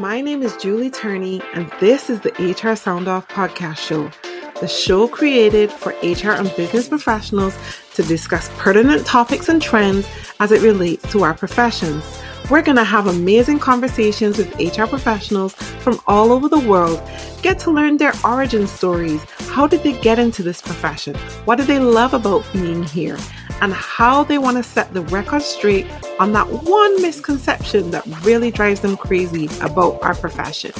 My 0.00 0.22
name 0.22 0.42
is 0.42 0.56
Julie 0.56 0.88
Turney, 0.88 1.42
and 1.52 1.70
this 1.78 2.08
is 2.08 2.20
the 2.20 2.32
HR 2.32 2.74
Sound 2.74 3.06
Off 3.06 3.28
podcast 3.28 3.76
show, 3.76 4.10
the 4.58 4.66
show 4.66 5.06
created 5.06 5.70
for 5.70 5.90
HR 6.02 6.30
and 6.30 6.50
business 6.56 6.88
professionals 6.88 7.54
to 7.96 8.02
discuss 8.04 8.48
pertinent 8.56 9.04
topics 9.04 9.50
and 9.50 9.60
trends 9.60 10.08
as 10.40 10.52
it 10.52 10.62
relates 10.62 11.06
to 11.12 11.22
our 11.22 11.34
professions. 11.34 12.02
We're 12.50 12.62
going 12.62 12.78
to 12.78 12.82
have 12.84 13.08
amazing 13.08 13.58
conversations 13.58 14.38
with 14.38 14.58
HR 14.58 14.86
professionals 14.86 15.52
from 15.52 16.00
all 16.06 16.32
over 16.32 16.48
the 16.48 16.66
world, 16.66 16.98
get 17.42 17.58
to 17.58 17.70
learn 17.70 17.98
their 17.98 18.14
origin 18.24 18.66
stories. 18.66 19.22
How 19.50 19.66
did 19.66 19.82
they 19.82 20.00
get 20.00 20.18
into 20.18 20.42
this 20.42 20.62
profession? 20.62 21.14
What 21.44 21.56
do 21.56 21.64
they 21.64 21.78
love 21.78 22.14
about 22.14 22.50
being 22.54 22.84
here? 22.84 23.18
And 23.60 23.72
how 23.74 24.24
they 24.24 24.38
want 24.38 24.56
to 24.56 24.62
set 24.62 24.94
the 24.94 25.02
record 25.02 25.42
straight 25.42 25.86
on 26.18 26.32
that 26.32 26.46
one 26.48 27.02
misconception 27.02 27.90
that 27.90 28.06
really 28.24 28.50
drives 28.50 28.80
them 28.80 28.96
crazy 28.96 29.46
about 29.60 30.02
our 30.02 30.14
profession. 30.14 30.72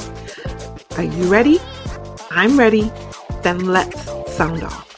Are 0.97 1.05
you 1.05 1.31
ready? 1.31 1.59
I'm 2.31 2.59
ready. 2.59 2.91
Then 3.43 3.67
let's 3.67 4.03
sound 4.35 4.63
off 4.63 4.91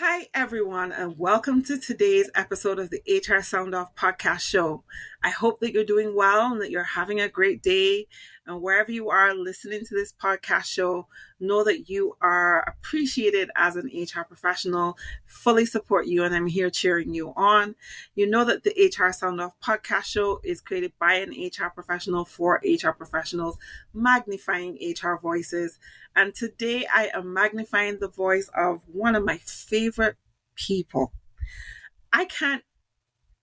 Hi, 0.00 0.28
everyone, 0.32 0.92
and 0.92 1.18
welcome 1.18 1.62
to 1.64 1.78
today's 1.78 2.30
episode 2.34 2.78
of 2.78 2.90
the 2.90 3.02
HR 3.06 3.42
Sound 3.42 3.74
Off 3.74 3.94
podcast 3.94 4.40
show. 4.40 4.84
I 5.22 5.30
hope 5.30 5.60
that 5.60 5.72
you're 5.72 5.84
doing 5.84 6.14
well 6.14 6.52
and 6.52 6.60
that 6.60 6.70
you're 6.70 6.82
having 6.82 7.20
a 7.20 7.28
great 7.28 7.62
day. 7.62 8.06
And 8.48 8.62
wherever 8.62 8.90
you 8.90 9.10
are 9.10 9.34
listening 9.34 9.84
to 9.84 9.94
this 9.94 10.14
podcast 10.14 10.64
show, 10.64 11.06
know 11.38 11.62
that 11.64 11.90
you 11.90 12.16
are 12.22 12.62
appreciated 12.62 13.50
as 13.54 13.76
an 13.76 13.90
HR 13.94 14.22
professional, 14.22 14.96
fully 15.26 15.66
support 15.66 16.06
you, 16.06 16.24
and 16.24 16.34
I'm 16.34 16.46
here 16.46 16.70
cheering 16.70 17.12
you 17.12 17.34
on. 17.36 17.74
You 18.14 18.26
know 18.26 18.46
that 18.46 18.64
the 18.64 18.72
HR 18.72 19.12
Sound 19.12 19.38
Off 19.42 19.52
podcast 19.62 20.04
show 20.04 20.40
is 20.42 20.62
created 20.62 20.92
by 20.98 21.16
an 21.16 21.32
HR 21.32 21.68
professional 21.68 22.24
for 22.24 22.58
HR 22.64 22.92
professionals, 22.92 23.58
magnifying 23.92 24.78
HR 24.82 25.16
voices. 25.20 25.78
And 26.16 26.34
today 26.34 26.86
I 26.90 27.10
am 27.12 27.34
magnifying 27.34 27.98
the 27.98 28.08
voice 28.08 28.48
of 28.56 28.80
one 28.90 29.14
of 29.14 29.26
my 29.26 29.36
favorite 29.36 30.16
people. 30.54 31.12
I 32.14 32.24
can't 32.24 32.64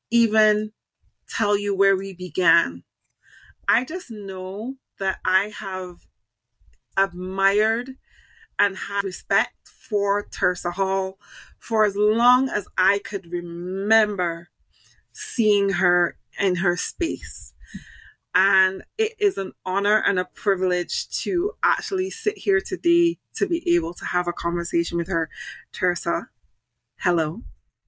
even 0.10 0.72
tell 1.30 1.56
you 1.56 1.76
where 1.76 1.96
we 1.96 2.12
began. 2.12 2.82
I 3.68 3.84
just 3.84 4.10
know 4.10 4.78
that 5.00 5.20
I 5.26 5.54
have 5.58 6.08
admired 6.98 7.96
and 8.58 8.78
had 8.78 9.04
respect 9.04 9.68
for 9.68 10.24
Tiersa 10.24 10.74
Hall 10.74 11.20
for 11.60 11.86
as 11.86 11.96
long 11.96 12.50
as 12.50 12.68
I 12.78 13.00
could 13.00 13.32
remember 13.32 14.50
seeing 15.12 15.70
her 15.70 16.18
in 16.40 16.56
her 16.58 16.78
space. 16.78 17.54
And 18.34 18.84
it 18.98 19.14
is 19.18 19.38
an 19.38 19.54
honor 19.66 20.04
and 20.06 20.20
a 20.20 20.26
privilege 20.26 21.08
to 21.22 21.54
actually 21.64 22.10
sit 22.10 22.38
here 22.38 22.60
today 22.60 23.18
to 23.36 23.48
be 23.48 23.76
able 23.76 23.94
to 23.94 24.06
have 24.06 24.28
a 24.28 24.34
conversation 24.34 24.98
with 24.98 25.08
her. 25.08 25.30
Tiersa, 25.74 26.28
hello. 27.00 27.44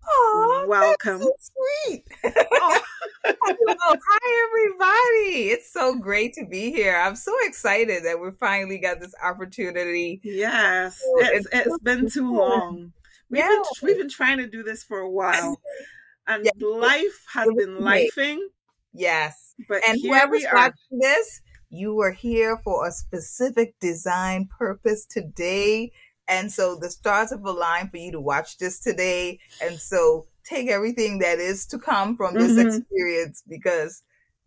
Oh, 0.09 0.65
welcome. 0.67 1.21
So 1.21 1.33
sweet. 1.39 2.03
oh. 2.23 2.81
Hi, 3.25 4.47
everybody. 4.47 5.49
It's 5.49 5.71
so 5.71 5.95
great 5.95 6.33
to 6.33 6.45
be 6.45 6.71
here. 6.71 6.95
I'm 6.95 7.15
so 7.15 7.33
excited 7.41 8.05
that 8.05 8.19
we 8.19 8.29
finally 8.39 8.77
got 8.77 8.99
this 8.99 9.13
opportunity. 9.23 10.21
Yes, 10.23 11.01
oh, 11.05 11.19
it's, 11.19 11.47
it's, 11.51 11.67
it's 11.67 11.79
been 11.79 12.09
too 12.09 12.33
long. 12.33 12.93
We've, 13.29 13.39
yeah. 13.39 13.47
been, 13.47 13.61
we've 13.83 13.97
been 13.97 14.09
trying 14.09 14.37
to 14.37 14.47
do 14.47 14.63
this 14.63 14.83
for 14.83 14.99
a 14.99 15.09
while, 15.09 15.59
and 16.27 16.49
life 16.61 17.25
has 17.33 17.47
been 17.57 17.77
lifing. 17.79 18.39
Yes, 18.93 19.55
but 19.67 19.81
and 19.87 19.99
whoever's 20.01 20.45
watching 20.53 20.99
this, 20.99 21.41
you 21.69 21.93
were 21.93 22.13
here 22.13 22.57
for 22.63 22.87
a 22.87 22.91
specific 22.91 23.75
design 23.79 24.47
purpose 24.57 25.05
today 25.05 25.91
and 26.27 26.51
so 26.51 26.75
the 26.75 26.89
stars 26.89 27.31
have 27.31 27.45
aligned 27.45 27.91
for 27.91 27.97
you 27.97 28.11
to 28.11 28.19
watch 28.19 28.57
this 28.57 28.79
today. 28.79 29.39
And 29.61 29.79
so 29.79 30.25
take 30.43 30.69
everything 30.69 31.19
that 31.19 31.39
is 31.39 31.65
to 31.67 31.79
come 31.79 32.17
from 32.17 32.33
this 32.33 32.53
mm-hmm. 32.53 32.67
experience 32.67 33.43
because 33.47 34.03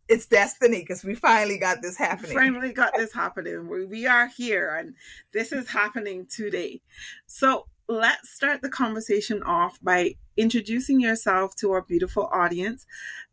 it's 0.09 0.27
destiny 0.27 0.81
because 0.81 1.05
we 1.05 1.15
finally 1.15 1.57
got 1.57 1.83
this 1.83 1.97
happening. 1.97 2.33
Finally 2.33 2.73
got 2.73 2.95
this 2.97 3.13
happening. 3.13 3.69
We, 3.69 3.87
we 3.87 4.07
are 4.07 4.27
here 4.27 4.75
and 4.77 4.95
this 5.33 5.53
is 5.53 5.69
happening 5.69 6.27
today. 6.29 6.81
So 7.27 7.67
let's 7.89 8.31
start 8.31 8.61
the 8.61 8.69
conversation 8.69 9.43
off 9.43 9.79
by 9.83 10.15
introducing 10.37 11.01
yourself 11.01 11.57
to 11.57 11.73
our 11.73 11.83
beautiful 11.83 12.29
audience. 12.33 12.87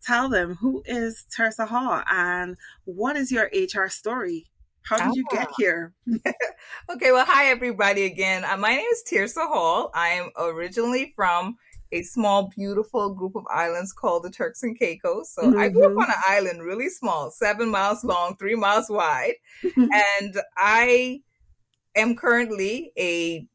Tell 0.04 0.30
them 0.30 0.56
who 0.56 0.84
is 0.86 1.26
Tiersa 1.36 1.68
Hall 1.68 2.02
and 2.10 2.58
what 2.86 3.16
is 3.16 3.32
your 3.32 3.50
HR 3.54 3.90
story? 3.90 4.46
How 4.90 4.98
did 4.98 5.16
you 5.16 5.26
get 5.32 5.48
ah. 5.50 5.54
here? 5.58 5.94
okay, 6.90 7.12
well, 7.12 7.26
hi 7.26 7.48
everybody 7.48 8.06
again. 8.06 8.46
Uh, 8.46 8.56
my 8.58 8.70
name 8.70 8.88
is 8.92 9.04
Tiersa 9.10 9.48
Hall. 9.48 9.92
I 9.94 10.10
am 10.10 10.30
originally 10.38 11.14
from 11.16 11.58
a 11.92 12.04
small, 12.04 12.50
beautiful 12.56 13.14
group 13.14 13.36
of 13.36 13.44
islands 13.50 13.92
called 13.92 14.24
the 14.24 14.30
Turks 14.30 14.64
and 14.64 14.80
Caicos. 14.80 15.34
So 15.34 15.44
mm-hmm. 15.44 15.60
I 15.60 15.70
grew 15.70 15.86
up 15.86 15.92
mm-hmm. 15.92 16.00
on 16.00 16.10
an 16.10 16.22
island 16.28 16.64
really 16.64 16.90
small, 16.90 17.32
seven 17.32 17.70
miles 17.70 18.04
long, 18.04 18.38
three 18.38 18.56
miles 18.56 18.90
wide, 18.90 19.36
and 19.76 20.38
I 20.56 21.22
am 21.96 22.16
currently 22.16 22.94
a 22.98 23.46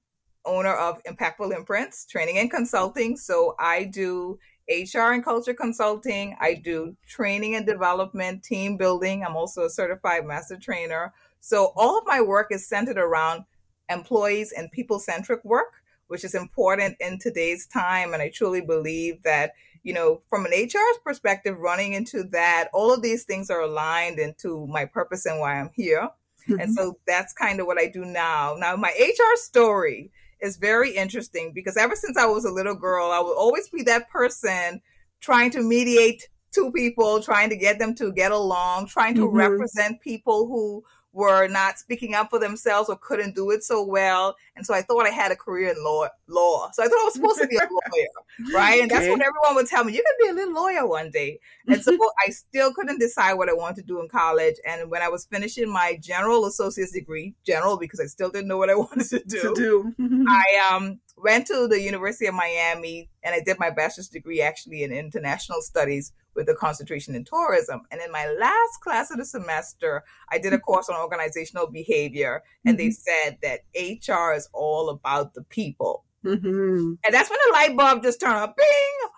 owner 0.44 0.74
of 0.74 1.02
Impactful 1.04 1.54
Imprints 1.56 2.04
Training 2.04 2.38
and 2.38 2.50
Consulting. 2.50 3.16
So 3.16 3.54
I 3.58 3.84
do 3.84 4.38
HR 4.72 5.12
and 5.12 5.24
culture 5.24 5.54
consulting. 5.54 6.36
I 6.40 6.54
do 6.54 6.96
training 7.06 7.54
and 7.54 7.66
development, 7.66 8.42
team 8.42 8.76
building. 8.76 9.24
I'm 9.24 9.36
also 9.36 9.64
a 9.64 9.70
certified 9.70 10.24
master 10.24 10.56
trainer. 10.56 11.12
So 11.40 11.72
all 11.76 11.98
of 11.98 12.04
my 12.06 12.20
work 12.20 12.48
is 12.50 12.68
centered 12.68 12.98
around 12.98 13.44
employees 13.88 14.52
and 14.56 14.70
people 14.72 14.98
centric 14.98 15.44
work, 15.44 15.72
which 16.06 16.24
is 16.24 16.34
important 16.34 16.96
in 17.00 17.18
today's 17.18 17.66
time. 17.66 18.14
And 18.14 18.22
I 18.22 18.30
truly 18.30 18.60
believe 18.60 19.22
that, 19.24 19.52
you 19.82 19.92
know, 19.92 20.22
from 20.28 20.46
an 20.46 20.52
HR's 20.52 20.98
perspective, 21.04 21.58
running 21.58 21.92
into 21.92 22.24
that, 22.30 22.68
all 22.72 22.92
of 22.92 23.02
these 23.02 23.24
things 23.24 23.50
are 23.50 23.60
aligned 23.60 24.18
into 24.18 24.66
my 24.68 24.84
purpose 24.84 25.26
and 25.26 25.40
why 25.40 25.58
I'm 25.58 25.70
here. 25.74 26.08
Mm-hmm. 26.48 26.60
And 26.60 26.74
so 26.74 26.98
that's 27.06 27.32
kind 27.32 27.60
of 27.60 27.66
what 27.66 27.78
I 27.78 27.86
do 27.86 28.04
now. 28.04 28.56
Now, 28.58 28.76
my 28.76 28.92
HR 28.98 29.36
story 29.36 30.10
is 30.42 30.56
very 30.56 30.90
interesting 30.90 31.52
because 31.54 31.76
ever 31.76 31.94
since 31.94 32.18
I 32.18 32.26
was 32.26 32.44
a 32.44 32.50
little 32.50 32.74
girl, 32.74 33.10
I 33.10 33.20
would 33.20 33.36
always 33.36 33.68
be 33.68 33.82
that 33.84 34.10
person 34.10 34.82
trying 35.20 35.50
to 35.52 35.62
mediate 35.62 36.28
two 36.52 36.70
people, 36.72 37.22
trying 37.22 37.48
to 37.48 37.56
get 37.56 37.78
them 37.78 37.94
to 37.94 38.12
get 38.12 38.32
along, 38.32 38.88
trying 38.88 39.14
to 39.14 39.26
mm-hmm. 39.26 39.36
represent 39.36 40.00
people 40.00 40.46
who 40.46 40.84
were 41.12 41.46
not 41.46 41.78
speaking 41.78 42.14
up 42.14 42.30
for 42.30 42.38
themselves 42.38 42.88
or 42.88 42.96
couldn't 42.96 43.34
do 43.34 43.50
it 43.50 43.62
so 43.62 43.84
well. 43.84 44.34
And 44.56 44.64
so 44.64 44.74
I 44.74 44.82
thought 44.82 45.06
I 45.06 45.10
had 45.10 45.30
a 45.30 45.36
career 45.36 45.68
in 45.68 45.84
law. 45.84 46.08
law. 46.26 46.70
So 46.72 46.82
I 46.82 46.86
thought 46.86 47.00
I 47.00 47.04
was 47.04 47.14
supposed 47.14 47.40
to 47.40 47.46
be 47.46 47.56
a 47.56 47.60
lawyer, 47.70 48.54
right? 48.54 48.80
And 48.82 48.90
that's 48.90 49.08
what 49.08 49.20
everyone 49.20 49.54
would 49.54 49.66
tell 49.66 49.84
me. 49.84 49.92
You 49.92 50.02
can 50.02 50.26
be 50.26 50.30
a 50.30 50.34
little 50.44 50.54
lawyer 50.54 50.86
one 50.86 51.10
day. 51.10 51.38
And 51.68 51.82
so 51.82 51.92
I 52.26 52.30
still 52.30 52.72
couldn't 52.72 52.98
decide 52.98 53.34
what 53.34 53.48
I 53.48 53.54
wanted 53.54 53.82
to 53.82 53.86
do 53.86 54.00
in 54.00 54.08
college. 54.08 54.56
And 54.66 54.90
when 54.90 55.02
I 55.02 55.08
was 55.08 55.26
finishing 55.26 55.70
my 55.70 55.98
general 56.00 56.46
associate's 56.46 56.92
degree, 56.92 57.34
general 57.44 57.76
because 57.78 58.00
I 58.00 58.06
still 58.06 58.30
didn't 58.30 58.48
know 58.48 58.58
what 58.58 58.70
I 58.70 58.74
wanted 58.76 59.08
to 59.10 59.22
do, 59.24 59.42
to 59.42 59.54
do. 59.54 59.94
I 60.28 60.70
um 60.72 61.00
went 61.22 61.46
to 61.46 61.68
the 61.68 61.80
University 61.80 62.26
of 62.26 62.34
Miami 62.34 63.08
and 63.22 63.34
I 63.34 63.40
did 63.40 63.58
my 63.58 63.70
bachelor's 63.70 64.08
degree 64.08 64.42
actually 64.42 64.82
in 64.82 64.92
international 64.92 65.62
studies 65.62 66.12
with 66.34 66.48
a 66.48 66.54
concentration 66.54 67.14
in 67.14 67.24
tourism. 67.24 67.82
And 67.90 68.00
in 68.00 68.10
my 68.10 68.26
last 68.38 68.80
class 68.82 69.10
of 69.10 69.18
the 69.18 69.24
semester, 69.24 70.04
I 70.30 70.38
did 70.38 70.52
a 70.52 70.56
mm-hmm. 70.56 70.64
course 70.64 70.88
on 70.88 71.00
organizational 71.00 71.68
behavior 71.68 72.42
and 72.64 72.78
mm-hmm. 72.78 72.86
they 72.86 72.90
said 72.90 73.38
that 73.42 73.60
HR 73.76 74.34
is 74.34 74.48
all 74.52 74.88
about 74.88 75.34
the 75.34 75.42
people. 75.42 76.04
Mm-hmm. 76.24 76.94
And 77.04 77.14
that's 77.14 77.30
when 77.30 77.38
the 77.46 77.52
light 77.52 77.76
bulb 77.76 78.02
just 78.02 78.20
turned 78.20 78.36
on, 78.36 78.54
bing! 78.56 79.10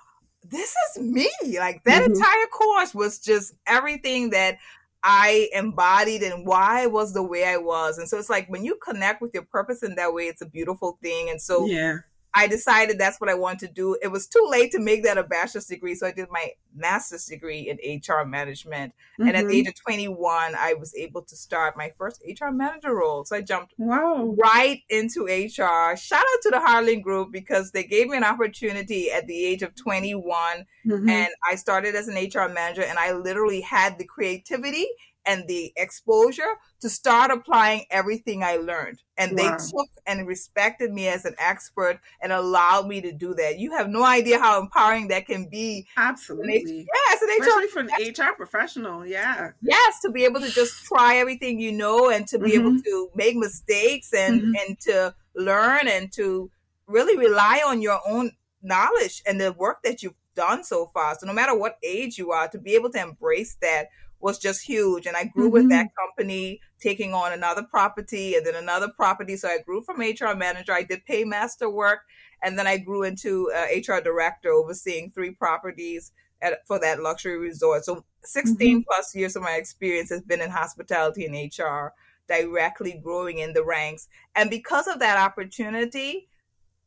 This 0.47 0.75
is 0.91 1.03
me. 1.03 1.31
Like 1.59 1.85
that 1.85 2.03
mm-hmm. 2.03 2.13
entire 2.13 2.47
course 2.53 2.95
was 2.95 3.19
just 3.19 3.55
everything 3.67 4.31
that 4.31 4.59
I 5.05 5.51
embodied 5.53 6.23
and 6.23 6.47
why 6.47 6.83
I 6.83 6.87
was 6.87 7.13
the 7.13 7.23
way 7.23 7.45
I 7.45 7.59
was. 7.59 7.99
And 7.99 8.09
so 8.09 8.19
it's 8.19 8.31
like 8.31 8.49
when 8.49 8.65
you 8.65 8.77
connect 8.83 9.21
with 9.21 9.35
your 9.35 9.43
purpose 9.45 9.83
in 9.83 9.95
that 9.97 10.15
way, 10.15 10.25
it's 10.25 10.41
a 10.41 10.47
beautiful 10.47 10.99
thing. 11.03 11.29
And 11.29 11.41
so 11.41 11.67
yeah. 11.67 11.99
I 12.37 12.49
decided 12.49 12.99
that's 12.99 13.21
what 13.21 13.31
I 13.31 13.35
wanted 13.35 13.69
to 13.69 13.73
do. 13.73 13.97
It 14.03 14.09
was 14.09 14.27
too 14.27 14.45
late 14.51 14.73
to 14.73 14.81
make 14.81 15.05
that 15.05 15.19
a 15.19 15.23
bachelor's 15.23 15.67
degree, 15.67 15.95
so 15.95 16.07
I 16.07 16.13
did 16.13 16.29
my 16.31 16.51
master's 16.75 17.27
degree 17.27 17.69
in 17.71 17.79
HR 18.01 18.25
management. 18.25 18.93
Mm-hmm. 19.21 19.29
And 19.29 19.37
at 19.37 19.43
the 19.43 19.53
mm-hmm. 19.53 19.57
age 19.57 19.69
of 19.69 19.75
21, 19.77 20.55
I 20.57 20.75
was 20.75 20.95
able 20.97 21.23
to 21.23 21.37
start 21.37 21.77
my 21.77 21.93
first 21.97 22.23
HR 22.27 22.51
manager 22.51 22.95
role. 22.95 23.25
So 23.25 23.37
I 23.37 23.41
jumped 23.41 23.75
wow. 23.79 24.35
right 24.37 24.83
into 24.91 25.27
HR. 25.27 25.97
Shout 25.97 26.25
out 26.25 26.43
to 26.43 26.51
the 26.51 26.61
Harlan 26.61 27.03
Group 27.03 27.31
because 27.31 27.71
they 27.71 27.85
gave 27.85 28.09
me 28.09 28.17
an 28.17 28.25
opportunity 28.25 29.13
at 29.13 29.29
the 29.29 29.45
age 29.45 29.63
of 29.63 29.77
21. 29.77 30.67
Mm-hmm. 30.87 31.09
And 31.09 31.29
I 31.49 31.55
started 31.55 31.95
as 31.95 32.09
an 32.09 32.17
HR 32.17 32.53
manager, 32.53 32.83
and 32.83 32.99
I 32.99 33.13
literally 33.13 33.61
had 33.61 33.99
the 33.99 34.05
creativity 34.05 34.89
and 35.27 35.47
the 35.49 35.73
exposure 35.77 36.55
to 36.81 36.89
start 36.89 37.31
applying 37.31 37.85
everything 37.91 38.43
I 38.43 38.57
learned. 38.57 39.01
And 39.17 39.33
wow. 39.33 39.37
they 39.37 39.65
took 39.65 39.89
and 40.07 40.27
respected 40.27 40.93
me 40.93 41.09
as 41.09 41.25
an 41.25 41.35
expert 41.39 42.01
and 42.21 42.33
allowed 42.33 42.89
me 42.89 43.01
to 43.01 43.13
do 43.13 43.35
that. 43.35 43.59
You 43.59 43.73
have 43.73 43.89
no 43.89 44.05
idea 44.05 44.39
how 44.39 44.61
empowering 44.61 45.09
that 45.09 45.27
can 45.27 45.49
be. 45.49 45.87
Absolutely. 45.97 46.87
yes, 46.93 47.23
an 47.23 47.29
Especially 47.41 47.69
for 47.69 47.81
an 47.81 47.89
HR 48.31 48.35
professional. 48.37 49.07
Yeah. 49.07 49.53
Yes, 49.63 50.01
to 50.01 50.11
be 50.11 50.25
able 50.25 50.41
to 50.41 50.51
just 50.51 50.85
try 50.85 51.17
everything 51.17 51.61
you 51.61 51.73
know 51.73 52.11
and 52.11 52.27
to 52.29 52.39
be 52.39 52.53
mm-hmm. 52.53 52.67
able 52.67 52.83
to 52.83 53.11
make 53.15 53.37
mistakes 53.37 54.13
and 54.13 54.43
mm-hmm. 54.43 54.53
and 54.67 54.81
to 54.81 55.15
learn 55.35 55.89
and 55.89 56.13
to 56.13 56.51
really 56.87 57.17
rely 57.17 57.63
on 57.67 57.81
your 57.81 58.01
own 58.07 58.33
knowledge 58.63 59.23
and 59.27 59.41
the 59.41 59.53
work 59.53 59.83
that 59.85 60.03
you've 60.03 60.15
done 60.35 60.65
so 60.65 60.87
far. 60.93 61.17
So 61.19 61.27
no 61.27 61.33
matter 61.33 61.57
what 61.57 61.79
age 61.83 62.19
you 62.19 62.33
are, 62.33 62.49
to 62.49 62.59
be 62.59 62.75
able 62.75 62.91
to 62.91 63.01
embrace 63.01 63.57
that 63.63 63.89
was 64.25 64.39
just 64.39 64.63
huge. 64.63 65.07
And 65.07 65.19
I 65.19 65.25
grew 65.25 65.45
mm-hmm. 65.45 65.53
with 65.53 65.69
that 65.69 65.89
company, 65.95 66.59
taking 66.81 67.13
on 67.13 67.35
another 67.35 67.63
property 67.63 68.37
and 68.37 68.47
then 68.47 68.55
another 68.55 68.89
property. 68.89 69.37
So 69.37 69.49
I 69.49 69.59
grew 69.59 69.83
from 69.83 70.01
HR 70.01 70.35
manager. 70.35 70.73
I 70.73 70.83
did 70.83 71.05
paymaster 71.05 71.71
work, 71.71 72.01
and 72.43 72.59
then 72.59 72.67
I 72.67 72.79
grew 72.79 73.03
into 73.03 73.53
uh, 73.55 73.67
HR 73.77 74.01
director, 74.01 74.51
overseeing 74.51 75.11
three 75.11 75.33
properties 75.33 76.11
at, 76.41 76.67
for 76.67 76.81
that 76.81 77.03
luxury 77.03 77.37
resort. 77.37 77.85
So 77.85 78.07
16 78.23 78.57
mm-hmm. 78.57 78.81
plus 78.89 79.15
years 79.15 79.37
of 79.37 79.43
my 79.43 79.57
experience 79.57 80.09
has 80.09 80.23
been 80.23 80.41
in 80.41 80.49
hospitality 80.49 81.27
and 81.27 81.35
HR, 81.35 81.93
directly 82.27 82.99
growing 83.05 83.41
in 83.41 83.53
the 83.53 83.63
ranks. 83.63 84.09
And 84.35 84.49
because 84.49 84.87
of 84.87 85.01
that 85.01 85.19
opportunity, 85.19 86.31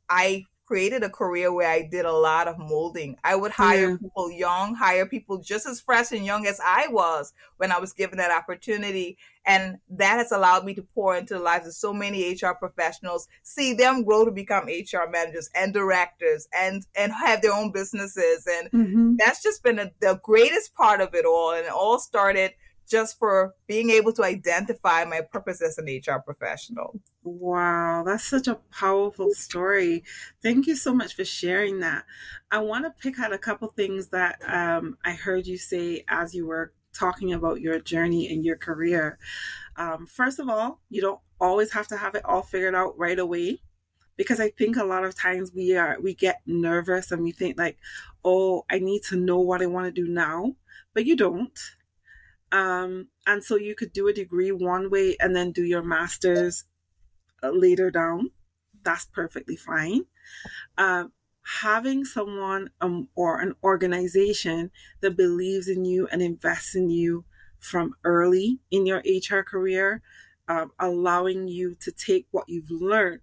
I 0.09 0.45
created 0.67 1.01
a 1.01 1.09
career 1.09 1.51
where 1.51 1.69
I 1.69 1.81
did 1.81 2.05
a 2.05 2.11
lot 2.11 2.47
of 2.47 2.59
molding. 2.59 3.15
I 3.23 3.35
would 3.35 3.51
hire 3.51 3.91
yeah. 3.91 3.97
people 3.97 4.29
young, 4.29 4.75
hire 4.75 5.05
people 5.05 5.37
just 5.37 5.65
as 5.65 5.79
fresh 5.79 6.11
and 6.11 6.25
young 6.25 6.45
as 6.45 6.59
I 6.63 6.87
was 6.89 7.33
when 7.55 7.71
I 7.71 7.79
was 7.79 7.93
given 7.93 8.17
that 8.17 8.31
opportunity. 8.31 9.17
And 9.45 9.77
that 9.89 10.17
has 10.17 10.33
allowed 10.33 10.65
me 10.65 10.73
to 10.73 10.81
pour 10.81 11.15
into 11.15 11.35
the 11.35 11.39
lives 11.39 11.67
of 11.67 11.73
so 11.73 11.93
many 11.93 12.33
HR 12.33 12.51
professionals, 12.51 13.29
see 13.43 13.73
them 13.73 14.03
grow 14.03 14.25
to 14.25 14.31
become 14.31 14.65
HR 14.65 15.09
managers 15.09 15.49
and 15.55 15.73
directors 15.73 16.49
and, 16.53 16.85
and 16.97 17.13
have 17.13 17.41
their 17.41 17.53
own 17.53 17.71
businesses. 17.71 18.45
And 18.45 18.71
mm-hmm. 18.71 19.15
that's 19.17 19.41
just 19.41 19.63
been 19.63 19.79
a, 19.79 19.89
the 20.01 20.19
greatest 20.21 20.75
part 20.75 20.99
of 20.99 21.15
it 21.15 21.25
all. 21.25 21.53
And 21.53 21.65
it 21.65 21.71
all 21.71 21.97
started– 21.97 22.51
just 22.87 23.19
for 23.19 23.53
being 23.67 23.89
able 23.89 24.13
to 24.13 24.23
identify 24.23 25.03
my 25.03 25.21
purpose 25.21 25.61
as 25.61 25.77
an 25.77 25.85
HR 25.85 26.19
professional. 26.19 26.99
Wow, 27.23 28.03
that's 28.05 28.23
such 28.23 28.47
a 28.47 28.59
powerful 28.71 29.31
story. 29.33 30.03
Thank 30.41 30.67
you 30.67 30.75
so 30.75 30.93
much 30.93 31.15
for 31.15 31.25
sharing 31.25 31.79
that. 31.81 32.05
I 32.49 32.59
want 32.59 32.85
to 32.85 33.01
pick 33.01 33.19
out 33.19 33.33
a 33.33 33.37
couple 33.37 33.67
things 33.67 34.07
that 34.09 34.39
um, 34.47 34.97
I 35.03 35.11
heard 35.11 35.45
you 35.45 35.57
say 35.57 36.05
as 36.07 36.33
you 36.33 36.47
were 36.47 36.73
talking 36.93 37.33
about 37.33 37.61
your 37.61 37.79
journey 37.79 38.31
and 38.31 38.43
your 38.43 38.55
career. 38.55 39.19
Um, 39.75 40.07
first 40.07 40.39
of 40.39 40.49
all, 40.49 40.79
you 40.89 41.01
don't 41.01 41.19
always 41.39 41.71
have 41.73 41.87
to 41.87 41.97
have 41.97 42.15
it 42.15 42.25
all 42.25 42.41
figured 42.41 42.73
out 42.73 42.97
right 42.97 43.19
away 43.19 43.61
because 44.15 44.39
I 44.39 44.49
think 44.49 44.77
a 44.77 44.83
lot 44.83 45.03
of 45.03 45.15
times 45.15 45.51
we 45.53 45.75
are 45.77 45.97
we 46.01 46.15
get 46.15 46.41
nervous 46.45 47.11
and 47.11 47.21
we 47.21 47.31
think 47.31 47.57
like, 47.57 47.77
oh, 48.25 48.65
I 48.69 48.79
need 48.79 49.03
to 49.03 49.15
know 49.15 49.39
what 49.39 49.61
I 49.61 49.67
want 49.67 49.85
to 49.85 50.01
do 50.01 50.11
now, 50.11 50.55
but 50.93 51.05
you 51.05 51.15
don't 51.15 51.57
um, 52.51 53.07
and 53.25 53.43
so 53.43 53.55
you 53.55 53.75
could 53.75 53.93
do 53.93 54.07
a 54.07 54.13
degree 54.13 54.51
one 54.51 54.89
way 54.89 55.17
and 55.19 55.35
then 55.35 55.51
do 55.51 55.63
your 55.63 55.83
master's 55.83 56.65
uh, 57.43 57.49
later 57.49 57.91
down. 57.91 58.31
That's 58.83 59.05
perfectly 59.05 59.55
fine. 59.55 60.05
Um, 60.77 61.11
having 61.61 62.05
someone 62.05 62.69
um, 62.81 63.09
or 63.15 63.39
an 63.39 63.53
organization 63.63 64.71
that 65.01 65.17
believes 65.17 65.67
in 65.67 65.85
you 65.85 66.07
and 66.11 66.21
invests 66.21 66.75
in 66.75 66.89
you 66.89 67.25
from 67.59 67.93
early 68.03 68.59
in 68.71 68.85
your 68.85 68.99
HR 69.05 69.41
career, 69.41 70.01
um, 70.47 70.71
allowing 70.79 71.47
you 71.47 71.75
to 71.81 71.91
take 71.91 72.27
what 72.31 72.47
you've 72.47 72.71
learned. 72.71 73.21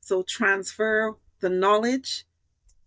So 0.00 0.22
transfer 0.22 1.16
the 1.40 1.50
knowledge 1.50 2.24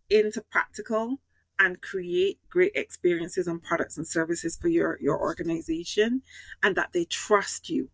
into 0.10 0.42
practical 0.42 1.20
and 1.60 1.82
create 1.82 2.40
great 2.50 2.72
experiences 2.76 3.48
and 3.48 3.62
products 3.62 3.98
and 3.98 4.08
services 4.08 4.58
for 4.58 4.70
your 4.70 4.98
your 5.02 5.20
organization 5.20 6.22
and 6.64 6.76
that 6.76 6.92
they 6.94 7.06
trust 7.06 7.70
you. 7.70 7.90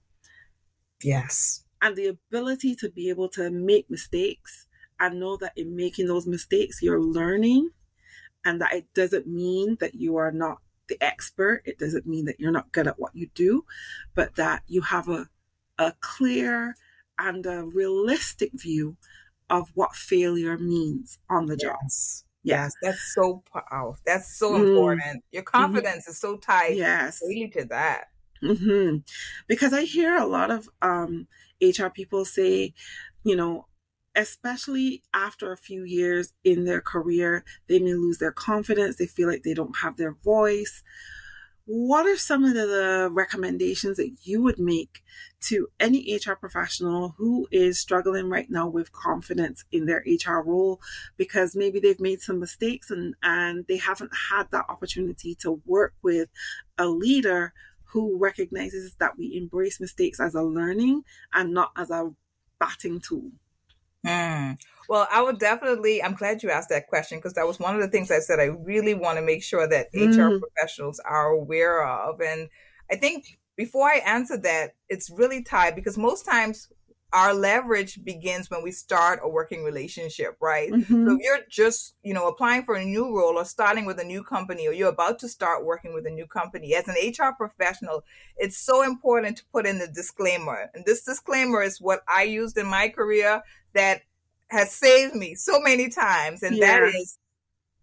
Yes. 1.03 1.63
And 1.81 1.95
the 1.95 2.07
ability 2.07 2.75
to 2.77 2.89
be 2.89 3.09
able 3.09 3.29
to 3.29 3.49
make 3.49 3.89
mistakes 3.89 4.67
and 4.99 5.19
know 5.19 5.37
that 5.37 5.53
in 5.57 5.75
making 5.75 6.07
those 6.07 6.25
mistakes 6.27 6.81
you're 6.81 7.01
learning 7.01 7.71
and 8.45 8.61
that 8.61 8.73
it 8.73 8.93
doesn't 8.93 9.27
mean 9.27 9.77
that 9.79 9.95
you 9.95 10.15
are 10.17 10.31
not 10.31 10.59
the 10.87 11.01
expert. 11.03 11.63
It 11.65 11.79
doesn't 11.79 12.05
mean 12.05 12.25
that 12.25 12.39
you're 12.39 12.51
not 12.51 12.71
good 12.71 12.87
at 12.87 12.99
what 12.99 13.15
you 13.15 13.29
do 13.33 13.65
but 14.13 14.35
that 14.35 14.63
you 14.67 14.81
have 14.81 15.09
a 15.09 15.29
a 15.77 15.93
clear 15.99 16.75
and 17.17 17.45
a 17.45 17.63
realistic 17.63 18.51
view 18.53 18.97
of 19.49 19.69
what 19.73 19.93
failure 19.95 20.57
means 20.57 21.19
on 21.29 21.45
the 21.47 21.57
job 21.57 21.77
yes. 22.45 22.73
That's 22.81 23.13
so 23.13 23.43
powerful. 23.51 23.97
That's 24.05 24.37
so 24.37 24.53
mm. 24.53 24.67
important. 24.67 25.23
Your 25.31 25.43
mm-hmm. 25.43 25.57
confidence 25.57 26.03
mm-hmm. 26.03 26.11
is 26.11 26.19
so 26.19 26.37
tied 26.37 26.75
yes. 26.75 27.21
really 27.25 27.49
to 27.49 27.65
that. 27.65 28.05
Mm-hmm. 28.43 28.97
Because 29.47 29.73
I 29.73 29.83
hear 29.83 30.15
a 30.15 30.25
lot 30.25 30.51
of 30.51 30.69
um, 30.81 31.27
HR 31.61 31.87
people 31.87 32.25
say, 32.25 32.73
you 33.23 33.35
know, 33.35 33.67
especially 34.15 35.03
after 35.13 35.51
a 35.51 35.57
few 35.57 35.83
years 35.83 36.33
in 36.43 36.65
their 36.65 36.81
career, 36.81 37.43
they 37.67 37.79
may 37.79 37.93
lose 37.93 38.17
their 38.17 38.31
confidence. 38.31 38.95
They 38.95 39.07
feel 39.07 39.27
like 39.27 39.43
they 39.43 39.53
don't 39.53 39.77
have 39.77 39.97
their 39.97 40.13
voice 40.23 40.83
what 41.65 42.05
are 42.05 42.17
some 42.17 42.43
of 42.43 42.53
the 42.53 43.09
recommendations 43.11 43.97
that 43.97 44.11
you 44.21 44.41
would 44.43 44.59
make 44.59 45.03
to 45.41 45.67
any 45.79 46.15
HR 46.15 46.33
professional 46.33 47.15
who 47.17 47.47
is 47.51 47.79
struggling 47.79 48.29
right 48.29 48.49
now 48.49 48.67
with 48.67 48.91
confidence 48.91 49.65
in 49.71 49.85
their 49.85 50.03
HR 50.05 50.41
role 50.43 50.79
because 51.17 51.55
maybe 51.55 51.79
they've 51.79 51.99
made 51.99 52.21
some 52.21 52.39
mistakes 52.39 52.91
and, 52.91 53.15
and 53.23 53.65
they 53.67 53.77
haven't 53.77 54.11
had 54.29 54.49
that 54.51 54.65
opportunity 54.69 55.33
to 55.35 55.61
work 55.65 55.93
with 56.03 56.29
a 56.77 56.87
leader 56.87 57.53
who 57.85 58.17
recognizes 58.17 58.95
that 58.99 59.17
we 59.17 59.35
embrace 59.35 59.79
mistakes 59.79 60.19
as 60.19 60.35
a 60.35 60.43
learning 60.43 61.03
and 61.33 61.53
not 61.53 61.71
as 61.75 61.89
a 61.89 62.11
batting 62.59 62.99
tool? 62.99 63.31
Mm. 64.05 64.57
Well, 64.87 65.07
I 65.11 65.21
would 65.21 65.39
definitely, 65.39 66.03
I'm 66.03 66.13
glad 66.13 66.43
you 66.43 66.51
asked 66.51 66.69
that 66.69 66.87
question 66.87 67.17
because 67.17 67.33
that 67.33 67.47
was 67.47 67.59
one 67.59 67.75
of 67.75 67.81
the 67.81 67.87
things 67.87 68.11
I 68.11 68.19
said 68.19 68.39
I 68.39 68.45
really 68.45 68.93
want 68.93 69.17
to 69.17 69.23
make 69.23 69.43
sure 69.43 69.67
that 69.67 69.91
mm. 69.93 70.15
HR 70.15 70.39
professionals 70.39 70.99
are 70.99 71.29
aware 71.29 71.83
of. 71.83 72.21
And 72.21 72.49
I 72.91 72.95
think 72.95 73.39
before 73.55 73.87
I 73.87 73.97
answer 74.05 74.37
that, 74.37 74.75
it's 74.89 75.09
really 75.09 75.41
tied 75.41 75.75
because 75.75 75.97
most 75.97 76.25
times 76.25 76.69
our 77.13 77.33
leverage 77.33 78.03
begins 78.03 78.49
when 78.49 78.61
we 78.61 78.71
start 78.71 79.19
a 79.23 79.29
working 79.29 79.63
relationship, 79.63 80.35
right? 80.41 80.71
Mm-hmm. 80.71 81.07
So 81.07 81.15
if 81.15 81.21
you're 81.21 81.39
just, 81.49 81.95
you 82.03 82.13
know, 82.13 82.27
applying 82.27 82.63
for 82.63 82.75
a 82.75 82.83
new 82.83 83.15
role 83.15 83.37
or 83.37 83.45
starting 83.45 83.85
with 83.85 83.99
a 83.99 84.03
new 84.03 84.23
company 84.23 84.67
or 84.67 84.73
you're 84.73 84.89
about 84.89 85.19
to 85.19 85.29
start 85.29 85.65
working 85.65 85.93
with 85.93 86.05
a 86.05 86.09
new 86.09 86.27
company, 86.27 86.75
as 86.75 86.87
an 86.87 86.95
HR 86.95 87.33
professional, 87.37 88.03
it's 88.37 88.57
so 88.57 88.83
important 88.83 89.37
to 89.37 89.45
put 89.53 89.65
in 89.65 89.79
the 89.79 89.87
disclaimer. 89.87 90.69
And 90.73 90.85
this 90.85 91.03
disclaimer 91.03 91.61
is 91.61 91.79
what 91.79 92.01
I 92.07 92.23
used 92.23 92.57
in 92.57 92.67
my 92.67 92.89
career 92.89 93.41
that 93.73 94.01
has 94.47 94.73
saved 94.73 95.15
me 95.15 95.35
so 95.35 95.59
many 95.59 95.89
times. 95.89 96.43
And 96.43 96.57
yes. 96.57 96.67
that 96.67 96.83
is 96.99 97.17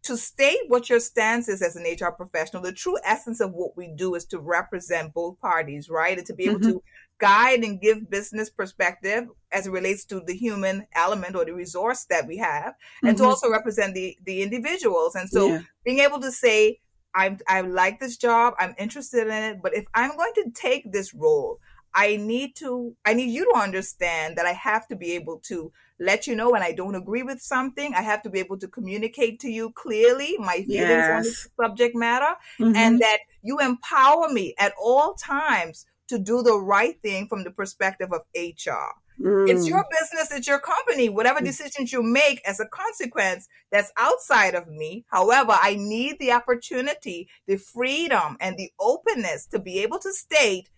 to 0.03 0.17
state 0.17 0.59
what 0.67 0.91
your 0.91 1.01
stance 1.01 1.49
is 1.49 1.63
as 1.63 1.77
an 1.77 1.85
HR 1.85 2.11
professional. 2.11 2.63
The 2.63 2.73
true 2.73 2.99
essence 3.05 3.41
of 3.41 3.53
what 3.53 3.77
we 3.77 3.89
do 3.89 4.15
is 4.15 4.25
to 4.27 4.41
represent 4.41 5.15
both 5.15 5.41
parties, 5.41 5.89
right? 5.89 6.19
And 6.19 6.27
to 6.27 6.35
be 6.35 6.45
able 6.45 6.59
mm-hmm. 6.59 6.73
to 6.73 6.83
guide 7.23 7.63
and 7.63 7.81
give 7.81 8.11
business 8.11 8.51
perspective 8.51 9.29
as 9.53 9.69
it 9.69 9.71
relates 9.71 10.05
to 10.05 10.21
the 10.27 10.35
human 10.35 10.85
element 10.93 11.37
or 11.37 11.45
the 11.45 11.55
resource 11.55 12.05
that 12.11 12.27
we 12.27 12.37
have, 12.39 12.75
and 13.03 13.15
mm-hmm. 13.17 13.25
to 13.25 13.31
also 13.31 13.49
represent 13.49 13.95
the 13.95 14.17
the 14.25 14.43
individuals. 14.43 15.15
And 15.15 15.29
so, 15.29 15.47
yeah. 15.47 15.61
being 15.85 16.01
able 16.01 16.21
to 16.21 16.33
say, 16.33 16.81
"I 17.15 17.39
I 17.47 17.61
like 17.61 18.01
this 18.01 18.17
job. 18.17 18.55
I'm 18.59 18.75
interested 18.77 19.29
in 19.29 19.43
it. 19.51 19.63
But 19.63 19.75
if 19.75 19.85
I'm 19.95 20.17
going 20.17 20.35
to 20.35 20.51
take 20.51 20.91
this 20.91 21.15
role, 21.15 21.61
I 21.95 22.17
need 22.17 22.57
to 22.57 22.97
I 23.05 23.15
need 23.15 23.31
you 23.31 23.45
to 23.53 23.59
understand 23.59 24.37
that 24.37 24.47
I 24.47 24.53
have 24.53 24.89
to 24.89 24.97
be 24.97 25.13
able 25.13 25.39
to 25.51 25.73
let 26.01 26.27
you 26.27 26.35
know 26.35 26.51
when 26.51 26.63
I 26.63 26.73
don't 26.73 26.97
agree 26.97 27.23
with 27.23 27.41
something. 27.41 27.95
I 27.95 28.03
have 28.03 28.23
to 28.23 28.31
be 28.31 28.41
able 28.41 28.59
to 28.59 28.67
communicate 28.67 29.39
to 29.41 29.49
you 29.49 29.71
clearly 29.71 30.37
my 30.39 30.57
feelings 30.57 31.07
yes. 31.07 31.11
on 31.11 31.23
this 31.23 31.49
subject 31.61 31.95
matter 31.95 32.35
mm-hmm. 32.59 32.75
and 32.75 33.01
that 33.01 33.19
you 33.43 33.61
empower 33.61 34.29
me 34.29 34.55
at 34.59 34.73
all 34.81 35.15
times 35.15 35.87
to 36.09 36.19
do 36.19 36.43
the 36.43 36.59
right 36.59 37.01
thing 37.03 37.27
from 37.27 37.45
the 37.45 37.51
perspective 37.51 38.13
of 38.13 38.23
HR. 38.35 38.95
Mm. 39.21 39.49
It's 39.49 39.69
your 39.69 39.85
business, 39.91 40.33
it's 40.33 40.47
your 40.47 40.59
company. 40.59 41.09
Whatever 41.09 41.41
mm. 41.41 41.45
decisions 41.45 41.93
you 41.93 42.03
make 42.03 42.41
as 42.47 42.61
a 42.61 42.67
consequence, 42.67 43.49
that's 43.71 43.93
outside 43.97 44.55
of 44.55 44.69
me. 44.69 45.05
However, 45.09 45.57
I 45.61 45.77
need 45.77 46.19
the 46.19 46.33
opportunity, 46.33 47.29
the 47.47 47.57
freedom, 47.57 48.37
and 48.41 48.57
the 48.57 48.71
openness 48.81 49.47
to 49.47 49.59
be 49.59 49.81
able 49.81 49.99
to 50.01 50.13
state 50.13 50.69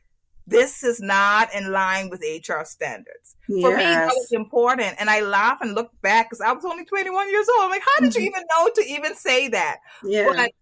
this 0.46 0.84
is 0.84 1.00
not 1.00 1.54
in 1.54 1.72
line 1.72 2.10
with 2.10 2.20
HR 2.20 2.64
standards. 2.64 3.36
Yes. 3.48 3.62
For 3.62 3.76
me, 3.76 3.82
that 3.82 4.08
was 4.08 4.32
important. 4.32 4.96
And 4.98 5.08
I 5.08 5.20
laugh 5.20 5.62
and 5.62 5.74
look 5.74 5.90
back 6.02 6.28
because 6.28 6.40
I 6.40 6.52
was 6.52 6.64
only 6.64 6.84
21 6.84 7.30
years 7.30 7.46
old. 7.48 7.64
I'm 7.64 7.70
like, 7.70 7.82
how 7.82 8.02
did 8.02 8.12
mm-hmm. 8.12 8.22
you 8.22 8.28
even 8.28 8.42
know 8.56 8.68
to 8.74 8.84
even 8.86 9.14
say 9.14 9.48
that? 9.48 9.78
Yeah. 10.04 10.26
But 10.28 10.52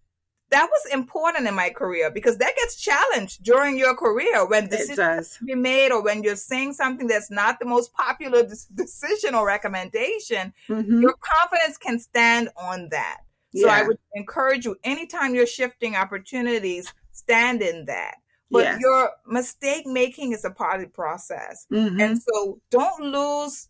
that 0.52 0.68
was 0.70 0.92
important 0.92 1.48
in 1.48 1.54
my 1.54 1.70
career 1.70 2.10
because 2.10 2.36
that 2.36 2.54
gets 2.56 2.76
challenged 2.76 3.42
during 3.42 3.78
your 3.78 3.96
career 3.96 4.46
when 4.46 4.68
decisions 4.68 5.38
be 5.44 5.54
made 5.54 5.90
or 5.90 6.02
when 6.02 6.22
you're 6.22 6.36
saying 6.36 6.74
something 6.74 7.06
that's 7.06 7.30
not 7.30 7.58
the 7.58 7.64
most 7.64 7.92
popular 7.94 8.46
decision 8.74 9.34
or 9.34 9.46
recommendation. 9.46 10.52
Mm-hmm. 10.68 11.00
Your 11.00 11.14
confidence 11.20 11.78
can 11.78 11.98
stand 11.98 12.50
on 12.56 12.90
that. 12.90 13.20
So 13.54 13.66
yeah. 13.66 13.72
I 13.72 13.82
would 13.82 13.98
encourage 14.14 14.66
you 14.66 14.76
anytime 14.84 15.34
you're 15.34 15.46
shifting 15.46 15.96
opportunities, 15.96 16.92
stand 17.12 17.62
in 17.62 17.86
that. 17.86 18.16
But 18.50 18.64
yes. 18.64 18.80
your 18.80 19.10
mistake 19.26 19.86
making 19.86 20.32
is 20.32 20.44
a 20.44 20.50
part 20.50 20.76
of 20.76 20.82
the 20.82 20.92
process. 20.92 21.66
Mm-hmm. 21.72 21.98
And 21.98 22.22
so 22.22 22.60
don't 22.70 23.02
lose 23.02 23.68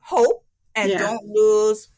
hope 0.00 0.44
and 0.74 0.90
yeah. 0.90 0.98
don't 0.98 1.24
lose 1.24 1.88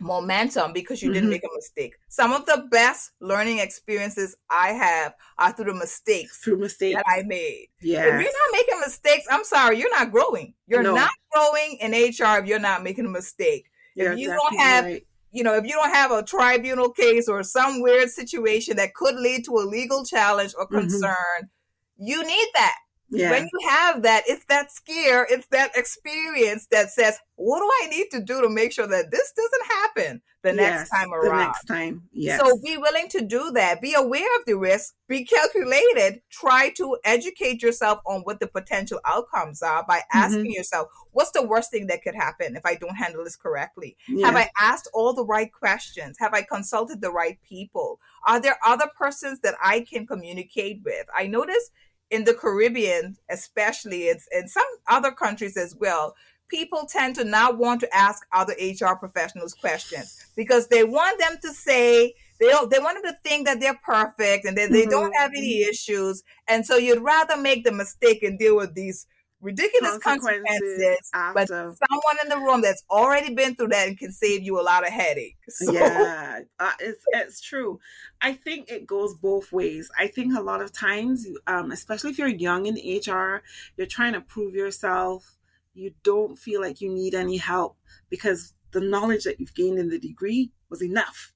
momentum 0.00 0.72
because 0.72 1.02
you 1.02 1.08
mm-hmm. 1.08 1.14
didn't 1.14 1.30
make 1.30 1.44
a 1.44 1.54
mistake. 1.54 1.96
Some 2.08 2.32
of 2.32 2.46
the 2.46 2.68
best 2.70 3.12
learning 3.20 3.58
experiences 3.58 4.36
I 4.50 4.68
have 4.68 5.14
are 5.38 5.52
through 5.52 5.72
the 5.72 5.74
mistakes 5.74 6.38
through 6.38 6.58
mistakes 6.58 6.96
that 6.96 7.04
I 7.06 7.22
made. 7.24 7.68
Yeah. 7.80 8.00
If 8.00 8.06
you're 8.06 8.22
not 8.22 8.52
making 8.52 8.80
mistakes, 8.80 9.26
I'm 9.30 9.44
sorry, 9.44 9.78
you're 9.78 9.90
not 9.90 10.12
growing. 10.12 10.54
You're 10.66 10.82
no. 10.82 10.94
not 10.94 11.10
growing 11.32 11.78
in 11.80 11.92
HR 11.92 12.40
if 12.40 12.46
you're 12.46 12.58
not 12.58 12.82
making 12.82 13.06
a 13.06 13.10
mistake. 13.10 13.66
You're 13.94 14.12
if 14.12 14.18
you 14.18 14.28
don't 14.28 14.58
have 14.58 14.84
right. 14.84 15.06
you 15.32 15.42
know, 15.42 15.54
if 15.54 15.64
you 15.64 15.72
don't 15.72 15.92
have 15.92 16.12
a 16.12 16.22
tribunal 16.22 16.90
case 16.90 17.28
or 17.28 17.42
some 17.42 17.82
weird 17.82 18.10
situation 18.10 18.76
that 18.76 18.94
could 18.94 19.16
lead 19.16 19.44
to 19.46 19.52
a 19.52 19.64
legal 19.66 20.04
challenge 20.04 20.54
or 20.56 20.66
mm-hmm. 20.66 20.80
concern, 20.80 21.10
mm-hmm. 21.10 22.04
you 22.06 22.24
need 22.24 22.48
that. 22.54 22.76
Yeah. 23.10 23.30
When 23.30 23.44
you 23.44 23.68
have 23.68 24.02
that, 24.02 24.24
it's 24.26 24.44
that 24.46 24.70
scare, 24.70 25.26
it's 25.30 25.46
that 25.48 25.70
experience 25.74 26.66
that 26.70 26.90
says, 26.90 27.18
what 27.36 27.60
do 27.60 27.70
I 27.84 27.88
need 27.88 28.06
to 28.10 28.20
do 28.20 28.42
to 28.42 28.50
make 28.50 28.72
sure 28.72 28.86
that 28.86 29.10
this 29.10 29.32
doesn't 29.32 29.66
happen 29.66 30.22
the 30.42 30.52
next 30.52 30.90
time 30.90 31.12
around? 31.12 31.38
The 31.38 31.44
next 31.44 31.64
time. 31.64 32.02
Yes. 32.12 32.40
So 32.40 32.58
be 32.62 32.76
willing 32.76 33.08
to 33.10 33.22
do 33.22 33.50
that. 33.52 33.80
Be 33.80 33.94
aware 33.94 34.28
of 34.38 34.44
the 34.44 34.54
risk, 34.54 34.94
be 35.08 35.24
calculated, 35.24 36.20
try 36.30 36.70
to 36.76 36.98
educate 37.04 37.62
yourself 37.62 38.00
on 38.04 38.22
what 38.22 38.40
the 38.40 38.48
potential 38.48 39.00
outcomes 39.06 39.62
are 39.62 39.84
by 39.86 40.02
asking 40.12 40.40
mm-hmm. 40.40 40.50
yourself, 40.50 40.88
what's 41.12 41.30
the 41.30 41.46
worst 41.46 41.70
thing 41.70 41.86
that 41.86 42.02
could 42.02 42.16
happen 42.16 42.56
if 42.56 42.66
I 42.66 42.74
don't 42.74 42.96
handle 42.96 43.24
this 43.24 43.36
correctly? 43.36 43.96
Yeah. 44.08 44.26
Have 44.26 44.36
I 44.36 44.50
asked 44.60 44.90
all 44.92 45.14
the 45.14 45.24
right 45.24 45.50
questions? 45.52 46.16
Have 46.18 46.34
I 46.34 46.42
consulted 46.42 47.00
the 47.00 47.12
right 47.12 47.38
people? 47.48 48.00
Are 48.26 48.40
there 48.40 48.58
other 48.66 48.90
persons 48.98 49.40
that 49.40 49.54
I 49.62 49.80
can 49.80 50.06
communicate 50.06 50.80
with? 50.84 51.06
I 51.16 51.28
notice 51.28 51.70
in 52.10 52.24
the 52.24 52.34
Caribbean, 52.34 53.16
especially, 53.30 54.04
it's 54.04 54.26
in 54.32 54.48
some 54.48 54.64
other 54.86 55.10
countries 55.10 55.56
as 55.56 55.76
well, 55.76 56.14
people 56.48 56.88
tend 56.90 57.14
to 57.16 57.24
not 57.24 57.58
want 57.58 57.80
to 57.80 57.94
ask 57.94 58.26
other 58.32 58.54
HR 58.58 58.94
professionals 58.94 59.54
questions 59.54 60.24
because 60.34 60.68
they 60.68 60.84
want 60.84 61.18
them 61.18 61.36
to 61.42 61.52
say 61.52 62.14
they 62.40 62.48
don't, 62.48 62.70
they 62.70 62.78
want 62.78 63.02
them 63.02 63.12
to 63.12 63.28
think 63.28 63.46
that 63.46 63.60
they're 63.60 63.78
perfect 63.84 64.46
and 64.46 64.56
that 64.56 64.70
they 64.70 64.82
mm-hmm. 64.82 64.90
don't 64.90 65.12
have 65.16 65.32
any 65.36 65.62
issues, 65.62 66.22
and 66.46 66.64
so 66.64 66.76
you'd 66.76 67.02
rather 67.02 67.36
make 67.36 67.64
the 67.64 67.72
mistake 67.72 68.22
and 68.22 68.38
deal 68.38 68.56
with 68.56 68.74
these 68.74 69.06
ridiculous 69.40 69.98
consequences, 69.98 71.10
consequences 71.12 71.78
but 71.78 71.88
someone 71.88 72.16
in 72.22 72.28
the 72.28 72.38
room 72.38 72.60
that's 72.60 72.82
already 72.90 73.34
been 73.34 73.54
through 73.54 73.68
that 73.68 73.88
and 73.88 73.98
can 73.98 74.10
save 74.10 74.42
you 74.42 74.60
a 74.60 74.62
lot 74.62 74.86
of 74.86 74.92
headache. 74.92 75.36
So. 75.50 75.72
Yeah, 75.72 76.40
uh, 76.60 76.72
it's 76.78 77.02
it's 77.08 77.40
true. 77.40 77.80
I 78.20 78.34
think 78.34 78.70
it 78.70 78.86
goes 78.86 79.14
both 79.14 79.50
ways. 79.50 79.90
I 79.98 80.06
think 80.06 80.36
a 80.36 80.40
lot 80.40 80.62
of 80.62 80.72
times, 80.72 81.26
um, 81.46 81.72
especially 81.72 82.10
if 82.10 82.18
you're 82.18 82.28
young 82.28 82.66
in 82.66 82.74
HR, 82.74 83.42
you're 83.76 83.86
trying 83.86 84.12
to 84.12 84.20
prove 84.20 84.54
yourself. 84.54 85.36
You 85.74 85.94
don't 86.04 86.38
feel 86.38 86.60
like 86.60 86.80
you 86.80 86.92
need 86.92 87.14
any 87.14 87.38
help 87.38 87.76
because 88.08 88.54
the 88.72 88.80
knowledge 88.80 89.24
that 89.24 89.40
you've 89.40 89.54
gained 89.54 89.78
in 89.78 89.88
the 89.88 89.98
degree 89.98 90.52
was 90.68 90.82
enough. 90.82 91.32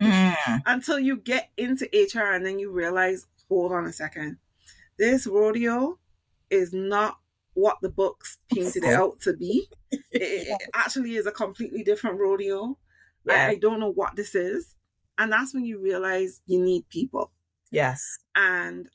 Mm. 0.00 0.62
Until 0.66 0.98
you 0.98 1.16
get 1.16 1.50
into 1.56 1.86
HR 1.92 2.32
and 2.32 2.46
then 2.46 2.58
you 2.58 2.70
realize, 2.70 3.26
hold 3.48 3.72
on 3.72 3.86
a 3.86 3.92
second, 3.92 4.38
this 4.98 5.26
rodeo 5.26 5.98
is 6.50 6.72
not 6.72 7.19
what 7.60 7.78
the 7.82 7.88
books 7.88 8.38
painted 8.52 8.84
it 8.84 8.94
out 8.94 9.20
to 9.20 9.34
be. 9.34 9.68
It, 9.90 10.00
it 10.12 10.62
actually 10.74 11.16
is 11.16 11.26
a 11.26 11.32
completely 11.32 11.82
different 11.82 12.18
rodeo. 12.18 12.78
Yeah. 13.26 13.46
I, 13.46 13.48
I 13.50 13.54
don't 13.56 13.80
know 13.80 13.92
what 13.92 14.16
this 14.16 14.34
is. 14.34 14.74
And 15.18 15.30
that's 15.30 15.52
when 15.52 15.64
you 15.64 15.78
realize 15.78 16.40
you 16.46 16.62
need 16.62 16.88
people. 16.88 17.30
Yes. 17.70 18.18
And 18.34 18.88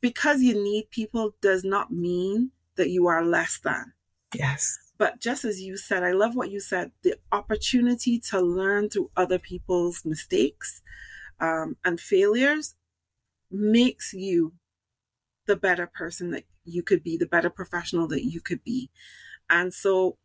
because 0.00 0.42
you 0.42 0.54
need 0.54 0.90
people 0.90 1.34
does 1.40 1.64
not 1.64 1.92
mean 1.92 2.50
that 2.76 2.90
you 2.90 3.06
are 3.06 3.24
less 3.24 3.58
than. 3.58 3.92
Yes. 4.34 4.76
But 4.98 5.20
just 5.20 5.44
as 5.44 5.60
you 5.60 5.76
said, 5.76 6.02
I 6.02 6.12
love 6.12 6.34
what 6.34 6.50
you 6.50 6.60
said 6.60 6.90
the 7.02 7.14
opportunity 7.32 8.18
to 8.30 8.40
learn 8.40 8.90
through 8.90 9.10
other 9.16 9.38
people's 9.38 10.04
mistakes 10.04 10.82
um, 11.40 11.76
and 11.84 11.98
failures 11.98 12.74
makes 13.50 14.12
you 14.12 14.52
the 15.46 15.56
better 15.56 15.86
person 15.86 16.30
that 16.30 16.44
you 16.70 16.82
could 16.82 17.02
be, 17.02 17.16
the 17.16 17.26
better 17.26 17.50
professional 17.50 18.06
that 18.08 18.24
you 18.24 18.40
could 18.40 18.62
be. 18.64 18.90
And 19.48 19.72
so, 19.72 20.16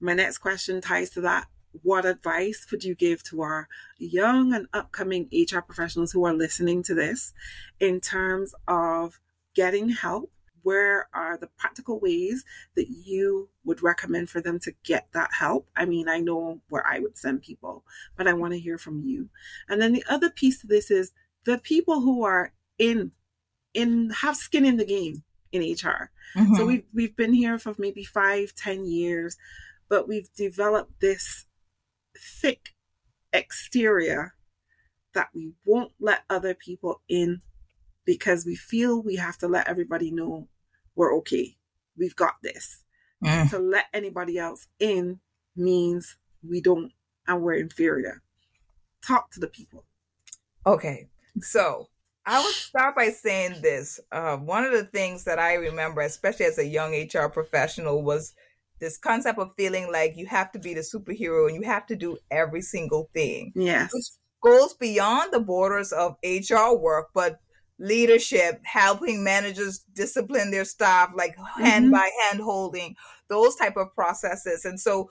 my 0.00 0.14
next 0.14 0.38
question 0.38 0.80
ties 0.80 1.10
to 1.10 1.20
that. 1.22 1.46
What 1.82 2.04
advice 2.04 2.66
would 2.70 2.84
you 2.84 2.94
give 2.94 3.22
to 3.24 3.40
our 3.42 3.68
young 3.98 4.52
and 4.52 4.66
upcoming 4.72 5.28
HR 5.32 5.60
professionals 5.60 6.12
who 6.12 6.24
are 6.24 6.34
listening 6.34 6.82
to 6.84 6.94
this 6.94 7.32
in 7.80 8.00
terms 8.00 8.54
of 8.68 9.18
getting 9.54 9.88
help? 9.88 10.30
Where 10.62 11.08
are 11.12 11.36
the 11.36 11.48
practical 11.58 12.00
ways 12.00 12.44
that 12.74 12.88
you 12.88 13.50
would 13.64 13.82
recommend 13.82 14.30
for 14.30 14.40
them 14.40 14.58
to 14.60 14.72
get 14.84 15.08
that 15.12 15.30
help? 15.38 15.68
I 15.76 15.84
mean, 15.84 16.08
I 16.08 16.20
know 16.20 16.60
where 16.68 16.86
I 16.86 17.00
would 17.00 17.18
send 17.18 17.42
people, 17.42 17.84
but 18.16 18.26
I 18.26 18.32
want 18.32 18.52
to 18.54 18.58
hear 18.58 18.78
from 18.78 19.02
you. 19.02 19.28
And 19.68 19.82
then 19.82 19.92
the 19.92 20.04
other 20.08 20.30
piece 20.30 20.60
to 20.60 20.66
this 20.66 20.90
is 20.90 21.12
the 21.44 21.58
people 21.58 22.00
who 22.00 22.24
are 22.24 22.52
in 22.78 23.12
in 23.74 24.10
have 24.10 24.36
skin 24.36 24.64
in 24.64 24.76
the 24.76 24.84
game 24.84 25.22
in 25.54 25.62
HR. 25.62 26.10
Mm-hmm. 26.36 26.54
So 26.56 26.66
we've 26.66 26.84
we've 26.92 27.16
been 27.16 27.32
here 27.32 27.58
for 27.58 27.74
maybe 27.78 28.04
five, 28.04 28.54
ten 28.54 28.84
years, 28.84 29.36
but 29.88 30.08
we've 30.08 30.32
developed 30.34 31.00
this 31.00 31.46
thick 32.16 32.70
exterior 33.32 34.34
that 35.14 35.28
we 35.34 35.52
won't 35.64 35.92
let 36.00 36.24
other 36.28 36.54
people 36.54 37.02
in 37.08 37.40
because 38.04 38.44
we 38.44 38.56
feel 38.56 39.02
we 39.02 39.16
have 39.16 39.38
to 39.38 39.48
let 39.48 39.68
everybody 39.68 40.10
know 40.10 40.48
we're 40.96 41.16
okay. 41.18 41.56
We've 41.96 42.16
got 42.16 42.34
this. 42.42 42.82
Mm. 43.24 43.48
To 43.50 43.58
let 43.58 43.86
anybody 43.94 44.38
else 44.38 44.66
in 44.78 45.20
means 45.56 46.16
we 46.46 46.60
don't 46.60 46.92
and 47.26 47.42
we're 47.42 47.54
inferior. 47.54 48.22
Talk 49.06 49.30
to 49.32 49.40
the 49.40 49.46
people. 49.46 49.84
Okay. 50.66 51.08
So 51.40 51.88
I 52.26 52.42
would 52.42 52.54
start 52.54 52.96
by 52.96 53.10
saying 53.10 53.60
this. 53.60 54.00
Uh, 54.10 54.36
one 54.36 54.64
of 54.64 54.72
the 54.72 54.84
things 54.84 55.24
that 55.24 55.38
I 55.38 55.54
remember, 55.54 56.00
especially 56.00 56.46
as 56.46 56.58
a 56.58 56.66
young 56.66 56.94
HR 56.94 57.28
professional, 57.28 58.02
was 58.02 58.34
this 58.80 58.96
concept 58.96 59.38
of 59.38 59.52
feeling 59.56 59.90
like 59.92 60.16
you 60.16 60.26
have 60.26 60.50
to 60.52 60.58
be 60.58 60.74
the 60.74 60.80
superhero 60.80 61.46
and 61.46 61.54
you 61.54 61.62
have 61.62 61.86
to 61.86 61.96
do 61.96 62.16
every 62.30 62.62
single 62.62 63.10
thing. 63.12 63.52
Yes. 63.54 63.90
Which 63.92 64.06
goes 64.42 64.74
beyond 64.74 65.32
the 65.32 65.40
borders 65.40 65.92
of 65.92 66.16
HR 66.24 66.74
work, 66.76 67.08
but 67.14 67.40
leadership, 67.78 68.60
helping 68.64 69.22
managers 69.22 69.84
discipline 69.94 70.50
their 70.50 70.64
staff, 70.64 71.10
like 71.14 71.36
hand 71.56 71.86
mm-hmm. 71.86 71.92
by 71.92 72.10
hand 72.24 72.40
holding, 72.40 72.94
those 73.28 73.56
type 73.56 73.76
of 73.76 73.94
processes. 73.94 74.64
And 74.64 74.80
so 74.80 75.10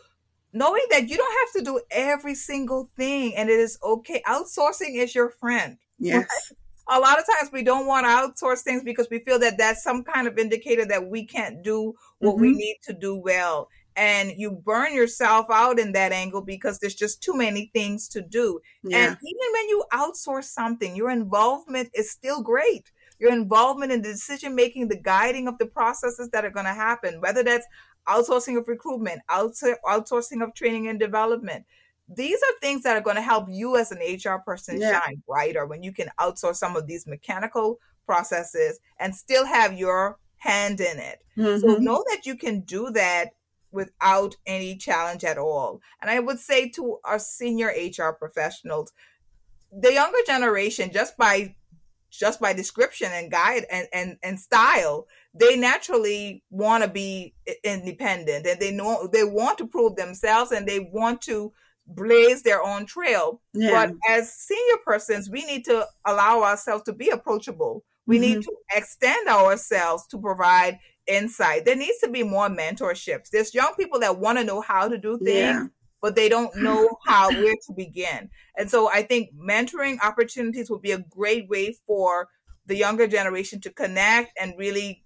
knowing 0.51 0.83
that 0.91 1.09
you 1.09 1.17
don't 1.17 1.39
have 1.39 1.63
to 1.63 1.71
do 1.71 1.81
every 1.91 2.35
single 2.35 2.89
thing 2.95 3.35
and 3.35 3.49
it 3.49 3.59
is 3.59 3.77
okay. 3.83 4.21
Outsourcing 4.27 4.95
is 4.95 5.13
your 5.13 5.29
friend. 5.29 5.77
Yes. 5.99 6.25
Right? 6.51 6.57
A 6.87 6.99
lot 6.99 7.17
of 7.17 7.25
times 7.25 7.51
we 7.51 7.63
don't 7.63 7.87
want 7.87 8.05
to 8.05 8.09
outsource 8.09 8.61
things 8.61 8.83
because 8.83 9.07
we 9.09 9.19
feel 9.19 9.39
that 9.39 9.57
that's 9.57 9.83
some 9.83 10.03
kind 10.03 10.27
of 10.27 10.37
indicator 10.37 10.85
that 10.85 11.07
we 11.07 11.25
can't 11.25 11.63
do 11.63 11.93
what 12.19 12.33
mm-hmm. 12.33 12.41
we 12.41 12.53
need 12.53 12.77
to 12.83 12.93
do 12.93 13.15
well 13.15 13.69
and 13.95 14.33
you 14.37 14.51
burn 14.51 14.93
yourself 14.93 15.45
out 15.51 15.79
in 15.79 15.91
that 15.91 16.11
angle 16.11 16.41
because 16.41 16.79
there's 16.79 16.95
just 16.95 17.21
too 17.21 17.35
many 17.35 17.69
things 17.73 18.07
to 18.07 18.21
do 18.21 18.59
yeah. 18.83 18.97
and 18.97 19.17
even 19.21 19.53
when 19.53 19.69
you 19.69 19.83
outsource 19.93 20.45
something 20.45 20.95
your 20.95 21.09
involvement 21.09 21.89
is 21.93 22.09
still 22.09 22.41
great 22.41 22.91
your 23.19 23.31
involvement 23.31 23.91
in 23.91 24.01
the 24.01 24.09
decision 24.09 24.55
making 24.55 24.87
the 24.87 24.99
guiding 24.99 25.47
of 25.47 25.57
the 25.57 25.65
processes 25.65 26.29
that 26.29 26.43
are 26.43 26.49
going 26.49 26.65
to 26.65 26.73
happen 26.73 27.21
whether 27.21 27.43
that's 27.43 27.67
outsourcing 28.07 28.57
of 28.57 28.67
recruitment 28.67 29.21
outsourcing 29.29 30.43
of 30.43 30.53
training 30.53 30.87
and 30.87 30.99
development 30.99 31.65
these 32.07 32.37
are 32.37 32.59
things 32.61 32.83
that 32.83 32.97
are 32.97 33.01
going 33.01 33.15
to 33.15 33.21
help 33.21 33.47
you 33.49 33.77
as 33.77 33.91
an 33.91 33.99
HR 33.99 34.39
person 34.39 34.79
yeah. 34.79 34.99
shine 34.99 35.21
brighter 35.25 35.65
when 35.65 35.83
you 35.83 35.91
can 35.93 36.09
outsource 36.19 36.55
some 36.55 36.75
of 36.75 36.87
these 36.87 37.07
mechanical 37.07 37.79
processes 38.05 38.79
and 38.99 39.15
still 39.15 39.45
have 39.45 39.77
your 39.77 40.17
hand 40.37 40.81
in 40.81 40.99
it. 40.99 41.23
Mm-hmm. 41.37 41.59
So 41.59 41.77
know 41.77 42.03
that 42.09 42.25
you 42.25 42.35
can 42.35 42.61
do 42.61 42.91
that 42.91 43.31
without 43.71 44.35
any 44.45 44.75
challenge 44.75 45.23
at 45.23 45.37
all. 45.37 45.81
And 46.01 46.11
I 46.11 46.19
would 46.19 46.39
say 46.39 46.69
to 46.69 46.99
our 47.05 47.19
senior 47.19 47.67
HR 47.67 48.11
professionals, 48.11 48.93
the 49.71 49.93
younger 49.93 50.19
generation, 50.27 50.91
just 50.93 51.17
by 51.17 51.55
just 52.11 52.39
by 52.39 52.53
description 52.53 53.09
and 53.11 53.31
guide 53.31 53.65
and, 53.71 53.87
and, 53.91 54.17
and 54.21 54.39
style, 54.39 55.07
they 55.33 55.57
naturally 55.57 56.43
want 56.51 56.83
to 56.83 56.89
be 56.89 57.33
independent 57.63 58.45
and 58.45 58.59
they 58.59 58.71
know 58.71 59.07
they 59.11 59.23
want 59.23 59.57
to 59.57 59.65
prove 59.65 59.95
themselves 59.95 60.51
and 60.51 60.67
they 60.67 60.79
want 60.79 61.21
to 61.23 61.51
blaze 61.87 62.43
their 62.43 62.63
own 62.63 62.85
trail. 62.85 63.41
Yeah. 63.53 63.71
But 63.87 63.95
as 64.09 64.33
senior 64.33 64.77
persons, 64.85 65.29
we 65.29 65.45
need 65.45 65.65
to 65.65 65.85
allow 66.05 66.43
ourselves 66.43 66.83
to 66.85 66.93
be 66.93 67.09
approachable. 67.09 67.83
We 68.05 68.17
Mm-hmm. 68.17 68.21
need 68.21 68.41
to 68.43 68.53
extend 68.75 69.27
ourselves 69.29 70.05
to 70.07 70.17
provide 70.19 70.79
insight. 71.07 71.65
There 71.65 71.75
needs 71.75 71.99
to 71.99 72.09
be 72.09 72.23
more 72.23 72.47
mentorships. 72.49 73.29
There's 73.31 73.53
young 73.53 73.73
people 73.77 73.99
that 73.99 74.19
want 74.19 74.37
to 74.37 74.43
know 74.43 74.61
how 74.61 74.87
to 74.87 74.97
do 74.97 75.17
things, 75.17 75.37
Yeah. 75.37 75.67
but 76.01 76.15
they 76.15 76.29
don't 76.29 76.55
know 76.55 76.97
how 77.05 77.29
where 77.29 77.53
to 77.67 77.73
begin. 77.75 78.29
And 78.57 78.69
so 78.69 78.89
I 78.89 79.03
think 79.03 79.29
mentoring 79.35 79.97
opportunities 80.03 80.69
would 80.69 80.81
be 80.81 80.91
a 80.91 80.99
great 80.99 81.49
way 81.49 81.75
for 81.87 82.29
the 82.65 82.75
younger 82.77 83.07
generation 83.07 83.59
to 83.61 83.69
connect 83.69 84.37
and 84.39 84.53
really 84.57 85.03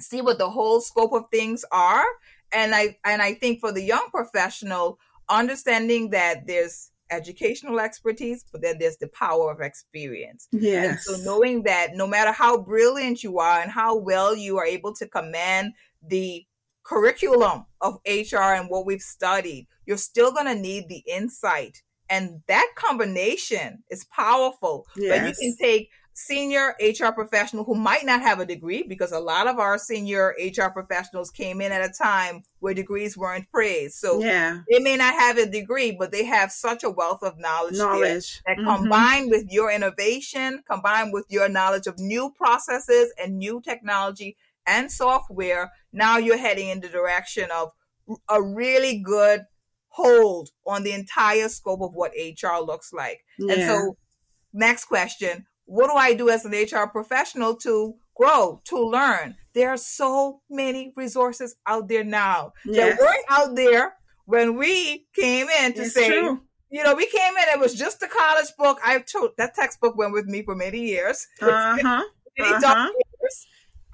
see 0.00 0.20
what 0.20 0.38
the 0.38 0.50
whole 0.50 0.80
scope 0.80 1.12
of 1.12 1.24
things 1.30 1.64
are. 1.70 2.04
And 2.52 2.74
I 2.74 2.96
and 3.04 3.22
I 3.22 3.34
think 3.34 3.60
for 3.60 3.72
the 3.72 3.82
young 3.82 4.08
professional, 4.10 4.98
understanding 5.28 6.10
that 6.10 6.46
there's 6.46 6.90
educational 7.10 7.80
expertise, 7.80 8.44
but 8.50 8.62
then 8.62 8.78
there's 8.78 8.96
the 8.96 9.08
power 9.08 9.52
of 9.52 9.60
experience. 9.60 10.48
And 10.52 10.98
so 10.98 11.16
knowing 11.22 11.62
that 11.64 11.94
no 11.94 12.06
matter 12.06 12.32
how 12.32 12.58
brilliant 12.58 13.22
you 13.22 13.38
are 13.38 13.60
and 13.60 13.70
how 13.70 13.96
well 13.96 14.34
you 14.34 14.58
are 14.58 14.66
able 14.66 14.94
to 14.94 15.06
command 15.06 15.74
the 16.02 16.44
curriculum 16.82 17.66
of 17.80 17.98
HR 18.06 18.54
and 18.54 18.68
what 18.68 18.86
we've 18.86 19.00
studied, 19.00 19.66
you're 19.86 19.96
still 19.96 20.32
going 20.32 20.46
to 20.46 20.54
need 20.54 20.88
the 20.88 21.02
insight. 21.06 21.82
And 22.10 22.42
that 22.48 22.68
combination 22.74 23.84
is 23.90 24.04
powerful. 24.06 24.86
But 24.96 25.26
you 25.26 25.34
can 25.34 25.56
take 25.60 25.90
senior 26.14 26.76
HR 26.80 27.10
professional 27.12 27.64
who 27.64 27.74
might 27.74 28.06
not 28.06 28.22
have 28.22 28.38
a 28.38 28.46
degree 28.46 28.84
because 28.84 29.10
a 29.10 29.18
lot 29.18 29.48
of 29.48 29.58
our 29.58 29.76
senior 29.78 30.32
HR 30.40 30.70
professionals 30.70 31.30
came 31.30 31.60
in 31.60 31.72
at 31.72 31.84
a 31.84 31.92
time 31.92 32.44
where 32.60 32.72
degrees 32.72 33.16
weren't 33.16 33.50
praised. 33.50 33.96
So 33.96 34.20
yeah. 34.20 34.60
they 34.70 34.78
may 34.78 34.96
not 34.96 35.14
have 35.14 35.38
a 35.38 35.46
degree, 35.46 35.90
but 35.90 36.12
they 36.12 36.24
have 36.24 36.52
such 36.52 36.84
a 36.84 36.90
wealth 36.90 37.24
of 37.24 37.36
knowledge, 37.38 37.76
there 37.76 37.86
Knowledge. 37.86 38.42
that 38.46 38.58
Mhm. 38.58 38.76
combined 38.76 39.30
with 39.30 39.50
your 39.50 39.72
innovation, 39.72 40.62
combined 40.70 41.12
with 41.12 41.26
your 41.28 41.48
knowledge 41.48 41.88
of 41.88 41.98
new 41.98 42.30
processes 42.30 43.12
and 43.18 43.36
new 43.38 43.60
technology 43.60 44.36
and 44.66 44.90
software, 44.92 45.72
now 45.92 46.16
you're 46.16 46.36
heading 46.38 46.68
in 46.68 46.80
the 46.80 46.88
direction 46.88 47.50
of 47.50 47.72
a 48.28 48.40
really 48.40 48.98
good 48.98 49.46
hold 49.88 50.50
on 50.66 50.84
the 50.84 50.92
entire 50.92 51.48
scope 51.48 51.80
of 51.80 51.92
what 51.94 52.12
HR 52.16 52.58
looks 52.60 52.92
like. 52.92 53.24
And 53.38 53.60
so, 53.62 53.96
next 54.52 54.84
question 54.84 55.46
What 55.66 55.88
do 55.90 55.94
I 55.96 56.14
do 56.14 56.28
as 56.30 56.44
an 56.44 56.52
HR 56.52 56.86
professional 56.88 57.56
to 57.56 57.94
grow, 58.14 58.60
to 58.66 58.78
learn? 58.78 59.36
There 59.54 59.70
are 59.70 59.76
so 59.76 60.40
many 60.50 60.92
resources 60.96 61.56
out 61.66 61.88
there 61.88 62.04
now 62.04 62.52
Yes. 62.64 62.98
that 62.98 63.00
weren't 63.00 63.24
out 63.30 63.54
there 63.56 63.96
when 64.26 64.56
we 64.56 65.06
came 65.14 65.48
in 65.48 65.74
to 65.74 65.82
It's 65.82 65.94
say, 65.94 66.08
true. 66.08 66.42
you 66.70 66.82
know, 66.82 66.94
we 66.94 67.06
came 67.06 67.32
in, 67.36 67.44
it 67.54 67.60
was 67.60 67.74
just 67.74 68.02
a 68.02 68.08
college 68.08 68.48
book. 68.58 68.78
I've 68.84 69.06
told 69.06 69.30
that 69.38 69.54
textbook 69.54 69.96
went 69.96 70.12
with 70.12 70.26
me 70.26 70.42
for 70.42 70.54
many 70.54 70.80
years. 70.80 71.26
Uh-huh. 71.42 71.76
many 72.38 72.54
uh-huh. 72.54 72.90
years. 73.22 73.46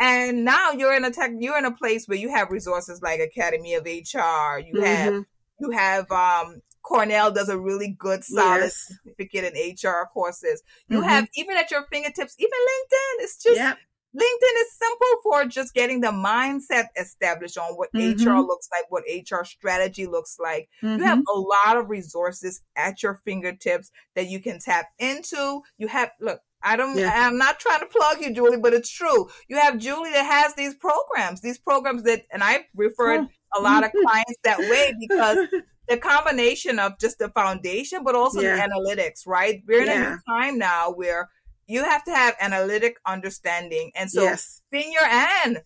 And 0.02 0.44
now 0.46 0.72
you're 0.72 0.94
in 0.94 1.04
a 1.04 1.10
tech 1.10 1.30
you're 1.38 1.58
in 1.58 1.66
a 1.66 1.76
place 1.76 2.06
where 2.08 2.16
you 2.16 2.30
have 2.30 2.50
resources 2.50 3.02
like 3.02 3.20
Academy 3.20 3.74
of 3.74 3.84
HR. 3.84 4.58
You 4.58 4.80
have 4.82 5.12
Mhm. 5.12 5.26
you 5.60 5.70
have 5.72 6.10
um 6.10 6.62
Cornell 6.82 7.30
does 7.30 7.48
a 7.48 7.58
really 7.58 7.88
good 7.98 8.24
solid 8.24 8.60
Yes. 8.62 8.92
certificate 9.04 9.44
in 9.44 9.56
HR 9.56 10.08
courses. 10.12 10.62
You 10.88 11.00
Mhm. 11.00 11.04
have 11.08 11.28
even 11.34 11.56
at 11.56 11.70
your 11.70 11.86
fingertips, 11.90 12.34
even 12.38 12.50
LinkedIn. 12.52 13.24
It's 13.24 13.36
just 13.42 13.56
Yep. 13.56 13.78
LinkedIn 14.12 14.60
is 14.62 14.72
simple 14.76 15.06
for 15.22 15.44
just 15.44 15.72
getting 15.72 16.00
the 16.00 16.08
mindset 16.08 16.86
established 16.96 17.56
on 17.56 17.74
what 17.76 17.90
HR 17.94 18.34
Mhm. 18.42 18.48
looks 18.48 18.68
like, 18.72 18.90
what 18.90 19.04
HR 19.06 19.44
strategy 19.44 20.06
looks 20.06 20.36
like. 20.40 20.68
Mhm. 20.82 20.98
You 20.98 21.04
have 21.04 21.22
a 21.32 21.38
lot 21.38 21.76
of 21.76 21.88
resources 21.90 22.60
at 22.74 23.04
your 23.04 23.20
fingertips 23.24 23.92
that 24.16 24.26
you 24.26 24.40
can 24.40 24.58
tap 24.58 24.88
into. 24.98 25.62
You 25.78 25.86
have 25.86 26.10
look, 26.18 26.40
I 26.62 26.74
don't 26.76 26.98
Yeah. 26.98 27.12
I'm 27.26 27.38
not 27.38 27.60
trying 27.60 27.80
to 27.80 27.86
plug 27.86 28.20
you, 28.20 28.32
Julie, 28.32 28.56
but 28.58 28.74
it's 28.74 28.90
true. 28.90 29.30
You 29.48 29.58
have 29.58 29.78
Julie 29.78 30.10
that 30.10 30.26
has 30.26 30.54
these 30.54 30.74
programs, 30.74 31.40
these 31.40 31.58
programs 31.58 32.02
that 32.02 32.26
and 32.32 32.42
I 32.42 32.66
referred 32.74 33.20
Oh. 33.20 33.60
a 33.60 33.62
lot 33.62 33.84
of 33.84 33.92
clients 34.04 34.38
that 34.42 34.58
way 34.58 34.92
because 34.98 35.46
the 35.90 35.98
combination 35.98 36.78
of 36.78 36.98
just 36.98 37.18
the 37.18 37.28
foundation, 37.30 38.04
but 38.04 38.14
also 38.14 38.40
Yeah. 38.40 38.56
the 38.56 38.62
analytics, 38.62 39.26
right? 39.26 39.62
We're 39.66 39.82
in 39.82 39.88
a 39.88 39.92
Yeah. 39.94 40.10
new 40.10 40.18
time 40.28 40.58
now 40.58 40.92
where 40.92 41.28
you 41.66 41.84
have 41.84 42.04
to 42.04 42.12
have 42.12 42.34
analytic 42.40 42.96
understanding. 43.06 43.92
And 43.94 44.10
so 44.10 44.22
yes. 44.22 44.62
senior 44.72 45.04
and 45.04 45.62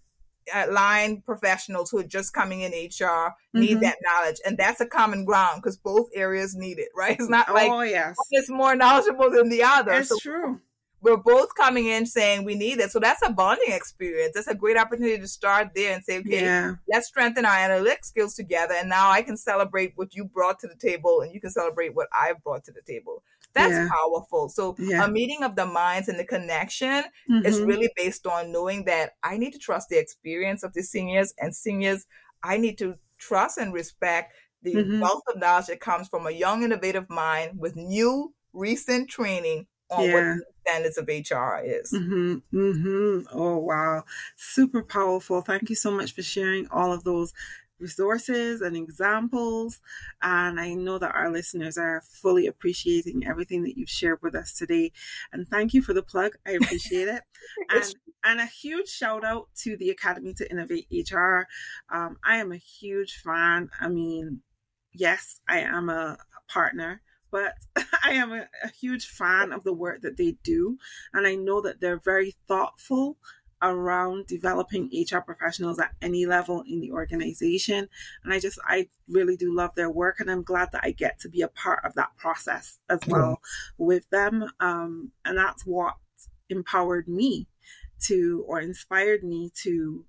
uh, 0.55 0.67
line 0.71 1.23
professionals 1.23 1.91
who 1.91 1.99
are 1.99 2.03
just 2.19 2.35
coming 2.35 2.61
in 2.61 2.73
HR 2.75 3.35
need 3.55 3.79
Mhm. 3.79 3.81
that 3.81 3.97
knowledge. 4.03 4.41
And 4.45 4.59
that's 4.59 4.81
a 4.81 4.87
common 4.87 5.25
ground 5.25 5.63
because 5.63 5.79
both 5.79 6.09
areas 6.15 6.55
need 6.55 6.79
it, 6.79 6.89
right? 6.95 7.17
It's 7.19 7.31
not 7.31 7.55
like 7.55 7.71
oh 7.73 7.81
yes. 7.81 8.15
one 8.19 8.43
is 8.43 8.51
more 8.51 8.75
knowledgeable 8.77 9.31
than 9.31 9.49
the 9.49 9.63
other. 9.63 9.93
It's 9.93 10.11
So 10.11 10.19
true. 10.19 10.61
We're 11.05 11.17
both 11.19 11.55
coming 11.55 11.87
in 11.87 12.07
saying 12.07 12.45
we 12.45 12.55
need 12.55 12.81
it. 12.81 12.91
So 12.91 12.99
that's 12.99 13.23
a 13.27 13.31
bonding 13.31 13.71
experience. 13.73 14.33
That's 14.35 14.47
a 14.49 14.55
great 14.55 14.77
opportunity 14.79 15.19
to 15.19 15.29
start 15.29 15.69
there 15.75 15.95
and 15.95 16.03
say, 16.03 16.19
okay, 16.19 16.45
Yeah. 16.45 16.75
let's 16.89 17.07
strengthen 17.09 17.45
our 17.45 17.57
analytic 17.57 18.05
skills 18.05 18.35
together. 18.35 18.75
And 18.75 18.89
now 18.89 19.11
I 19.11 19.23
can 19.23 19.37
celebrate 19.37 19.93
what 19.97 20.15
you 20.15 20.25
brought 20.25 20.59
to 20.61 20.67
the 20.67 20.77
table 20.77 21.21
and 21.21 21.33
you 21.33 21.41
can 21.41 21.51
celebrate 21.51 21.95
what 21.95 22.09
I've 22.13 22.43
brought 22.43 22.65
to 22.65 22.73
the 22.73 22.83
table. 22.83 23.23
That's 23.53 23.71
Yeah. 23.73 23.89
powerful. 23.89 24.49
So 24.49 24.75
Yeah. 24.79 25.05
a 25.05 25.09
meeting 25.09 25.43
of 25.45 25.57
the 25.57 25.67
minds 25.67 26.09
and 26.09 26.19
the 26.19 26.25
connection 26.25 27.05
is 27.45 27.61
Mhm. 27.61 27.67
really 27.69 27.91
based 27.97 28.27
on 28.27 28.51
knowing 28.51 28.85
that 28.87 29.13
I 29.23 29.37
need 29.37 29.53
to 29.53 29.59
trust 29.59 29.91
the 29.91 29.99
experience 29.99 30.63
of 30.65 30.73
the 30.73 30.83
seniors 30.83 31.35
and 31.39 31.55
seniors, 31.55 32.07
I 32.43 32.57
need 32.57 32.79
to 32.79 32.97
trust 33.19 33.59
and 33.59 33.73
respect 33.73 34.35
the 34.63 34.75
Mhm. 34.75 35.01
wealth 35.01 35.23
of 35.29 35.39
knowledge 35.39 35.67
that 35.67 35.81
comes 35.81 36.09
from 36.09 36.27
a 36.27 36.31
young, 36.31 36.63
innovative 36.63 37.09
mind 37.11 37.59
with 37.61 37.77
new, 37.77 38.35
recent 38.53 39.11
training 39.11 39.67
on 39.91 40.11
what 40.11 40.25
Yeah. 40.25 40.35
the 40.39 40.45
standards 40.67 40.99
of 40.99 41.09
HR 41.09 41.61
is. 41.65 41.93
Mm-hmm. 41.93 42.37
Mm-hmm. 42.53 43.27
Oh 43.33 43.59
wow. 43.59 44.05
Super 44.37 44.83
powerful. 44.83 45.41
Thank 45.41 45.69
you 45.71 45.77
so 45.77 45.91
much 45.91 46.13
for 46.15 46.23
sharing 46.23 46.67
all 46.69 46.93
of 46.93 47.05
those 47.05 47.33
resources 47.79 48.61
and 48.61 48.77
examples. 48.77 49.81
And 50.23 50.59
I 50.61 50.75
know 50.75 50.99
that 50.99 51.15
our 51.15 51.31
listeners 51.31 51.77
are 51.77 52.03
fully 52.03 52.47
appreciating 52.47 53.27
everything 53.27 53.63
that 53.65 53.77
you've 53.77 53.91
shared 53.91 54.21
with 54.23 54.35
us 54.35 54.55
today. 54.57 54.93
And 55.33 55.47
thank 55.49 55.75
you 55.75 55.83
for 55.83 55.93
the 55.93 56.03
plug. 56.03 56.33
I 56.47 56.51
appreciate 56.61 57.09
it. 57.09 57.23
and 57.71 57.95
and 58.27 58.41
a 58.41 58.47
huge 58.47 58.89
shout 58.89 59.23
out 59.23 59.49
to 59.57 59.77
the 59.77 59.91
Academy 59.91 60.33
to 60.35 60.51
Innovate 60.51 60.87
HR. 60.91 61.47
Um, 61.93 62.17
I 62.25 62.39
am 62.39 62.53
a 62.53 62.57
huge 62.57 63.21
fan. 63.23 63.69
I 63.79 63.89
mean, 63.89 64.41
yes, 64.95 65.41
I 65.47 65.59
am 65.61 65.91
a, 65.91 66.17
a 66.19 66.53
partner, 66.53 67.03
but 67.35 67.55
I 68.05 68.13
am 68.13 68.33
a, 68.33 68.47
a 68.63 68.69
huge 68.69 69.09
fan 69.09 69.51
of 69.53 69.65
the 69.65 69.73
work 69.73 70.03
that 70.03 70.17
they 70.17 70.37
do. 70.45 70.79
And 71.13 71.27
I 71.27 71.35
know 71.35 71.61
that 71.63 71.81
they're 71.81 71.99
very 71.99 72.37
thoughtful 72.47 73.19
around 73.61 74.29
developing 74.29 74.89
HR 74.93 75.19
professionals 75.19 75.81
at 75.81 75.95
any 76.01 76.27
level 76.27 76.63
in 76.69 76.81
the 76.81 76.93
organization. 76.93 77.89
And 78.23 78.33
I 78.33 78.39
just, 78.39 78.61
I 78.65 78.89
really 79.09 79.37
do 79.37 79.53
love 79.53 79.71
their 79.75 79.91
work. 79.91 80.21
And 80.21 80.31
I'm 80.31 80.45
glad 80.45 80.69
that 80.73 80.83
I 80.85 80.93
get 80.93 81.19
to 81.21 81.29
be 81.29 81.43
a 81.43 81.49
part 81.49 81.85
of 81.85 81.95
that 81.95 82.17
process 82.17 82.79
as 82.89 83.01
well 83.09 83.41
with 83.79 84.09
them. 84.11 84.49
Um, 84.61 85.11
and 85.25 85.37
that's 85.37 85.67
what 85.67 85.95
empowered 86.49 87.09
me 87.09 87.49
to, 88.03 88.45
or 88.47 88.61
inspired 88.61 89.25
me 89.25 89.51
to 89.63 90.05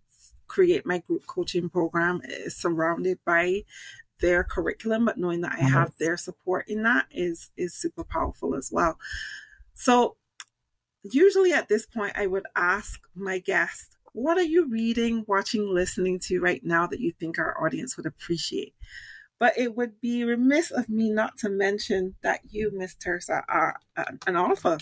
create 0.48 0.86
my 0.86 1.00
group 1.00 1.26
coaching 1.26 1.70
program 1.70 2.22
is 2.24 2.56
surrounded 2.56 3.18
by 3.26 3.64
their 4.22 4.44
curriculum 4.44 5.06
but 5.06 5.18
knowing 5.18 5.42
that 5.42 5.58
i 5.60 5.64
have 5.64 5.94
their 6.00 6.16
support 6.16 6.68
in 6.68 6.84
that 6.84 7.06
is 7.12 7.52
is 7.58 7.74
super 7.74 8.04
powerful 8.04 8.56
as 8.56 8.70
well. 8.72 8.98
So 9.74 10.16
usually 11.04 11.54
at 11.54 11.68
this 11.68 11.86
point 11.86 12.14
i 12.16 12.26
would 12.26 12.46
ask 12.56 13.02
my 13.14 13.40
guest 13.40 13.96
what 14.16 14.38
are 14.38 14.44
you 14.44 14.66
reading 14.70 15.26
watching 15.28 15.68
listening 15.68 16.20
to 16.20 16.40
right 16.40 16.64
now 16.64 16.88
that 16.88 17.02
you 17.02 17.12
think 17.20 17.38
our 17.38 17.62
audience 17.64 17.98
would 17.98 18.06
appreciate? 18.06 18.74
But 19.40 19.58
it 19.58 19.76
would 19.76 20.00
be 20.00 20.24
remiss 20.24 20.72
of 20.72 20.88
me 20.88 21.10
not 21.10 21.38
to 21.40 21.50
mention 21.50 22.16
that 22.24 22.40
you 22.50 22.72
miss 22.74 22.96
tiersa 22.96 23.44
are 23.50 23.78
an 24.26 24.38
author. 24.38 24.78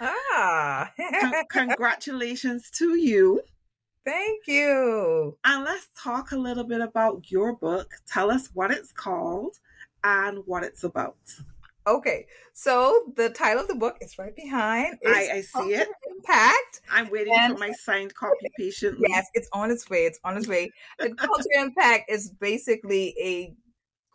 Ah, 0.00 0.92
Con- 1.20 1.34
congratulations 1.50 2.70
to 2.70 2.96
you 2.96 3.42
thank 4.04 4.46
you. 4.46 5.36
And 5.44 5.64
let's 5.64 5.88
talk 5.96 6.32
a 6.32 6.36
little 6.36 6.64
bit 6.64 6.80
about 6.80 7.30
your 7.30 7.54
book. 7.54 7.90
Tell 8.06 8.30
us 8.30 8.50
what 8.54 8.70
it's 8.70 8.92
called 8.92 9.58
and 10.04 10.38
what 10.46 10.64
it's 10.64 10.84
about. 10.84 11.16
Okay, 11.86 12.26
so 12.52 13.12
the 13.16 13.30
title 13.30 13.62
of 13.62 13.68
the 13.68 13.74
book 13.74 13.96
is 14.00 14.16
right 14.16 14.34
behind. 14.36 14.98
I, 15.04 15.28
I 15.32 15.40
see 15.40 15.74
it. 15.74 15.88
Impact. 16.08 16.80
I'm 16.90 17.10
waiting 17.10 17.34
And- 17.36 17.54
for 17.54 17.58
my 17.58 17.72
signed 17.72 18.14
copy 18.14 18.50
patiently. 18.56 19.08
Yes, 19.10 19.26
it's 19.34 19.48
on 19.52 19.70
its 19.70 19.90
way. 19.90 20.04
It's 20.04 20.20
on 20.22 20.36
its 20.36 20.46
way. 20.46 20.70
The 21.00 21.12
Culture 21.14 21.48
Impact 21.56 22.08
is 22.08 22.30
basically 22.30 23.16
a 23.20 23.54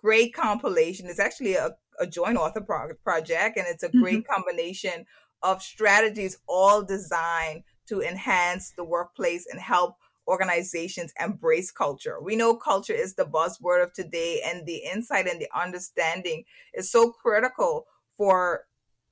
great 0.01 0.33
compilation. 0.33 1.07
It's 1.07 1.19
actually 1.19 1.55
a, 1.55 1.71
a 1.99 2.07
joint 2.07 2.37
author 2.37 2.61
pro- 2.61 2.93
project, 3.03 3.57
and 3.57 3.67
it's 3.67 3.83
a 3.83 3.89
great 3.89 4.23
mm-hmm. 4.23 4.33
combination 4.33 5.05
of 5.43 5.61
strategies 5.61 6.37
all 6.47 6.83
designed 6.83 7.63
to 7.87 8.01
enhance 8.01 8.71
the 8.71 8.83
workplace 8.83 9.47
and 9.51 9.59
help 9.59 9.95
organizations 10.27 11.13
embrace 11.21 11.71
culture. 11.71 12.21
We 12.21 12.35
know 12.35 12.55
culture 12.55 12.93
is 12.93 13.15
the 13.15 13.25
buzzword 13.25 13.83
of 13.83 13.93
today, 13.93 14.41
and 14.45 14.65
the 14.65 14.83
insight 14.91 15.27
and 15.27 15.41
the 15.41 15.47
understanding 15.55 16.43
is 16.73 16.91
so 16.91 17.11
critical 17.11 17.87
for 18.17 18.65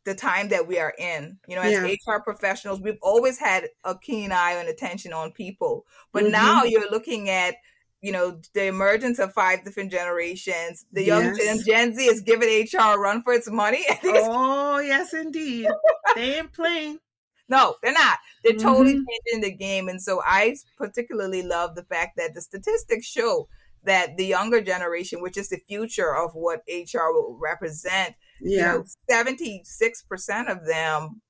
the 0.04 0.14
time 0.14 0.50
that 0.50 0.68
we 0.68 0.80
are 0.80 0.94
in. 0.98 1.38
You 1.48 1.56
know, 1.56 1.62
as 1.62 1.72
yeah. 1.72 2.14
HR 2.14 2.20
professionals, 2.20 2.82
we've 2.82 3.00
always 3.02 3.38
had 3.38 3.70
a 3.84 3.98
keen 3.98 4.32
eye 4.32 4.54
and 4.54 4.70
attention 4.70 5.14
on 5.14 5.32
people, 5.32 5.86
but 6.12 6.24
mm-hmm. 6.24 6.32
now 6.32 6.64
you're 6.64 6.92
looking 6.92 7.30
at 7.30 7.56
you 8.02 8.12
know 8.12 8.40
the 8.54 8.66
emergence 8.68 9.18
of 9.20 9.34
five 9.34 9.64
different 9.64 9.92
generations. 9.92 10.86
The 10.92 11.04
young 11.04 11.36
Gen, 11.36 11.64
Gen 11.66 11.96
Z 11.96 12.04
is 12.04 12.22
giving 12.22 12.50
HR 12.50 12.96
a 12.96 13.00
run 13.00 13.24
for 13.24 13.34
its 13.34 13.50
money. 13.50 13.84
oh 14.04 14.80
yes, 14.80 15.14
indeed. 15.14 15.68
they 16.16 16.36
ain't 16.36 16.54
playing. 16.54 17.00
No, 17.48 17.76
they're 17.82 17.94
not. 17.94 18.20
They're 18.44 18.54
mm-hmm. 18.54 18.68
totally 18.68 18.94
changing 18.94 19.42
the 19.42 19.56
game. 19.56 19.88
And 19.88 20.02
so 20.02 20.22
I 20.26 20.56
particularly 20.78 21.44
love 21.44 21.76
the 21.76 21.84
fact 21.84 22.18
that 22.18 22.34
the 22.34 22.42
statistics 22.42 23.06
show 23.06 23.48
that 23.84 24.18
the 24.18 24.26
younger 24.26 24.62
generation, 24.62 25.22
which 25.22 25.38
is 25.38 25.50
the 25.50 25.62
future 25.68 26.16
of 26.16 26.34
what 26.34 26.64
HR 26.68 27.12
will 27.14 27.38
represent, 27.40 28.16
yeah. 28.42 28.74
you 28.74 28.80
know, 28.80 28.86
76% 29.10 30.52
of 30.52 30.66
them 30.66 31.22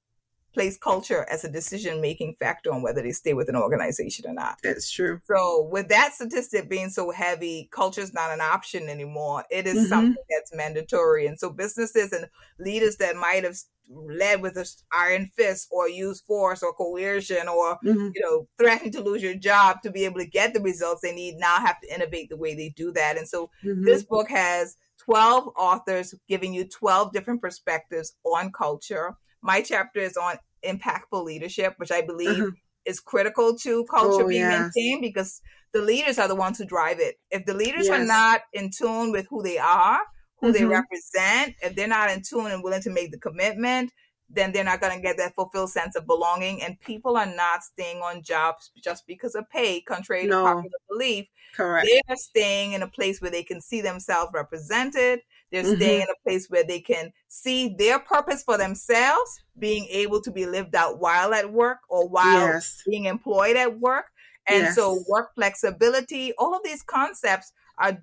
place 0.56 0.78
culture 0.78 1.28
as 1.30 1.43
a 1.43 1.51
decision 1.51 2.01
making 2.01 2.34
factor 2.39 2.73
on 2.73 2.82
whether 2.82 3.01
they 3.01 3.12
stay 3.12 3.34
with 3.34 3.49
an 3.49 3.58
organization 3.58 4.25
or 4.25 4.34
not. 4.34 4.58
That's 4.63 4.89
true. 4.89 5.19
So, 5.25 5.67
with 5.69 5.89
that 5.89 6.13
statistic 6.13 6.69
being 6.69 6.89
so 6.89 7.12
heavy, 7.12 7.67
culture 7.71 8.01
is 8.01 8.13
not 8.13 8.32
an 8.32 8.39
option 8.39 8.88
anymore. 8.88 9.43
It 9.51 9.67
is 9.67 9.75
mm-hmm. 9.75 9.86
something 9.88 10.23
that's 10.30 10.56
mandatory. 10.56 11.28
And 11.28 11.38
so, 11.38 11.49
businesses 11.49 12.13
and 12.13 12.28
leaders 12.58 12.95
that 12.97 13.17
might 13.17 13.43
have 13.43 13.58
led 13.89 14.41
with 14.41 14.57
an 14.57 14.65
iron 14.91 15.29
fist 15.35 15.67
or 15.71 15.87
use 15.87 16.21
force 16.21 16.63
or 16.63 16.73
coercion 16.73 17.47
or 17.47 17.77
mm-hmm. 17.83 18.09
you 18.13 18.21
know 18.21 18.47
threatening 18.57 18.91
to 18.91 19.01
lose 19.01 19.21
your 19.21 19.35
job 19.35 19.81
to 19.81 19.91
be 19.91 20.05
able 20.05 20.19
to 20.19 20.25
get 20.25 20.53
the 20.53 20.61
results 20.61 21.01
they 21.01 21.13
need 21.13 21.35
now 21.37 21.57
have 21.57 21.79
to 21.81 21.93
innovate 21.93 22.29
the 22.29 22.37
way 22.37 22.55
they 22.55 22.69
do 22.75 22.91
that 22.91 23.17
and 23.17 23.27
so 23.27 23.49
mm-hmm. 23.63 23.83
this 23.83 24.03
book 24.03 24.29
has 24.29 24.75
12 24.99 25.49
authors 25.57 26.15
giving 26.27 26.53
you 26.53 26.67
12 26.67 27.13
different 27.13 27.41
perspectives 27.41 28.15
on 28.23 28.51
culture 28.51 29.15
my 29.41 29.61
chapter 29.61 29.99
is 29.99 30.17
on 30.17 30.35
impactful 30.65 31.23
leadership 31.23 31.75
which 31.77 31.91
i 31.91 32.01
believe 32.01 32.37
mm-hmm. 32.37 32.49
is 32.85 32.99
critical 32.99 33.55
to 33.55 33.85
culture 33.85 34.23
oh, 34.23 34.27
being 34.27 34.41
yes. 34.41 34.71
maintained 34.75 35.01
because 35.01 35.41
the 35.73 35.81
leaders 35.81 36.17
are 36.17 36.27
the 36.27 36.35
ones 36.35 36.57
who 36.57 36.65
drive 36.65 36.99
it 36.99 37.15
if 37.29 37.45
the 37.45 37.53
leaders 37.53 37.87
yes. 37.87 37.99
are 37.99 38.03
not 38.03 38.41
in 38.53 38.71
tune 38.75 39.11
with 39.11 39.27
who 39.29 39.43
they 39.43 39.59
are 39.59 39.99
who 40.39 40.47
mm-hmm. 40.47 40.57
they 40.57 40.65
represent, 40.65 41.55
if 41.61 41.75
they're 41.75 41.87
not 41.87 42.11
in 42.11 42.21
tune 42.21 42.51
and 42.51 42.63
willing 42.63 42.81
to 42.81 42.89
make 42.89 43.11
the 43.11 43.19
commitment, 43.19 43.91
then 44.29 44.51
they're 44.51 44.63
not 44.63 44.81
going 44.81 44.95
to 44.95 45.01
get 45.01 45.17
that 45.17 45.35
fulfilled 45.35 45.69
sense 45.69 45.95
of 45.95 46.07
belonging. 46.07 46.61
And 46.61 46.79
people 46.79 47.15
are 47.17 47.25
not 47.25 47.63
staying 47.63 47.97
on 47.97 48.23
jobs 48.23 48.71
just 48.83 49.05
because 49.07 49.35
of 49.35 49.49
pay, 49.49 49.81
contrary 49.81 50.25
no. 50.25 50.43
to 50.43 50.53
popular 50.53 50.79
belief. 50.89 51.27
Correct. 51.55 51.87
They 51.87 52.01
are 52.11 52.17
staying 52.17 52.73
in 52.73 52.81
a 52.81 52.87
place 52.87 53.21
where 53.21 53.31
they 53.31 53.43
can 53.43 53.61
see 53.61 53.81
themselves 53.81 54.31
represented. 54.33 55.19
They're 55.51 55.63
mm-hmm. 55.63 55.75
staying 55.75 56.01
in 56.01 56.07
a 56.09 56.23
place 56.27 56.47
where 56.49 56.63
they 56.63 56.81
can 56.81 57.11
see 57.27 57.75
their 57.77 57.99
purpose 57.99 58.43
for 58.43 58.57
themselves 58.57 59.43
being 59.57 59.85
able 59.89 60.21
to 60.21 60.31
be 60.31 60.45
lived 60.45 60.75
out 60.75 60.99
while 60.99 61.33
at 61.33 61.53
work 61.53 61.77
or 61.87 62.07
while 62.07 62.47
yes. 62.47 62.81
being 62.89 63.05
employed 63.05 63.55
at 63.55 63.79
work. 63.79 64.05
And 64.47 64.63
yes. 64.63 64.75
so 64.75 65.03
work 65.07 65.33
flexibility, 65.35 66.33
all 66.37 66.55
of 66.55 66.61
these 66.63 66.83
concepts 66.83 67.51
are 67.79 67.99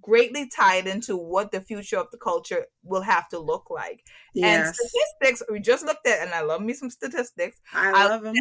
greatly 0.00 0.48
tied 0.48 0.86
into 0.86 1.16
what 1.16 1.52
the 1.52 1.60
future 1.60 1.98
of 1.98 2.10
the 2.10 2.18
culture 2.18 2.66
will 2.82 3.02
have 3.02 3.28
to 3.28 3.38
look 3.38 3.70
like. 3.70 4.04
Yes. 4.34 4.66
And 4.66 4.74
statistics, 4.74 5.42
we 5.50 5.60
just 5.60 5.84
looked 5.84 6.06
at, 6.06 6.24
and 6.24 6.34
I 6.34 6.42
love 6.42 6.62
me 6.62 6.74
some 6.74 6.90
statistics. 6.90 7.60
I 7.72 8.06
love 8.06 8.22
them. 8.22 8.34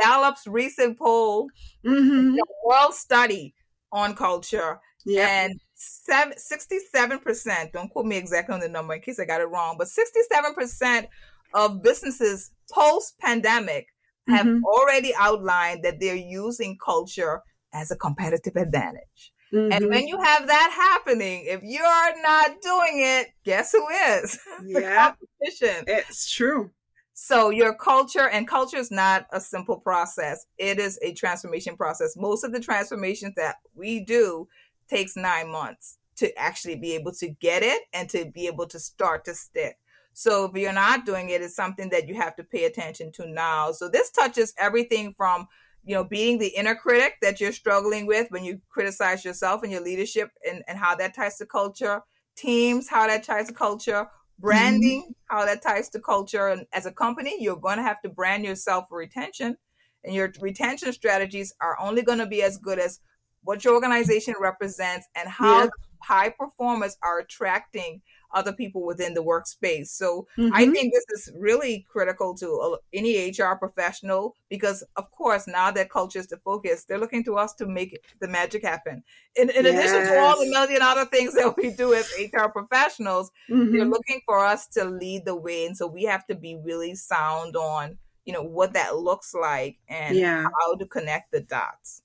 Gallup's 0.00 0.46
recent 0.46 0.98
poll, 0.98 1.48
mm-hmm. 1.84 2.34
the 2.34 2.46
world 2.64 2.94
study 2.94 3.54
on 3.92 4.14
culture, 4.14 4.80
yeah. 5.04 5.44
and 5.44 5.60
seven, 5.74 6.34
67%, 6.34 7.72
don't 7.72 7.90
quote 7.90 8.06
me 8.06 8.16
exactly 8.16 8.54
on 8.54 8.60
the 8.60 8.68
number 8.68 8.94
in 8.94 9.00
case 9.00 9.20
I 9.20 9.24
got 9.24 9.40
it 9.40 9.46
wrong, 9.46 9.76
but 9.78 9.88
67% 9.88 11.06
of 11.54 11.82
businesses 11.82 12.50
post 12.72 13.18
pandemic 13.18 13.88
have 14.28 14.46
mm-hmm. 14.46 14.64
already 14.64 15.12
outlined 15.18 15.84
that 15.84 16.00
they're 16.00 16.14
using 16.14 16.78
culture 16.82 17.42
as 17.74 17.90
a 17.90 17.96
competitive 17.96 18.56
advantage. 18.56 19.32
Mm-hmm. 19.52 19.72
And 19.72 19.88
when 19.88 20.06
you 20.06 20.18
have 20.20 20.46
that 20.46 20.72
happening, 20.74 21.44
if 21.46 21.60
you're 21.62 22.22
not 22.22 22.62
doing 22.62 23.00
it, 23.04 23.28
guess 23.44 23.72
who 23.72 23.86
is? 23.88 24.38
Yeah. 24.64 25.14
competition. 25.40 25.84
It's 25.86 26.30
true. 26.30 26.70
So 27.14 27.50
your 27.50 27.74
culture 27.74 28.28
and 28.28 28.48
culture 28.48 28.78
is 28.78 28.90
not 28.90 29.26
a 29.32 29.40
simple 29.40 29.78
process. 29.78 30.46
It 30.58 30.78
is 30.78 30.98
a 31.02 31.12
transformation 31.12 31.76
process. 31.76 32.16
Most 32.16 32.44
of 32.44 32.52
the 32.52 32.60
transformations 32.60 33.34
that 33.36 33.56
we 33.74 34.00
do 34.04 34.48
takes 34.88 35.16
9 35.16 35.48
months 35.48 35.98
to 36.16 36.36
actually 36.38 36.76
be 36.76 36.94
able 36.94 37.12
to 37.12 37.28
get 37.28 37.62
it 37.62 37.82
and 37.92 38.08
to 38.10 38.30
be 38.30 38.46
able 38.46 38.66
to 38.66 38.78
start 38.78 39.24
to 39.26 39.34
stick. 39.34 39.78
So 40.14 40.44
if 40.44 40.54
you're 40.54 40.72
not 40.72 41.06
doing 41.06 41.30
it, 41.30 41.42
it's 41.42 41.56
something 41.56 41.88
that 41.90 42.08
you 42.08 42.14
have 42.16 42.36
to 42.36 42.44
pay 42.44 42.64
attention 42.64 43.12
to 43.12 43.26
now. 43.26 43.72
So 43.72 43.88
this 43.88 44.10
touches 44.10 44.52
everything 44.58 45.14
from 45.16 45.48
you 45.84 45.94
know, 45.94 46.04
beating 46.04 46.38
the 46.38 46.48
inner 46.48 46.74
critic 46.74 47.16
that 47.22 47.40
you're 47.40 47.52
struggling 47.52 48.06
with 48.06 48.30
when 48.30 48.44
you 48.44 48.60
criticize 48.68 49.24
yourself 49.24 49.62
and 49.62 49.72
your 49.72 49.82
leadership 49.82 50.30
and, 50.48 50.62
and 50.68 50.78
how 50.78 50.94
that 50.94 51.14
ties 51.14 51.36
to 51.38 51.46
culture, 51.46 52.02
teams, 52.36 52.88
how 52.88 53.06
that 53.06 53.24
ties 53.24 53.48
to 53.48 53.54
culture, 53.54 54.08
branding, 54.38 55.02
mm-hmm. 55.02 55.36
how 55.36 55.44
that 55.44 55.62
ties 55.62 55.88
to 55.90 56.00
culture. 56.00 56.48
And 56.48 56.66
as 56.72 56.86
a 56.86 56.92
company, 56.92 57.36
you're 57.40 57.56
going 57.56 57.78
to 57.78 57.82
have 57.82 58.00
to 58.02 58.08
brand 58.08 58.44
yourself 58.44 58.86
for 58.88 58.98
retention. 58.98 59.56
And 60.04 60.14
your 60.14 60.32
retention 60.40 60.92
strategies 60.92 61.54
are 61.60 61.76
only 61.80 62.02
going 62.02 62.18
to 62.18 62.26
be 62.26 62.42
as 62.42 62.58
good 62.58 62.78
as 62.78 63.00
what 63.42 63.64
your 63.64 63.74
organization 63.74 64.34
represents 64.40 65.06
and 65.16 65.28
how 65.28 65.64
yeah. 65.64 65.70
high 66.02 66.28
performers 66.30 66.96
are 67.02 67.18
attracting 67.18 68.02
other 68.34 68.52
people 68.52 68.84
within 68.84 69.14
the 69.14 69.22
workspace. 69.22 69.88
So 69.88 70.26
mm-hmm. 70.36 70.54
I 70.54 70.66
think 70.66 70.92
this 70.92 71.04
is 71.10 71.32
really 71.36 71.86
critical 71.88 72.34
to 72.36 72.78
any 72.92 73.30
HR 73.30 73.54
professional 73.54 74.36
because, 74.48 74.82
of 74.96 75.10
course, 75.10 75.46
now 75.46 75.70
that 75.70 75.90
culture 75.90 76.18
is 76.18 76.28
the 76.28 76.38
focus, 76.38 76.84
they're 76.84 76.98
looking 76.98 77.24
to 77.24 77.36
us 77.36 77.52
to 77.54 77.66
make 77.66 78.02
the 78.20 78.28
magic 78.28 78.64
happen. 78.64 79.02
In, 79.36 79.50
in 79.50 79.64
yes. 79.64 79.90
addition 79.90 80.12
to 80.12 80.20
all 80.20 80.38
the 80.38 80.50
million 80.50 80.82
other 80.82 81.04
things 81.04 81.34
that 81.34 81.56
we 81.56 81.70
do 81.70 81.94
as 81.94 82.10
HR 82.18 82.48
professionals, 82.48 83.30
mm-hmm. 83.50 83.72
they're 83.72 83.86
looking 83.86 84.20
for 84.26 84.44
us 84.44 84.66
to 84.68 84.84
lead 84.84 85.24
the 85.24 85.36
way. 85.36 85.66
And 85.66 85.76
so 85.76 85.86
we 85.86 86.04
have 86.04 86.26
to 86.26 86.34
be 86.34 86.58
really 86.62 86.94
sound 86.94 87.56
on, 87.56 87.98
you 88.24 88.32
know, 88.32 88.42
what 88.42 88.72
that 88.74 88.96
looks 88.96 89.34
like 89.34 89.78
and 89.88 90.16
yeah. 90.16 90.44
how 90.44 90.74
to 90.76 90.86
connect 90.86 91.32
the 91.32 91.40
dots. 91.40 92.02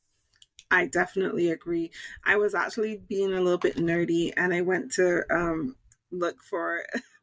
I 0.70 0.88
definitely 0.88 1.52
agree. 1.52 1.92
I 2.26 2.36
was 2.36 2.54
actually 2.54 3.02
being 3.08 3.34
a 3.34 3.42
little 3.42 3.58
bit 3.58 3.78
nerdy 3.78 4.34
and 4.36 4.54
I 4.54 4.62
went 4.62 4.92
to 4.94 5.24
um, 5.32 5.76
look 6.12 6.42
for 6.42 6.84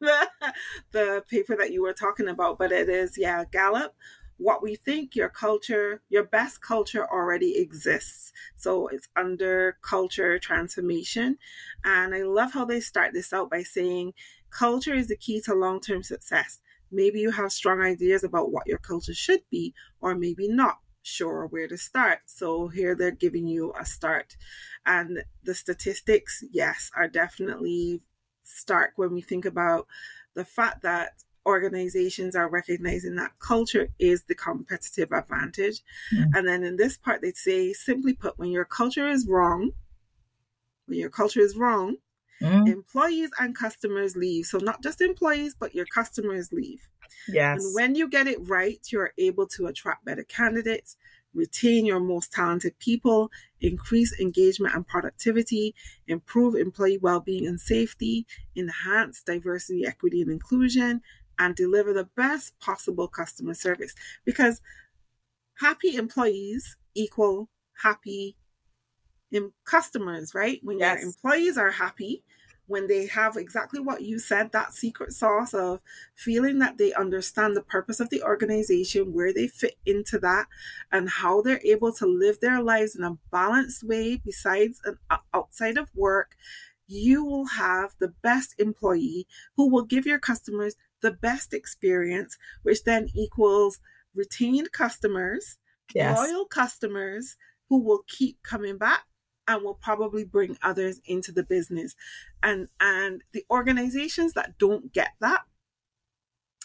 the, 0.91 1.23
paper 1.29 1.55
that 1.55 1.71
you 1.71 1.81
were 1.81 1.93
talking 1.93 2.27
about, 2.27 2.57
but 2.57 2.71
it 2.71 2.89
is, 2.89 3.17
yeah, 3.17 3.43
Gallup. 3.51 3.95
What 4.37 4.61
we 4.61 4.75
think 4.75 5.15
your 5.15 5.29
culture, 5.29 6.01
your 6.09 6.23
best 6.23 6.61
culture 6.61 7.09
already 7.09 7.57
exists. 7.57 8.33
So 8.57 8.87
it's 8.87 9.07
under 9.15 9.77
culture 9.81 10.37
transformation. 10.39 11.37
And 11.85 12.13
I 12.13 12.23
love 12.23 12.51
how 12.51 12.65
they 12.65 12.81
start 12.81 13.13
this 13.13 13.31
out 13.31 13.49
by 13.49 13.63
saying 13.63 14.13
culture 14.49 14.93
is 14.93 15.07
the 15.07 15.15
key 15.15 15.39
to 15.45 15.53
long 15.53 15.79
term 15.79 16.03
success. 16.03 16.59
Maybe 16.91 17.21
you 17.21 17.31
have 17.31 17.53
strong 17.53 17.81
ideas 17.81 18.25
about 18.25 18.51
what 18.51 18.67
your 18.67 18.77
culture 18.77 19.13
should 19.13 19.41
be, 19.49 19.73
or 20.01 20.15
maybe 20.15 20.49
not 20.49 20.79
sure 21.01 21.47
where 21.47 21.67
to 21.67 21.77
start. 21.77 22.19
So 22.25 22.67
here 22.67 22.95
they're 22.95 23.11
giving 23.11 23.47
you 23.47 23.73
a 23.79 23.85
start. 23.85 24.35
And 24.85 25.23
the 25.43 25.55
statistics, 25.55 26.43
yes, 26.51 26.91
are 26.95 27.07
definitely 27.07 28.01
stark 28.45 28.93
when 28.95 29.13
we 29.13 29.21
think 29.21 29.45
about 29.45 29.87
the 30.33 30.45
fact 30.45 30.81
that 30.83 31.23
organizations 31.45 32.35
are 32.35 32.49
recognizing 32.49 33.15
that 33.15 33.31
culture 33.39 33.89
is 33.99 34.23
the 34.23 34.35
competitive 34.35 35.11
advantage. 35.11 35.81
Mm. 36.13 36.31
And 36.33 36.47
then 36.47 36.63
in 36.63 36.75
this 36.75 36.97
part, 36.97 37.21
they 37.21 37.33
say, 37.33 37.73
simply 37.73 38.13
put, 38.13 38.39
when 38.39 38.49
your 38.49 38.65
culture 38.65 39.07
is 39.07 39.27
wrong, 39.27 39.71
when 40.87 40.97
your 40.97 41.09
culture 41.09 41.41
is 41.41 41.55
wrong, 41.55 41.97
mm. 42.41 42.67
employees 42.67 43.29
and 43.39 43.55
customers 43.55 44.15
leave. 44.15 44.45
So 44.45 44.57
not 44.57 44.81
just 44.81 45.01
employees, 45.01 45.55
but 45.57 45.75
your 45.75 45.85
customers 45.85 46.51
leave. 46.51 46.87
Yes. 47.27 47.63
And 47.63 47.75
when 47.75 47.95
you 47.95 48.09
get 48.09 48.27
it 48.27 48.39
right, 48.47 48.79
you're 48.89 49.13
able 49.17 49.47
to 49.49 49.67
attract 49.67 50.05
better 50.05 50.23
candidates, 50.23 50.97
retain 51.35 51.85
your 51.85 51.99
most 51.99 52.31
talented 52.31 52.77
people, 52.79 53.29
increase 53.61 54.17
engagement 54.19 54.73
and 54.73 54.87
productivity, 54.87 55.75
improve 56.07 56.55
employee 56.55 56.97
well-being 56.97 57.45
and 57.45 57.59
safety, 57.59 58.25
enhance 58.55 59.21
diversity, 59.23 59.85
equity, 59.85 60.21
and 60.21 60.31
inclusion, 60.31 61.01
and 61.37 61.55
deliver 61.55 61.93
the 61.93 62.09
best 62.15 62.57
possible 62.59 63.07
customer 63.07 63.53
service. 63.53 63.93
Because 64.25 64.61
happy 65.59 65.95
employees 65.95 66.77
equal 66.95 67.49
happy 67.81 68.37
customers, 69.65 70.33
right? 70.33 70.59
When 70.63 70.79
yes. 70.79 70.99
your 70.99 71.07
employees 71.09 71.57
are 71.57 71.71
happy, 71.71 72.23
when 72.67 72.87
they 72.87 73.05
have 73.07 73.37
exactly 73.37 73.79
what 73.79 74.01
you 74.01 74.17
said 74.17 74.51
that 74.51 74.73
secret 74.73 75.11
sauce 75.11 75.53
of 75.53 75.79
feeling 76.15 76.59
that 76.59 76.77
they 76.77 76.93
understand 76.93 77.55
the 77.55 77.61
purpose 77.61 77.99
of 77.99 78.09
the 78.09 78.23
organization, 78.23 79.13
where 79.13 79.33
they 79.33 79.47
fit 79.47 79.75
into 79.85 80.19
that, 80.19 80.47
and 80.91 81.09
how 81.09 81.41
they're 81.41 81.61
able 81.63 81.93
to 81.93 82.05
live 82.05 82.39
their 82.39 82.61
lives 82.61 82.95
in 82.95 83.03
a 83.03 83.17
balanced 83.31 83.83
way 83.83 84.21
besides 84.23 84.81
and 84.85 84.97
outside 85.33 85.77
of 85.77 85.89
work, 85.95 86.35
you 86.87 87.23
will 87.23 87.47
have 87.47 87.95
the 87.99 88.13
best 88.21 88.55
employee 88.59 89.27
who 89.55 89.69
will 89.69 89.83
give 89.83 90.05
your 90.05 90.19
customers 90.19 90.75
the 91.01 91.11
best 91.11 91.53
experience, 91.53 92.37
which 92.63 92.83
then 92.83 93.07
equals 93.13 93.79
retained 94.15 94.71
customers, 94.71 95.57
yes. 95.93 96.17
loyal 96.17 96.45
customers 96.45 97.37
who 97.69 97.79
will 97.79 98.03
keep 98.07 98.41
coming 98.43 98.77
back 98.77 99.05
and 99.47 99.63
will 99.63 99.75
probably 99.75 100.23
bring 100.23 100.57
others 100.61 101.01
into 101.05 101.31
the 101.31 101.43
business. 101.43 101.95
And 102.41 102.69
and 102.79 103.23
the 103.33 103.45
organizations 103.49 104.33
that 104.33 104.57
don't 104.57 104.93
get 104.93 105.09
that 105.19 105.41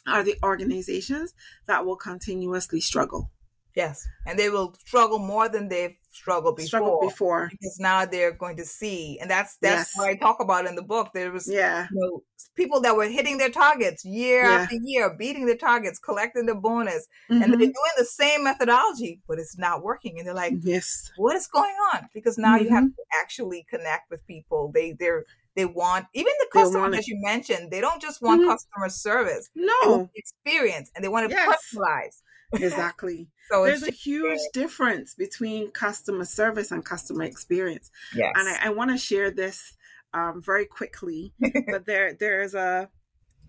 are 0.06 0.22
the 0.22 0.36
organizations 0.42 1.34
that 1.66 1.84
will 1.84 1.96
continuously 1.96 2.80
struggle. 2.80 3.30
Yes, 3.74 4.06
and 4.26 4.38
they 4.38 4.48
will 4.48 4.74
struggle 4.84 5.18
more 5.18 5.48
than 5.48 5.68
they've 5.68 5.94
struggled 6.10 6.56
before. 6.56 6.66
Struggled 6.66 7.00
before 7.02 7.48
because 7.50 7.78
now 7.78 8.04
they're 8.04 8.32
going 8.32 8.56
to 8.56 8.64
see, 8.64 9.18
and 9.20 9.30
that's 9.30 9.56
that's 9.58 9.90
yes. 9.90 9.92
what 9.96 10.08
I 10.08 10.16
talk 10.16 10.40
about 10.40 10.66
in 10.66 10.74
the 10.74 10.82
book. 10.82 11.10
There 11.14 11.30
was 11.30 11.48
yeah, 11.48 11.86
you 11.92 12.00
know, 12.00 12.22
people 12.54 12.80
that 12.80 12.96
were 12.96 13.08
hitting 13.08 13.38
their 13.38 13.50
targets 13.50 14.04
year 14.04 14.42
yeah. 14.42 14.50
after 14.50 14.76
year, 14.82 15.14
beating 15.16 15.46
their 15.46 15.56
targets, 15.56 15.98
collecting 15.98 16.46
the 16.46 16.54
bonus, 16.54 17.06
mm-hmm. 17.30 17.42
and 17.42 17.52
they're 17.52 17.58
doing 17.58 17.74
the 17.96 18.04
same 18.04 18.44
methodology, 18.44 19.20
but 19.28 19.38
it's 19.38 19.58
not 19.58 19.82
working. 19.82 20.18
And 20.18 20.26
they're 20.26 20.34
like, 20.34 20.54
yes, 20.60 21.10
what 21.16 21.36
is 21.36 21.46
going 21.46 21.74
on? 21.94 22.08
Because 22.12 22.38
now 22.38 22.56
mm-hmm. 22.56 22.64
you 22.64 22.70
have 22.70 22.84
mm-hmm. 22.84 22.90
to 22.90 23.20
actually 23.20 23.66
connect 23.70 24.10
with 24.10 24.26
people. 24.26 24.72
They 24.74 24.92
they're 24.92 25.24
they 25.56 25.64
want 25.64 26.06
even 26.14 26.32
the 26.38 26.48
customer 26.52 26.90
that 26.90 27.06
you 27.06 27.20
mentioned. 27.20 27.70
They 27.70 27.80
don't 27.80 28.00
just 28.00 28.22
want 28.22 28.40
mm-hmm. 28.40 28.50
customer 28.50 28.88
service. 28.88 29.50
No 29.54 30.08
experience, 30.14 30.90
and 30.94 31.04
they 31.04 31.08
want 31.08 31.28
to 31.28 31.34
yes. 31.34 31.48
personalize. 31.48 32.22
Exactly. 32.52 33.28
so 33.50 33.64
there's 33.64 33.82
a 33.82 33.92
huge 33.92 34.40
difference 34.52 35.14
between 35.14 35.70
customer 35.70 36.24
service 36.24 36.70
and 36.70 36.84
customer 36.84 37.24
experience. 37.24 37.90
Yes. 38.14 38.32
And 38.36 38.48
I, 38.48 38.66
I 38.66 38.70
want 38.70 38.90
to 38.90 38.98
share 38.98 39.30
this 39.30 39.76
um, 40.12 40.42
very 40.42 40.66
quickly. 40.66 41.32
but 41.70 41.86
there 41.86 42.14
there's 42.14 42.54
a 42.54 42.88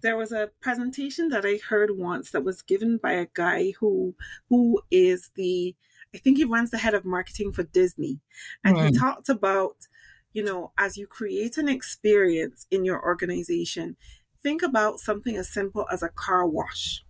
there 0.02 0.18
was 0.18 0.32
a 0.32 0.50
presentation 0.62 1.30
that 1.30 1.46
I 1.46 1.60
heard 1.68 1.98
once 1.98 2.32
that 2.32 2.44
was 2.44 2.62
given 2.62 2.98
by 2.98 3.14
a 3.14 3.28
guy 3.34 3.74
who 3.80 4.16
who 4.50 4.82
is 4.90 5.32
the 5.36 5.76
I 6.14 6.18
think 6.18 6.38
he 6.38 6.44
runs 6.44 6.72
the 6.72 6.78
head 6.78 6.94
of 6.94 7.06
marketing 7.06 7.54
for 7.54 7.64
Disney. 7.64 8.20
And 8.64 8.76
mm. 8.76 8.88
he 8.88 8.98
talked 8.98 9.30
about, 9.30 9.88
you 10.34 10.44
know, 10.44 10.74
as 10.78 10.98
you 10.98 11.08
create 11.08 11.58
an 11.58 11.70
experience 11.70 12.68
in 12.70 12.84
your 12.84 13.02
organization, 13.02 13.96
think 14.44 14.62
about 14.62 15.00
something 15.00 15.38
as 15.38 15.48
simple 15.48 15.88
as 15.90 16.04
a 16.04 16.10
car 16.10 16.46
wash 16.46 17.06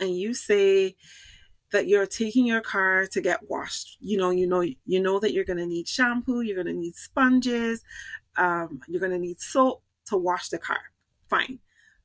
and 0.00 0.16
you 0.16 0.34
say 0.34 0.96
that 1.70 1.86
you're 1.86 2.06
taking 2.06 2.46
your 2.46 2.62
car 2.62 3.06
to 3.06 3.20
get 3.20 3.48
washed 3.48 3.98
you 4.00 4.16
know 4.16 4.30
you 4.30 4.46
know 4.46 4.62
you 4.86 5.00
know 5.00 5.18
that 5.18 5.32
you're 5.32 5.44
going 5.44 5.58
to 5.58 5.66
need 5.66 5.86
shampoo 5.86 6.40
you're 6.40 6.62
going 6.62 6.74
to 6.74 6.80
need 6.80 6.94
sponges 6.94 7.82
um, 8.38 8.80
you're 8.88 9.00
going 9.00 9.12
to 9.12 9.18
need 9.18 9.40
soap 9.40 9.82
to 10.06 10.16
wash 10.16 10.48
the 10.48 10.58
car. 10.58 10.80
Fine. 11.28 11.58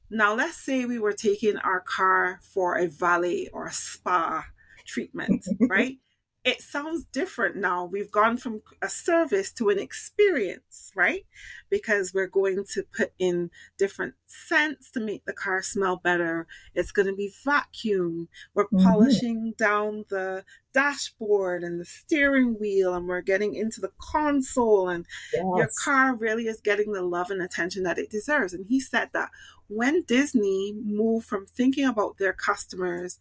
Now 0.09 0.35
let's 0.35 0.57
say 0.57 0.85
we 0.85 0.99
were 0.99 1.13
taking 1.13 1.57
our 1.57 1.79
car 1.79 2.39
for 2.41 2.77
a 2.77 2.87
valet 2.87 3.49
or 3.53 3.67
a 3.67 3.71
spa 3.71 4.45
treatment 4.85 5.45
right 5.69 5.97
it 6.45 6.61
sounds 6.61 7.05
different 7.05 7.55
now. 7.55 7.85
We've 7.85 8.11
gone 8.11 8.35
from 8.35 8.61
a 8.81 8.89
service 8.89 9.51
to 9.53 9.69
an 9.69 9.79
experience, 9.79 10.91
right? 10.93 11.25
Because 11.69 12.13
we're 12.13 12.27
going 12.27 12.65
to 12.73 12.83
put 12.95 13.13
in 13.17 13.49
different 13.77 14.15
scents 14.27 14.91
to 14.91 14.99
make 14.99 15.23
the 15.25 15.31
car 15.31 15.61
smell 15.61 16.01
better. 16.03 16.45
It's 16.75 16.91
going 16.91 17.07
to 17.07 17.15
be 17.15 17.33
vacuum. 17.45 18.27
We're 18.53 18.65
mm-hmm. 18.65 18.83
polishing 18.83 19.53
down 19.57 20.03
the 20.09 20.43
dashboard 20.73 21.63
and 21.63 21.79
the 21.79 21.85
steering 21.85 22.57
wheel, 22.59 22.93
and 22.93 23.07
we're 23.07 23.21
getting 23.21 23.55
into 23.55 23.79
the 23.79 23.91
console, 23.97 24.89
and 24.89 25.05
yes. 25.31 25.43
your 25.55 25.69
car 25.81 26.13
really 26.13 26.47
is 26.47 26.59
getting 26.59 26.91
the 26.91 27.03
love 27.03 27.31
and 27.31 27.41
attention 27.41 27.83
that 27.83 27.99
it 27.99 28.09
deserves. 28.09 28.53
And 28.53 28.65
he 28.67 28.81
said 28.81 29.11
that 29.13 29.29
when 29.67 30.03
Disney 30.03 30.73
moved 30.83 31.25
from 31.25 31.45
thinking 31.45 31.85
about 31.85 32.17
their 32.17 32.33
customers 32.33 33.17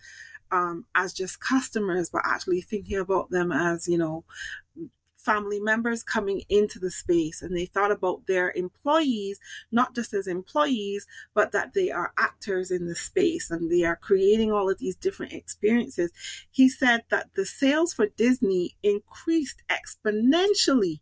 um, 0.53 0.85
as 0.95 1.13
just 1.13 1.41
customers, 1.41 2.11
but 2.11 2.23
actually 2.25 2.61
thinking 2.61 2.99
about 2.99 3.31
them 3.31 3.51
as, 3.51 3.89
you 3.89 3.99
know, 3.99 4.25
family 5.17 5.61
members 5.61 6.03
coming 6.03 6.43
into 6.49 6.79
the 6.79 6.91
space. 6.91 7.43
And 7.43 7.57
they 7.57 7.67
thought 7.67 7.93
about 7.93 8.27
their 8.27 8.53
employees 8.55 9.39
not 9.71 9.95
just 9.95 10.13
as 10.13 10.27
employees 10.27 11.07
but 11.35 11.53
that 11.53 11.75
they 11.75 11.91
are 11.91 12.13
actors 12.19 12.71
in 12.71 12.87
the 12.87 12.95
space 12.95 13.51
and 13.51 13.71
they 13.71 13.85
are 13.85 13.97
creating 13.97 14.53
all 14.53 14.69
of 14.69 14.79
these 14.79 14.97
different 14.97 15.33
experiences. 15.33 16.11
He 16.51 16.69
said 16.69 17.05
that 17.11 17.29
the 17.35 17.47
sales 17.47 17.93
for 17.93 18.07
disney 18.07 18.77
increased 18.83 19.63
exponentially 19.71 21.01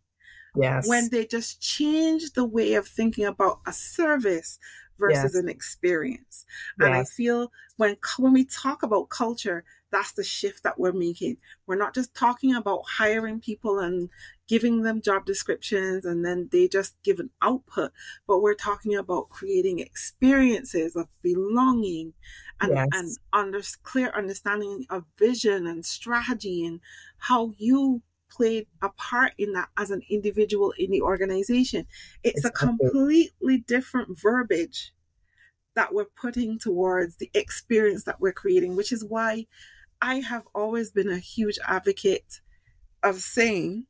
yes. 0.55 0.87
when 0.87 1.09
they 1.09 1.25
just 1.25 1.61
changed 1.61 2.35
the 2.35 2.45
way 2.45 2.73
of 2.75 2.87
thinking 2.87 3.25
about 3.25 3.59
a 3.65 3.73
service 3.73 4.59
versus 5.01 5.33
yes. 5.33 5.35
an 5.35 5.49
experience. 5.49 6.45
Yes. 6.79 6.85
And 6.85 6.93
I 6.93 7.03
feel 7.03 7.51
when 7.75 7.97
when 8.17 8.31
we 8.31 8.45
talk 8.45 8.83
about 8.83 9.09
culture, 9.09 9.65
that's 9.91 10.13
the 10.13 10.23
shift 10.23 10.63
that 10.63 10.79
we're 10.79 10.93
making. 10.93 11.37
We're 11.67 11.75
not 11.75 11.93
just 11.93 12.13
talking 12.13 12.55
about 12.55 12.83
hiring 12.87 13.41
people 13.41 13.79
and 13.79 14.09
giving 14.47 14.83
them 14.83 15.01
job 15.01 15.25
descriptions 15.25 16.05
and 16.05 16.23
then 16.23 16.49
they 16.51 16.67
just 16.67 16.95
give 17.03 17.19
an 17.19 17.29
output, 17.41 17.91
but 18.27 18.41
we're 18.41 18.53
talking 18.53 18.95
about 18.95 19.29
creating 19.29 19.79
experiences 19.79 20.95
of 20.95 21.07
belonging 21.21 22.13
and, 22.61 22.73
yes. 22.73 22.87
and 22.93 23.17
under, 23.33 23.61
clear 23.83 24.11
understanding 24.15 24.85
of 24.89 25.03
vision 25.17 25.67
and 25.67 25.85
strategy 25.85 26.65
and 26.65 26.79
how 27.17 27.53
you 27.57 28.01
played 28.31 28.67
a 28.81 28.89
part 28.89 29.33
in 29.37 29.53
that 29.53 29.69
as 29.77 29.91
an 29.91 30.01
individual 30.09 30.73
in 30.77 30.91
the 30.91 31.01
organization. 31.01 31.85
It's 32.23 32.45
a 32.45 32.51
completely 32.51 33.59
different 33.67 34.19
verbiage 34.19 34.93
that 35.75 35.93
we're 35.93 36.05
putting 36.19 36.59
towards 36.59 37.17
the 37.17 37.29
experience 37.33 38.03
that 38.05 38.19
we're 38.19 38.33
creating, 38.33 38.75
which 38.75 38.91
is 38.91 39.03
why 39.03 39.47
I 40.01 40.15
have 40.15 40.43
always 40.53 40.91
been 40.91 41.09
a 41.09 41.19
huge 41.19 41.59
advocate 41.65 42.41
of 43.03 43.19
saying 43.19 43.85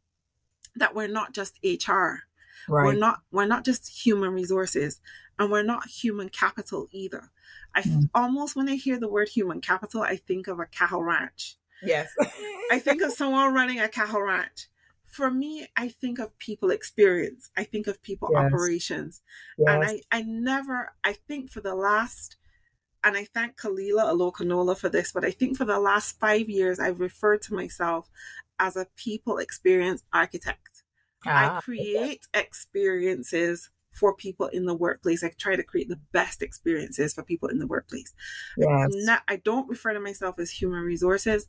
that 0.76 0.96
we're 0.96 1.08
not 1.08 1.34
just 1.34 1.58
HR. 1.64 2.24
Right. 2.68 2.86
We're 2.86 2.94
not 2.94 3.22
we're 3.32 3.46
not 3.46 3.66
just 3.66 4.06
human 4.06 4.34
resources 4.34 5.02
and 5.40 5.52
we're 5.52 5.64
not 5.64 5.88
human 5.88 6.30
capital 6.30 6.88
either. 6.92 7.32
I 7.74 7.82
mm. 7.82 8.10
almost 8.14 8.56
when 8.56 8.70
I 8.70 8.76
hear 8.76 9.00
the 9.00 9.08
word 9.08 9.30
human 9.30 9.62
capital, 9.62 10.02
I 10.04 10.18
think 10.18 10.48
of 10.48 10.60
a 10.60 10.66
cattle 10.66 11.04
ranch. 11.04 11.58
Yes. 11.84 12.10
I 12.72 12.80
think 12.80 13.02
of 13.02 13.12
someone 13.12 13.54
running 13.54 13.80
a 13.80 13.88
cattle 13.88 14.22
ranch. 14.22 14.68
For 15.08 15.30
me, 15.30 15.68
I 15.76 15.90
think 15.90 16.20
of 16.20 16.38
people 16.38 16.72
experience. 16.72 17.50
I 17.58 17.64
think 17.64 17.88
of 17.88 18.02
people 18.02 18.30
yes. 18.32 18.46
operations. 18.46 19.22
Yes. 19.58 19.68
And 19.70 19.84
I, 19.84 20.02
I 20.12 20.22
never, 20.22 20.94
I 21.04 21.14
think 21.14 21.52
for 21.52 21.60
the 21.60 21.76
last, 21.76 22.38
and 23.04 23.18
I 23.18 23.26
thank 23.26 23.60
Kalila 23.60 24.14
Alokanola 24.14 24.78
for 24.78 24.90
this, 24.90 25.12
but 25.12 25.26
I 25.26 25.32
think 25.32 25.58
for 25.58 25.66
the 25.66 25.80
last 25.80 26.20
five 26.20 26.50
years, 26.50 26.80
I've 26.80 27.00
referred 27.00 27.42
to 27.44 27.54
myself 27.54 28.10
as 28.60 28.78
a 28.78 28.88
people 28.96 29.38
experience 29.38 30.04
architect. 30.14 30.84
Ah, 31.26 31.58
I 31.58 31.62
create 31.62 32.28
okay. 32.34 32.46
experiences 32.46 33.70
for 33.92 34.16
people 34.16 34.48
in 34.48 34.66
the 34.66 34.74
workplace. 34.74 35.24
I 35.24 35.32
try 35.38 35.56
to 35.56 35.64
create 35.64 35.90
the 35.90 36.00
best 36.12 36.42
experiences 36.42 37.14
for 37.14 37.24
people 37.24 37.50
in 37.50 37.60
the 37.60 37.68
workplace. 37.68 38.14
Yes. 38.58 38.90
Not, 38.94 39.24
I 39.28 39.38
don't 39.38 39.70
refer 39.70 39.94
to 39.94 40.00
myself 40.00 40.40
as 40.40 40.52
human 40.52 40.84
resources. 40.84 41.48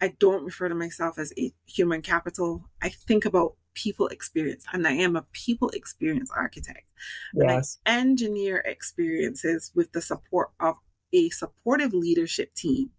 I 0.00 0.14
don't 0.18 0.44
refer 0.44 0.68
to 0.68 0.74
myself 0.74 1.18
as 1.18 1.32
a 1.38 1.52
human 1.66 2.02
capital. 2.02 2.64
I 2.82 2.88
think 2.88 3.24
about 3.24 3.54
people 3.74 4.08
experience 4.08 4.64
and 4.72 4.86
I 4.86 4.92
am 4.92 5.14
a 5.16 5.24
people 5.32 5.70
experience 5.70 6.30
architect. 6.34 6.90
Yes. 7.34 7.78
And 7.86 7.96
I 7.96 8.00
engineer 8.00 8.58
experiences 8.58 9.70
with 9.74 9.92
the 9.92 10.00
support 10.00 10.50
of 10.60 10.76
a 11.12 11.30
supportive 11.30 11.94
leadership 11.94 12.54
team. 12.54 12.90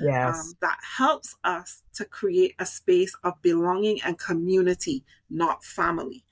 Yes. 0.00 0.38
Um, 0.38 0.52
that 0.60 0.78
helps 0.82 1.36
us 1.44 1.82
to 1.94 2.04
create 2.04 2.54
a 2.58 2.66
space 2.66 3.14
of 3.24 3.40
belonging 3.42 4.00
and 4.02 4.18
community, 4.18 5.04
not 5.30 5.64
family. 5.64 6.24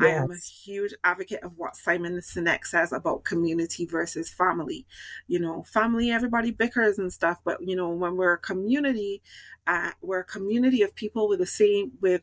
Yes. 0.00 0.20
I 0.20 0.24
am 0.24 0.30
a 0.30 0.36
huge 0.36 0.94
advocate 1.04 1.42
of 1.42 1.56
what 1.56 1.76
Simon 1.76 2.18
Sinek 2.18 2.66
says 2.66 2.92
about 2.92 3.24
community 3.24 3.86
versus 3.86 4.28
family. 4.28 4.86
You 5.26 5.38
know, 5.38 5.62
family, 5.62 6.10
everybody 6.10 6.50
bickers 6.52 6.98
and 6.98 7.12
stuff, 7.12 7.40
but 7.44 7.58
you 7.62 7.76
know, 7.76 7.88
when 7.88 8.16
we're 8.16 8.34
a 8.34 8.38
community, 8.38 9.22
uh, 9.66 9.92
we're 10.02 10.20
a 10.20 10.24
community 10.24 10.82
of 10.82 10.94
people 10.94 11.28
with 11.28 11.38
the 11.38 11.46
same, 11.46 11.92
with 12.00 12.22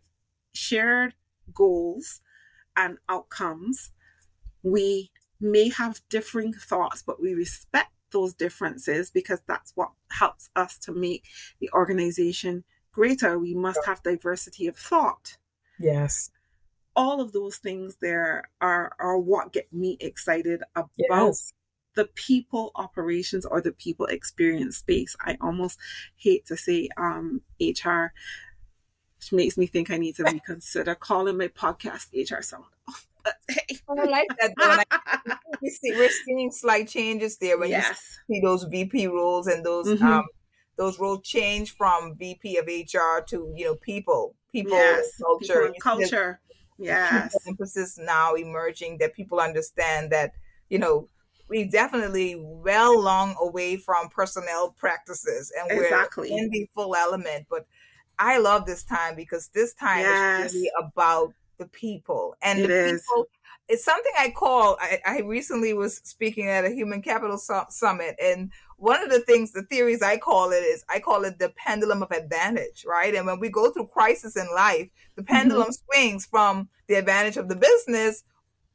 shared 0.54 1.16
goals 1.54 2.22
and 2.78 2.98
outcomes. 3.10 3.92
We 4.62 5.12
may 5.42 5.70
have 5.70 6.02
differing 6.10 6.54
thoughts, 6.54 7.02
but 7.02 7.22
we 7.22 7.34
respect 7.34 7.92
those 8.12 8.36
differences 8.36 9.10
because 9.10 9.40
that's 9.48 9.72
what 9.76 9.90
helps 10.12 10.52
us 10.56 10.78
to 10.78 10.94
make 10.94 11.26
the 11.60 11.72
organization 11.74 12.64
greater. 12.92 13.40
We 13.40 13.56
must 13.56 13.84
have 13.88 14.04
diversity 14.04 14.68
of 14.68 14.78
thought. 14.78 15.38
Yes 15.80 16.30
all 16.96 17.22
of 17.22 17.32
those 17.32 17.58
things 17.58 17.98
there 18.02 18.50
are 18.62 18.96
are 19.00 19.18
what 19.18 19.54
get 19.54 19.72
me 19.74 19.98
excited 20.00 20.62
about 20.76 20.90
yes. 20.98 21.54
the 21.96 22.06
people 22.16 22.72
operations 22.76 23.46
or 23.46 23.62
the 23.62 23.72
people 23.72 24.06
experience 24.08 24.78
space. 24.78 25.16
I 25.22 25.38
almost 25.42 25.80
hate 26.16 26.46
to 26.48 26.58
say 26.58 26.90
um, 26.98 27.42
HR, 27.60 28.14
which 29.18 29.32
makes 29.32 29.58
me 29.58 29.66
think 29.66 29.90
I 29.90 29.98
need 29.98 30.16
to 30.18 30.24
reconsider 30.24 30.96
calling 30.96 31.38
my 31.38 31.48
podcast 31.48 32.08
HR 32.14 32.42
Sound 32.42 32.66
Off. 32.88 33.08
Hey. 33.48 33.78
I 33.90 34.04
like 34.06 34.28
that. 34.40 34.54
Though. 34.58 35.34
we 35.62 35.70
see, 35.70 35.92
we're 35.92 36.10
seeing 36.26 36.52
slight 36.52 36.90
changes 36.90 37.38
there 37.38 37.58
when 37.58 37.70
yes. 37.70 38.20
you 38.28 38.36
see 38.36 38.42
those 38.42 38.64
VP 38.64 39.08
roles 39.08 39.48
and 39.48 39.66
those 39.66 39.88
mm-hmm. 39.88 40.06
um, 40.06 40.26
those 40.76 41.00
roles 41.00 41.22
change 41.26 41.76
from 41.76 42.16
VP 42.18 42.58
of 42.58 42.66
HR 42.66 43.24
to 43.28 43.54
you 43.56 43.66
know 43.66 43.76
people, 43.76 44.36
people, 44.52 44.74
yes. 44.74 45.18
culture, 45.22 45.68
people 45.68 45.80
culture. 45.82 46.40
Yes. 46.78 47.36
Emphasis 47.48 47.98
now 47.98 48.36
emerging 48.36 48.98
that 49.00 49.14
people 49.14 49.40
understand 49.40 50.12
that, 50.12 50.34
you 50.70 50.80
know, 50.80 51.08
we 51.50 51.66
definitely 51.66 52.36
well 52.40 53.00
long 53.00 53.36
away 53.40 53.78
from 53.78 54.10
personnel 54.10 54.72
practices 54.72 55.52
and 55.58 55.78
we're 55.78 55.86
exactly. 55.86 56.32
in 56.36 56.50
the 56.50 56.68
full 56.74 56.96
element. 56.96 57.46
But 57.50 57.66
I 58.18 58.40
love 58.40 58.66
this 58.66 58.84
time 58.84 59.16
because 59.16 59.50
this 59.50 59.74
time 59.74 60.00
yes. 60.00 60.48
is 60.48 60.54
really 60.56 60.72
about 60.80 61.34
the 61.58 61.68
people 61.68 62.36
and 62.42 62.60
it 62.60 62.68
the 62.68 62.86
is. 62.96 63.06
It's 63.70 63.86
something 63.86 64.12
I 64.20 64.30
call. 64.30 64.78
I, 64.80 65.00
I, 65.06 65.20
recently 65.22 65.74
was 65.74 65.98
speaking 66.04 66.48
at 66.48 66.66
a 66.66 66.70
human 66.70 67.02
capital 67.02 67.38
su- 67.38 67.62
summit, 67.70 68.16
and 68.22 68.52
one 68.78 69.02
of 69.02 69.10
the 69.10 69.22
things, 69.22 69.52
the 69.52 69.64
theories 69.64 70.02
I 70.02 70.18
call 70.18 70.52
it 70.52 70.64
is 70.64 70.84
I 70.90 71.00
call 71.00 71.24
it 71.24 71.40
the 71.40 71.54
pendulum 71.56 72.04
of 72.04 72.12
advantage, 72.12 72.84
right? 72.86 73.16
And 73.16 73.26
when 73.26 73.40
we 73.40 73.50
go 73.50 73.72
through 73.72 73.88
crisis 73.88 74.36
in 74.36 74.48
life, 74.54 74.90
the 75.16 75.24
pendulum 75.24 75.70
mm-hmm. 75.70 75.98
swings 75.98 76.26
from 76.26 76.68
the 76.88 76.96
advantage 76.96 77.38
of 77.38 77.48
the 77.48 77.56
business 77.56 78.24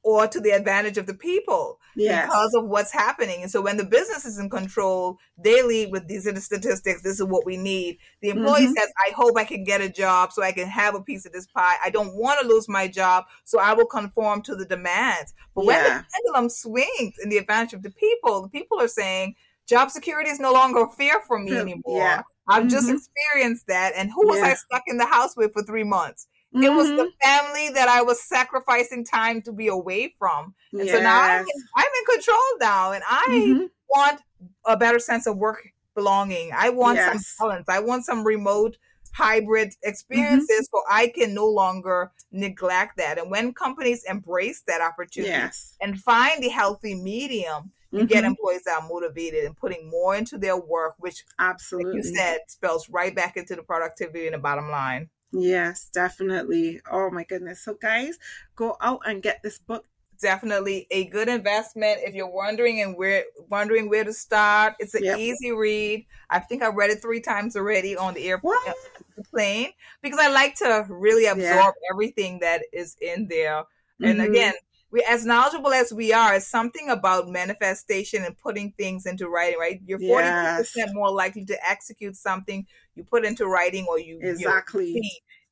or 0.03 0.27
to 0.27 0.41
the 0.41 0.51
advantage 0.51 0.97
of 0.97 1.07
the 1.07 1.15
people 1.15 1.79
yes. 1.97 2.27
because 2.27 2.55
of 2.55 2.67
what's 2.67 2.93
happening. 2.93 3.43
And 3.43 3.51
so 3.51 3.61
when 3.61 3.77
the 3.77 3.85
business 3.85 4.25
is 4.25 4.39
in 4.39 4.49
control, 4.49 5.19
they 5.37 5.63
lead 5.63 5.91
with 5.91 6.07
these 6.09 6.27
are 6.27 6.33
the 6.33 6.41
statistics. 6.41 7.03
This 7.03 7.21
is 7.21 7.27
what 7.27 7.45
we 7.45 7.57
need. 7.57 7.99
The 8.23 8.31
employee 8.31 8.63
mm-hmm. 8.63 8.73
says, 8.73 8.89
I 8.99 9.13
hope 9.15 9.37
I 9.37 9.45
can 9.45 9.65
get 9.65 9.81
a 9.81 9.89
job 9.89 10.33
so 10.33 10.43
I 10.43 10.53
can 10.53 10.69
have 10.69 10.95
a 10.95 11.03
piece 11.03 11.27
of 11.27 11.33
this 11.33 11.47
pie. 11.47 11.77
I 11.85 11.91
don't 11.91 12.15
want 12.15 12.41
to 12.41 12.47
lose 12.47 12.69
my 12.69 12.89
job, 12.89 13.25
so 13.45 13.59
I 13.59 13.75
will 13.75 13.87
conform 13.87 14.43
to 14.43 14.55
the 14.55 14.65
demands. 14.65 15.35
But 15.55 15.65
yeah. 15.65 15.67
when 15.67 15.85
the 15.85 16.05
pendulum 16.15 16.51
swings 16.51 17.15
in 17.23 17.29
the 17.29 17.39
advantage 17.39 17.75
of 17.75 17.83
the 17.83 17.91
people, 17.91 18.43
the 18.43 18.49
people 18.49 18.81
are 18.81 18.89
saying, 18.89 19.35
job 19.67 19.91
security 19.91 20.31
is 20.31 20.41
no 20.41 20.53
longer 20.53 20.85
a 20.85 20.91
fear 20.91 21.21
for 21.27 21.39
me 21.39 21.57
anymore. 21.59 21.99
Yeah. 21.99 22.23
I've 22.49 22.63
mm-hmm. 22.63 22.71
just 22.71 22.89
experienced 22.89 23.67
that. 23.67 23.93
And 23.95 24.11
who 24.11 24.27
was 24.27 24.39
yeah. 24.39 24.47
I 24.47 24.55
stuck 24.55 24.85
in 24.87 24.97
the 24.97 25.07
house 25.07 25.37
with 25.37 25.53
for 25.53 25.63
three 25.63 25.85
months? 25.85 26.28
Mm-hmm. 26.55 26.65
It 26.65 26.73
was 26.73 26.89
the 26.89 26.95
mm-hmm. 26.95 27.45
family 27.45 27.71
that 27.75 27.89
I 27.89 28.03
was 28.03 28.23
sacrificing 28.23 29.05
time 29.05 29.43
to 29.43 29.53
be 29.53 29.69
away 29.69 30.15
from. 30.19 30.55
And 30.73 30.87
yes. 30.87 30.97
so 30.97 31.03
now 31.03 31.21
I'm 31.21 31.43
in, 31.43 31.63
I'm 31.77 31.85
in, 31.87 32.15
control 32.15 32.39
now 32.61 32.93
and 32.93 33.05
I 33.07 33.27
mm-hmm. 33.29 33.65
want 33.91 34.23
a 34.67 34.77
better 34.77 34.99
sense 34.99 35.27
of 35.27 35.37
work 35.37 35.73
belonging. 35.95 36.51
I 36.57 36.71
want 36.71 36.97
yes. 36.97 37.35
some 37.37 37.49
balance. 37.49 37.69
I 37.69 37.81
want 37.81 38.07
some 38.07 38.25
remote 38.25 38.79
hybrid 39.13 39.75
experiences 39.83 40.49
mm-hmm. 40.49 40.77
so 40.77 40.83
I 40.91 41.09
can 41.09 41.35
no 41.35 41.47
longer 41.47 42.13
neglect 42.33 42.97
that. 42.97 43.19
And 43.19 43.31
when 43.31 43.53
companies 43.53 44.05
embrace 44.09 44.63
that 44.67 44.81
opportunity 44.81 45.33
yes. 45.33 45.77
and 45.81 46.01
find 46.01 46.43
the 46.43 46.49
healthy 46.49 46.95
medium, 46.95 47.73
you 47.91 48.01
mm-hmm. 48.01 48.07
get 48.07 48.25
employees 48.25 48.65
that 48.65 48.83
are 48.83 48.89
motivated 48.89 49.45
and 49.45 49.57
putting 49.57 49.91
more 49.91 50.15
into 50.15 50.39
their 50.39 50.57
work, 50.57 50.95
which 50.99 51.25
absolutely 51.39 52.01
like 52.01 52.05
you 52.05 52.15
said 52.15 52.39
spells 52.49 52.89
right 52.89 53.15
back 53.15 53.37
into 53.37 53.57
the 53.57 53.63
productivity 53.63 54.27
and 54.27 54.35
the 54.35 54.39
bottom 54.39 54.71
line. 54.71 55.09
Yes, 55.33 55.91
definitely. 55.93 56.81
Oh 56.91 57.11
my 57.11 57.25
goodness. 57.25 57.61
So, 57.61 57.75
guys, 57.75 58.19
go 58.57 58.77
out 58.81 59.01
and 59.07 59.23
get 59.23 59.43
this 59.43 59.59
book. 59.59 59.85
Definitely 60.21 60.89
a 60.91 61.05
good 61.05 61.29
investment 61.29 62.01
if 62.03 62.13
you're 62.13 62.29
wondering 62.29 62.83
and 62.83 62.97
where 62.97 63.23
wondering 63.49 63.89
where 63.89 64.03
to 64.03 64.13
start. 64.13 64.75
It's 64.81 64.95
an 64.95 65.05
yep. 65.05 65.19
easy 65.19 65.53
read. 65.53 66.07
I 66.29 66.41
think 66.41 66.61
I 66.61 66.69
read 66.69 66.91
it 66.91 67.01
three 67.01 67.21
times 67.21 67.55
already 67.55 67.97
on 67.97 68.15
the 68.15 68.29
airplane 68.29 69.71
because 70.03 70.19
I 70.19 70.29
like 70.29 70.57
to 70.57 70.87
really 70.89 71.27
absorb 71.27 71.45
yeah. 71.45 71.93
everything 71.93 72.41
that 72.41 72.63
is 72.73 72.97
in 73.01 73.29
there. 73.29 73.63
And 74.03 74.19
mm-hmm. 74.19 74.33
again, 74.33 74.55
we 74.91 75.05
as 75.09 75.27
knowledgeable 75.27 75.73
as 75.73 75.93
we 75.93 76.13
are, 76.13 76.35
it's 76.35 76.47
something 76.47 76.89
about 76.89 77.29
manifestation 77.29 78.25
and 78.25 78.37
putting 78.39 78.73
things 78.73 79.07
into 79.07 79.29
writing, 79.29 79.59
right? 79.59 79.81
You're 79.85 79.99
40 79.99 80.25
yes. 80.25 80.59
percent 80.59 80.95
more 80.95 81.11
likely 81.11 81.45
to 81.47 81.69
execute 81.69 82.17
something 82.17 82.67
you 82.95 83.05
put 83.05 83.25
into 83.25 83.47
writing 83.47 83.87
or 83.89 83.99
you 83.99 84.19
exactly 84.23 84.95
you 84.95 85.03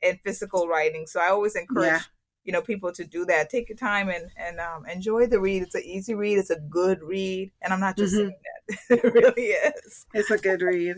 in 0.02 0.18
physical 0.24 0.68
writing. 0.68 1.06
So 1.06 1.20
I 1.20 1.28
always 1.28 1.54
encourage 1.54 1.86
yeah. 1.86 2.00
you 2.44 2.52
know 2.52 2.62
people 2.62 2.92
to 2.92 3.04
do 3.04 3.24
that. 3.26 3.50
Take 3.50 3.68
your 3.68 3.76
time 3.76 4.08
and 4.08 4.30
and 4.36 4.58
um, 4.58 4.86
enjoy 4.86 5.26
the 5.26 5.40
read. 5.40 5.62
It's 5.62 5.74
an 5.74 5.84
easy 5.84 6.14
read. 6.14 6.38
It's 6.38 6.50
a 6.50 6.60
good 6.60 7.02
read, 7.02 7.52
and 7.62 7.72
I'm 7.72 7.80
not 7.80 7.96
just 7.96 8.14
mm-hmm. 8.14 8.28
saying 8.28 8.40
that. 8.88 9.04
it 9.04 9.14
really 9.14 9.48
is. 9.48 10.06
It's 10.14 10.30
a 10.30 10.38
good 10.38 10.62
read. 10.62 10.96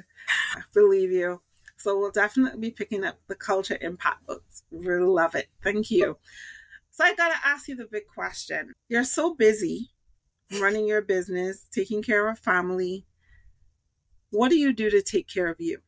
I 0.55 0.61
believe 0.73 1.11
you. 1.11 1.41
So 1.77 1.97
we'll 1.99 2.11
definitely 2.11 2.59
be 2.59 2.71
picking 2.73 3.05
up 3.05 3.19
the 3.29 3.37
culture 3.37 3.79
impact 3.81 4.27
books. 4.27 4.65
Really 4.73 5.07
love 5.07 5.37
it. 5.37 5.47
Thank 5.63 5.91
you. 5.91 6.19
So 6.99 7.05
I 7.05 7.15
got 7.15 7.29
to 7.29 7.47
ask 7.47 7.69
you 7.69 7.77
the 7.77 7.87
big 7.87 8.09
question. 8.13 8.73
You're 8.89 9.05
so 9.05 9.33
busy 9.33 9.93
running 10.61 10.85
your 10.85 11.01
business, 11.01 11.65
taking 11.71 12.03
care 12.03 12.29
of 12.29 12.41
family. 12.41 13.07
What 14.31 14.49
do 14.49 14.57
you 14.57 14.73
do 14.73 14.91
to 14.91 15.01
take 15.01 15.29
care 15.29 15.47
of 15.47 15.61
you? 15.61 15.79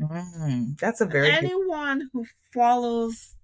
Mm, 0.00 0.78
that's 0.80 1.02
a 1.02 1.04
very 1.04 1.30
anyone 1.30 1.98
good... 1.98 2.08
who 2.14 2.26
follows 2.54 3.34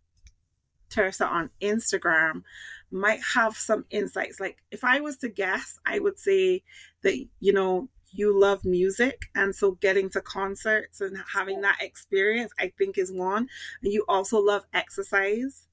Tiersa 0.88 1.30
on 1.30 1.50
Instagram 1.60 2.42
might 2.90 3.20
have 3.34 3.54
some 3.54 3.84
insights. 3.90 4.40
Like 4.40 4.56
if 4.70 4.82
I 4.82 5.00
was 5.00 5.18
to 5.18 5.28
guess, 5.28 5.78
I 5.84 5.98
would 5.98 6.18
say 6.18 6.62
that 7.02 7.22
you 7.38 7.52
know 7.52 7.90
you 8.12 8.40
love 8.40 8.64
music 8.64 9.26
and 9.34 9.54
so 9.54 9.72
getting 9.72 10.08
to 10.08 10.22
concerts 10.22 11.02
and 11.02 11.18
having 11.34 11.60
that 11.60 11.82
experience 11.82 12.52
I 12.58 12.72
think 12.78 12.96
is 12.96 13.12
one. 13.12 13.48
And 13.82 13.92
you 13.92 14.06
also 14.08 14.38
love 14.40 14.64
exercise. 14.72 15.66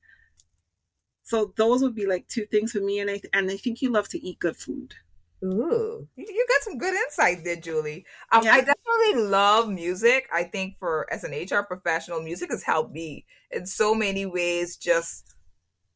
So 1.32 1.54
those 1.56 1.82
would 1.82 1.96
be 1.96 2.06
like 2.06 2.28
two 2.28 2.46
things 2.46 2.74
for 2.74 2.82
me, 2.82 3.00
and 3.00 3.10
I 3.10 3.22
and 3.32 3.50
I 3.50 3.56
think 3.56 3.82
you 3.82 3.90
love 3.90 4.10
to 4.10 4.22
eat 4.22 4.40
good 4.40 4.58
food. 4.58 4.96
Ooh, 5.42 6.06
you 6.18 6.46
got 6.50 6.62
some 6.62 6.78
good 6.78 6.94
insight 6.94 7.46
there, 7.46 7.56
Julie. 7.56 8.06
Um, 8.34 8.44
yeah. 8.44 8.56
I 8.56 8.58
definitely 8.58 9.30
love 9.30 9.70
music. 9.70 10.28
I 10.34 10.44
think 10.44 10.78
for 10.78 11.08
as 11.10 11.24
an 11.24 11.32
HR 11.32 11.64
professional, 11.64 12.22
music 12.22 12.52
has 12.52 12.64
helped 12.64 12.92
me 12.92 13.24
in 13.50 13.66
so 13.66 13.96
many 13.96 14.26
ways. 14.26 14.76
Just 14.76 15.34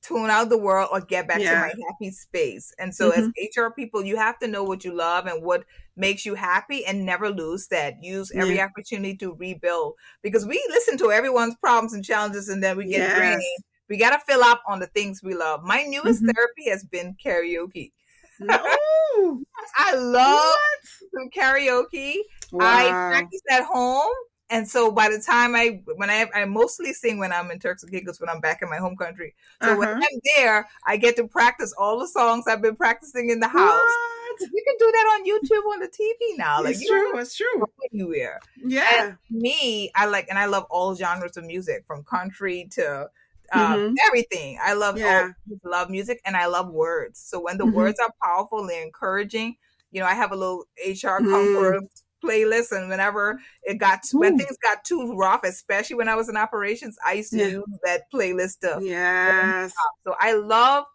tune 0.02 0.30
out 0.30 0.48
the 0.48 0.58
world 0.58 0.88
or 0.93 1.02
get 1.02 1.28
back 1.28 1.41
yeah. 1.41 1.54
to 1.54 1.60
my 1.60 1.74
happy 1.89 2.12
space. 2.12 2.74
And 2.80 2.95
so, 2.95 3.12
mm-hmm. 3.12 3.30
as 3.38 3.58
HR 3.58 3.74
people, 3.76 4.06
you 4.06 4.15
have 4.15 4.39
to 4.39 4.48
know 4.48 4.63
what 4.63 4.86
you 4.86 4.95
love 4.95 5.26
and 5.26 5.43
what 5.43 5.65
makes 5.98 6.26
you 6.26 6.36
happy, 6.36 6.86
and 6.86 7.06
never 7.06 7.30
lose 7.30 7.67
that. 7.67 8.02
Use 8.02 8.32
every 8.34 8.56
yeah. 8.56 8.67
opportunity 8.67 9.17
to 9.17 9.34
rebuild 9.34 9.95
because 10.21 10.45
we 10.45 10.65
listen 10.69 10.98
to 11.00 11.12
everyone's 11.12 11.58
problems 11.58 11.91
and 11.93 12.06
challenges, 12.06 12.48
and 12.48 12.63
then 12.63 12.78
we 12.78 12.86
get 12.86 13.00
yes. 13.00 13.17
drained 13.17 13.43
we 13.89 13.98
got 13.98 14.12
to 14.12 14.19
fill 14.19 14.43
up 14.43 14.63
on 14.67 14.80
the 14.80 14.88
things 14.88 15.21
we 15.24 15.34
love. 15.34 15.63
My 15.63 15.84
newest 15.84 16.24
mm-hmm. 16.24 16.32
therapy 16.32 16.69
has 16.69 16.84
been 16.84 17.15
karaoke. 17.24 17.91
No. 18.39 18.58
I 19.78 19.95
love 19.95 20.56
some 21.13 21.30
karaoke. 21.30 22.15
Wow. 22.52 22.65
I 22.65 22.89
practice 22.89 23.41
at 23.50 23.63
home. 23.63 24.12
And 24.50 24.67
so 24.67 24.91
by 24.91 25.10
the 25.10 25.19
time 25.19 25.56
I 25.56 25.82
when 25.95 26.10
I 26.12 26.28
I 26.36 26.45
mostly 26.45 26.93
sing 26.93 27.17
when 27.17 27.32
I'm 27.32 27.50
in 27.50 27.58
Turks 27.58 27.82
and 27.82 27.91
Caicos 27.91 28.19
when 28.19 28.30
I'm 28.30 28.39
back 28.39 28.62
in 28.62 28.69
my 28.69 28.78
home 28.78 28.95
country. 28.95 29.34
So 29.63 29.69
uh-huh. 29.71 29.80
when 29.80 29.89
I'm 29.89 30.19
there, 30.38 30.67
I 30.86 30.98
get 30.98 31.15
to 31.15 31.28
practice 31.28 31.74
all 31.78 32.00
the 32.00 32.08
songs 32.08 32.45
I've 32.48 32.62
been 32.62 32.76
practicing 32.76 33.32
in 33.32 33.39
the 33.39 33.48
house. 33.48 33.60
What? 33.60 34.41
You 34.41 34.63
can 34.67 34.76
do 34.78 34.91
that 34.91 35.08
on 35.13 35.26
YouTube 35.26 35.74
on 35.74 35.80
the 35.80 35.88
TV 35.88 36.38
now. 36.38 36.62
Like 36.62 36.76
it's 36.76 36.88
true, 36.88 37.17
it's 37.17 37.36
true. 37.36 37.65
Anywhere. 37.91 38.39
Yeah. 38.63 39.08
And 39.08 39.17
me, 39.32 39.91
I 39.95 40.06
like 40.06 40.28
and 40.30 40.38
I 40.38 40.45
love 40.45 40.65
all 40.69 40.93
genres 40.93 41.38
of 41.38 41.45
music 41.45 41.84
from 41.88 42.04
country 42.04 42.67
to 42.74 43.10
um, 43.51 43.62
mm-hmm. 43.62 43.93
everything. 44.08 44.58
I 44.63 44.73
love 44.73 44.97
yeah. 44.97 45.31
all, 45.49 45.71
love 45.71 45.89
music 45.89 46.21
and 46.25 46.36
I 46.36 46.47
love 46.47 46.69
words. 46.69 47.19
So 47.19 47.39
when 47.39 47.58
the 47.58 47.65
mm-hmm. 47.65 47.75
words 47.75 47.99
are 47.99 48.13
powerful 48.23 48.60
and 48.60 48.71
encouraging, 48.71 49.55
you 49.91 50.01
know, 50.01 50.08
I 50.08 50.13
have 50.13 50.31
a 50.31 50.36
little 50.36 50.65
HR 50.86 51.19
mm-hmm. 51.19 51.31
comfort 51.31 51.84
playlist, 52.23 52.71
and 52.71 52.89
whenever 52.89 53.39
it 53.63 53.75
got 53.75 54.03
to, 54.03 54.17
when 54.17 54.38
things 54.38 54.58
got 54.63 54.84
too 54.84 55.15
rough, 55.15 55.41
especially 55.43 55.95
when 55.95 56.10
I 56.10 56.15
was 56.15 56.29
in 56.29 56.38
operations, 56.38 56.97
I 57.05 57.13
used 57.13 57.31
to 57.31 57.38
yeah. 57.38 57.47
use 57.47 57.79
that 57.84 58.03
playlist 58.13 58.63
of 58.63 58.84
yes. 58.84 59.73
So 60.05 60.15
I 60.19 60.34
love 60.34 60.86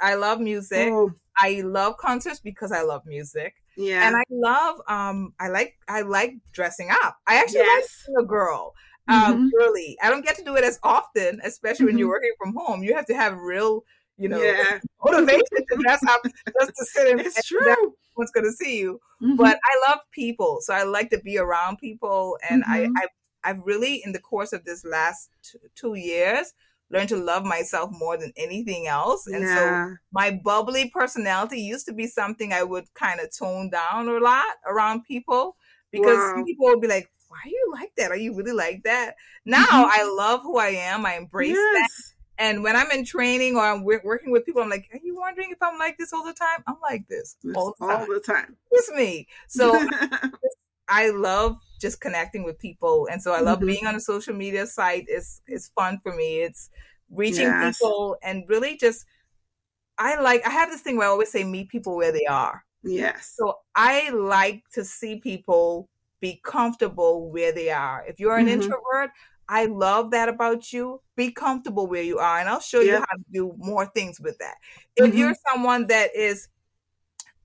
I 0.00 0.14
love 0.14 0.40
music. 0.40 0.88
Oh. 0.90 1.12
I 1.36 1.62
love 1.64 1.96
concerts 1.96 2.40
because 2.40 2.72
I 2.72 2.82
love 2.82 3.02
music. 3.06 3.54
Yeah. 3.76 4.06
And 4.06 4.16
I 4.16 4.24
love 4.30 4.80
um 4.88 5.32
I 5.38 5.48
like 5.48 5.78
I 5.88 6.02
like 6.02 6.34
dressing 6.52 6.90
up. 6.90 7.16
I 7.26 7.36
actually 7.36 7.60
yes. 7.60 8.04
like 8.08 8.24
a 8.24 8.26
girl 8.26 8.74
um, 9.08 9.50
mm-hmm. 9.50 10.06
I 10.06 10.10
don't 10.10 10.24
get 10.24 10.36
to 10.36 10.44
do 10.44 10.56
it 10.56 10.64
as 10.64 10.78
often, 10.82 11.40
especially 11.44 11.86
when 11.86 11.98
you're 11.98 12.06
mm-hmm. 12.06 12.12
working 12.12 12.32
from 12.38 12.54
home. 12.54 12.82
You 12.82 12.94
have 12.94 13.06
to 13.06 13.14
have 13.14 13.38
real, 13.38 13.82
you 14.16 14.28
know, 14.28 14.40
yeah. 14.40 14.78
motivation 15.04 15.42
to 15.50 15.76
dress 15.78 16.00
up 16.08 16.20
just 16.60 16.72
to 16.76 16.84
sit 16.84 17.08
in. 17.08 17.20
It's 17.20 17.46
true. 17.46 17.94
One's 18.16 18.30
going 18.30 18.46
to 18.46 18.52
see 18.52 18.78
you. 18.78 19.00
Mm-hmm. 19.22 19.36
But 19.36 19.58
I 19.64 19.90
love 19.90 20.00
people, 20.12 20.58
so 20.60 20.74
I 20.74 20.84
like 20.84 21.10
to 21.10 21.20
be 21.20 21.38
around 21.38 21.78
people, 21.78 22.38
and 22.48 22.62
I, 22.66 22.80
mm-hmm. 22.80 22.96
I, 22.96 23.50
I've 23.50 23.60
really, 23.64 24.02
in 24.04 24.12
the 24.12 24.20
course 24.20 24.52
of 24.52 24.64
this 24.64 24.84
last 24.84 25.30
t- 25.42 25.58
two 25.74 25.94
years, 25.94 26.52
learned 26.90 27.08
to 27.08 27.16
love 27.16 27.44
myself 27.44 27.90
more 27.92 28.16
than 28.16 28.32
anything 28.36 28.86
else. 28.86 29.26
And 29.26 29.44
Yeah. 29.44 29.86
so 29.88 29.96
my 30.12 30.30
bubbly 30.32 30.90
personality 30.90 31.60
used 31.60 31.86
to 31.86 31.92
be 31.92 32.06
something 32.06 32.52
I 32.52 32.64
would 32.64 32.92
kind 32.94 33.20
of 33.20 33.34
tone 33.36 33.70
down 33.70 34.08
a 34.08 34.18
lot 34.18 34.56
around 34.66 35.04
people 35.04 35.56
because 35.92 36.18
Wow. 36.18 36.44
people 36.44 36.66
would 36.66 36.80
be 36.80 36.88
like, 36.88 37.10
why 37.30 37.38
are 37.46 37.48
you 37.50 37.70
like 37.72 37.94
that? 37.96 38.12
Are 38.12 38.16
you 38.16 38.34
really 38.36 38.52
like 38.52 38.84
that? 38.84 39.16
Now 39.46 39.66
Mhm. 39.70 39.90
I 39.90 40.04
love 40.16 40.42
who 40.42 40.58
I 40.58 40.68
am. 40.70 41.06
I 41.06 41.14
embrace 41.16 41.66
that. 41.72 41.88
And 42.38 42.62
when 42.64 42.76
I'm 42.76 42.90
in 42.92 43.04
training 43.04 43.56
or 43.56 43.62
I'm 43.62 43.84
wo- 43.84 44.00
working 44.04 44.32
with 44.32 44.46
people, 44.46 44.62
I'm 44.62 44.70
like, 44.70 44.88
are 44.92 45.00
you 45.02 45.16
wondering 45.16 45.50
if 45.52 45.58
I'm 45.62 45.78
like 45.78 45.98
this 45.98 46.12
all 46.12 46.24
the 46.24 46.34
time? 46.34 46.64
I'm 46.66 46.80
like 46.82 47.08
this 47.08 47.36
all 47.54 47.74
the 47.78 47.86
all 47.88 47.98
time. 47.98 48.06
the 48.06 48.20
time. 48.20 48.56
It's 48.72 48.90
me. 48.92 49.28
So 49.48 49.86
I 50.88 51.10
love 51.10 51.56
just 51.80 52.00
connecting 52.00 52.42
with 52.44 52.58
people, 52.58 53.08
and 53.10 53.22
so 53.22 53.32
I 53.32 53.40
love 53.40 53.60
Mhm. 53.60 53.66
being 53.66 53.86
on 53.86 53.94
a 53.94 54.00
social 54.00 54.34
media 54.34 54.66
site. 54.66 55.04
It's 55.08 55.40
it's 55.46 55.68
fun 55.68 56.00
for 56.02 56.14
me. 56.14 56.40
It's 56.42 56.70
reaching 57.10 57.54
Yes. 57.54 57.80
people 57.80 58.16
and 58.22 58.44
really 58.48 58.76
just. 58.76 59.06
I 59.98 60.20
like. 60.20 60.46
I 60.46 60.50
have 60.50 60.70
this 60.70 60.82
thing 60.82 60.96
where 60.96 61.08
I 61.08 61.10
always 61.10 61.30
say, 61.32 61.44
meet 61.44 61.68
people 61.70 61.96
where 61.96 62.12
they 62.12 62.26
are. 62.26 62.64
yes. 62.82 63.40
So 63.40 63.60
I 63.74 64.10
like 64.10 64.64
to 64.74 64.84
see 64.84 65.20
people 65.20 65.88
be 66.20 66.40
comfortable 66.44 67.30
where 67.30 67.52
they 67.52 67.70
are. 67.70 68.04
If 68.06 68.20
you're 68.20 68.38
an 68.38 68.46
Mhm. 68.46 68.48
introvert, 68.48 69.10
I 69.48 69.66
love 69.66 70.12
that 70.12 70.28
about 70.28 70.72
you. 70.72 71.02
Be 71.16 71.32
comfortable 71.32 71.86
where 71.88 72.02
you 72.02 72.18
are, 72.18 72.38
and 72.38 72.48
I'll 72.48 72.60
show 72.60 72.80
you 72.80 72.96
how 72.98 73.16
to 73.16 73.24
do 73.32 73.54
more 73.58 73.86
things 73.86 74.20
with 74.20 74.38
that. 74.38 74.56
If 74.96 75.12
Mhm. 75.12 75.14
you're 75.14 75.34
someone 75.52 75.86
that 75.88 76.14
is 76.14 76.48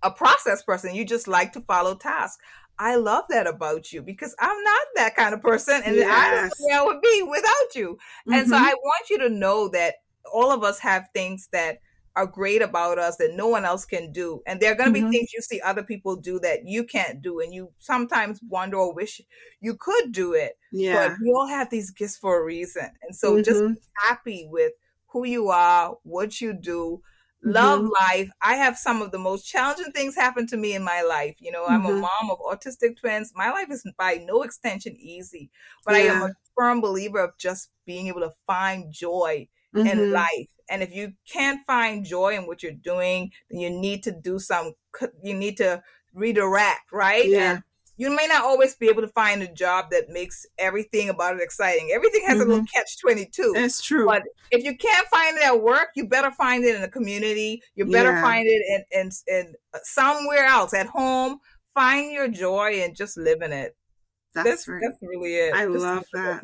a 0.03 0.11
process 0.11 0.63
person, 0.63 0.95
you 0.95 1.05
just 1.05 1.27
like 1.27 1.53
to 1.53 1.61
follow 1.61 1.95
tasks. 1.95 2.41
I 2.77 2.95
love 2.95 3.25
that 3.29 3.47
about 3.47 3.91
you 3.93 4.01
because 4.01 4.35
I'm 4.39 4.63
not 4.63 4.87
that 4.95 5.15
kind 5.15 5.33
of 5.33 5.41
person, 5.41 5.81
and 5.85 6.03
I 6.09 6.29
don't 6.29 6.45
know 6.45 6.55
where 6.67 6.81
I 6.81 6.85
would 6.85 7.01
be 7.01 7.23
without 7.23 7.75
you. 7.75 7.97
And 8.31 8.47
so 8.47 8.55
Mhm. 8.55 8.59
I 8.59 8.73
want 8.73 9.09
you 9.09 9.17
to 9.19 9.29
know 9.29 9.69
that 9.69 9.95
all 10.31 10.51
of 10.51 10.63
us 10.63 10.79
have 10.79 11.07
things 11.13 11.47
that 11.53 11.79
are 12.15 12.25
great 12.27 12.61
about 12.61 12.97
us 12.99 13.17
that 13.17 13.33
no 13.35 13.47
one 13.47 13.65
else 13.65 13.85
can 13.85 14.11
do. 14.11 14.41
And 14.47 14.59
there 14.61 14.71
are 14.71 14.75
going 14.75 14.89
to 14.93 14.93
Mhm. 14.93 15.03
be 15.03 15.07
things 15.11 15.33
you 15.33 15.41
see 15.41 15.59
other 15.61 15.83
people 15.83 16.15
do 16.15 16.39
that 16.39 16.65
you 16.65 16.83
can't 16.85 17.21
do. 17.21 17.39
And 17.41 17.53
you 17.53 17.73
sometimes 17.79 18.41
wonder 18.43 18.77
or 18.77 18.93
wish 18.93 19.21
you 19.61 19.75
could 19.75 20.11
do 20.11 20.33
it. 20.33 20.57
yeah. 20.71 20.91
But 20.91 21.15
we 21.19 21.31
all 21.31 21.47
have 21.47 21.69
these 21.69 21.91
gifts 21.91 22.17
for 22.17 22.39
a 22.39 22.43
reason. 22.45 22.89
And 23.01 23.15
so 23.15 23.37
just 23.39 23.63
Mhm. 23.63 23.75
be 23.75 23.81
happy 23.97 24.47
with 24.49 24.73
who 25.07 25.25
you 25.25 25.49
are, 25.49 25.97
what 26.03 26.39
you 26.41 26.53
do. 26.53 27.01
Love 27.41 27.79
Mhm. 27.79 27.95
life. 27.99 28.29
I 28.41 28.55
have 28.55 28.77
some 28.77 29.01
of 29.01 29.11
the 29.11 29.19
most 29.19 29.45
challenging 29.45 29.91
things 29.91 30.15
happen 30.15 30.47
to 30.47 30.57
me 30.57 30.73
in 30.73 30.83
my 30.83 31.01
life. 31.03 31.35
You 31.39 31.51
know, 31.51 31.65
I'm 31.65 31.85
a 31.85 31.91
Mhm. 31.91 32.07
mom 32.21 32.31
of 32.31 32.39
autistic 32.39 32.97
twins. 32.97 33.33
My 33.35 33.51
life 33.51 33.67
is 33.69 33.85
by 33.97 34.15
no 34.15 34.41
extension 34.41 34.95
easy, 34.95 35.51
but 35.85 35.93
I 35.95 36.01
am 36.01 36.21
a 36.23 36.29
firm 36.57 36.81
believer 36.81 37.19
of 37.19 37.37
just 37.37 37.71
being 37.85 38.07
able 38.07 38.21
to 38.21 38.33
find 38.47 38.91
joy 38.91 39.47
in 39.83 39.99
Mhm. 39.99 40.05
life. 40.11 40.47
And 40.69 40.81
if 40.83 40.93
you 40.95 41.13
can't 41.31 41.59
find 41.67 42.05
joy 42.05 42.35
in 42.35 42.47
what 42.47 42.63
you're 42.63 42.71
doing, 42.71 43.31
then 43.49 43.59
you 43.59 43.69
need 43.69 44.03
to 44.03 44.11
do 44.11 44.39
some, 44.39 44.73
you 45.23 45.33
need 45.33 45.57
to 45.57 45.81
redirect, 46.13 46.91
right? 46.91 47.27
Yeah. 47.27 47.51
And 47.55 47.63
you 47.97 48.09
may 48.13 48.27
not 48.27 48.43
always 48.43 48.75
be 48.75 48.89
able 48.89 49.01
to 49.03 49.07
find 49.09 49.41
a 49.41 49.53
job 49.53 49.85
that 49.91 50.09
makes 50.09 50.45
everything 50.57 51.07
about 51.09 51.35
it 51.35 51.41
exciting. 51.41 51.91
Everything 51.93 52.23
has 52.25 52.39
a 52.39 52.41
Mm-hmm. 52.41 52.49
little 52.49 52.65
catch 52.73 52.99
22. 52.99 53.53
That's 53.55 53.81
true. 53.81 54.05
But 54.05 54.23
if 54.51 54.63
you 54.65 54.75
can't 54.75 55.07
find 55.07 55.37
it 55.37 55.43
at 55.43 55.61
work, 55.61 55.89
you 55.95 56.07
better 56.07 56.31
find 56.31 56.65
it 56.65 56.75
in 56.75 56.83
a 56.83 56.89
community. 56.89 57.61
You 57.75 57.85
better 57.85 58.11
Yeah. 58.11 58.21
find 58.21 58.45
it 58.47 58.85
in, 58.91 58.99
in, 58.99 59.11
in 59.27 59.53
somewhere 59.83 60.45
else 60.45 60.73
at 60.73 60.87
home. 60.87 61.39
Find 61.73 62.11
your 62.11 62.27
joy 62.27 62.81
and 62.83 62.95
just 62.95 63.17
live 63.17 63.41
in 63.41 63.53
it. 63.53 63.75
that's, 64.33 64.49
That's, 64.49 64.67
right. 64.67 64.81
that's 64.85 64.97
really 65.01 65.35
it. 65.35 65.53
I 65.53 65.65
Just 65.65 65.79
love 65.79 66.05
that. 66.13 66.41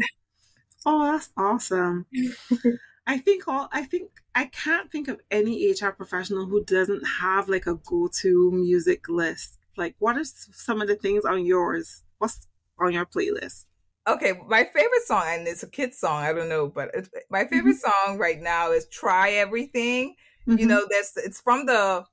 Oh, 0.85 1.11
that's 1.11 1.29
awesome. 1.37 2.05
I 3.07 3.17
think 3.17 3.47
all 3.47 3.67
I 3.71 3.83
think 3.83 4.09
I 4.35 4.45
can't 4.45 4.91
think 4.91 5.07
of 5.07 5.19
any 5.31 5.69
HR 5.71 5.91
professional 5.91 6.45
who 6.45 6.63
doesn't 6.63 7.03
have 7.19 7.49
like 7.49 7.65
a 7.67 7.75
go-to 7.75 8.51
music 8.51 9.09
list. 9.09 9.57
Like 9.77 9.95
what 9.99 10.17
are 10.17 10.23
some 10.23 10.81
of 10.81 10.87
the 10.87 10.95
things 10.95 11.25
on 11.25 11.45
yours? 11.45 12.03
What's 12.19 12.47
on 12.79 12.93
your 12.93 13.05
playlist? 13.05 13.65
Okay, 14.07 14.33
my 14.47 14.63
favorite 14.63 15.03
song, 15.05 15.23
and 15.27 15.47
it's 15.47 15.61
a 15.63 15.69
kid's 15.69 15.99
song. 15.99 16.23
I 16.23 16.33
don't 16.33 16.49
know, 16.49 16.67
but 16.67 16.89
my 17.29 17.45
favorite 17.45 17.77
song 17.77 18.17
right 18.17 18.39
now 18.41 18.71
is 18.71 18.87
"Try 18.87 19.31
Everything." 19.31 20.15
You 20.47 20.65
Mhm. 20.65 20.69
know, 20.69 20.87
that's 20.89 21.15
it's 21.17 21.39
from 21.41 21.65
the 21.67 22.05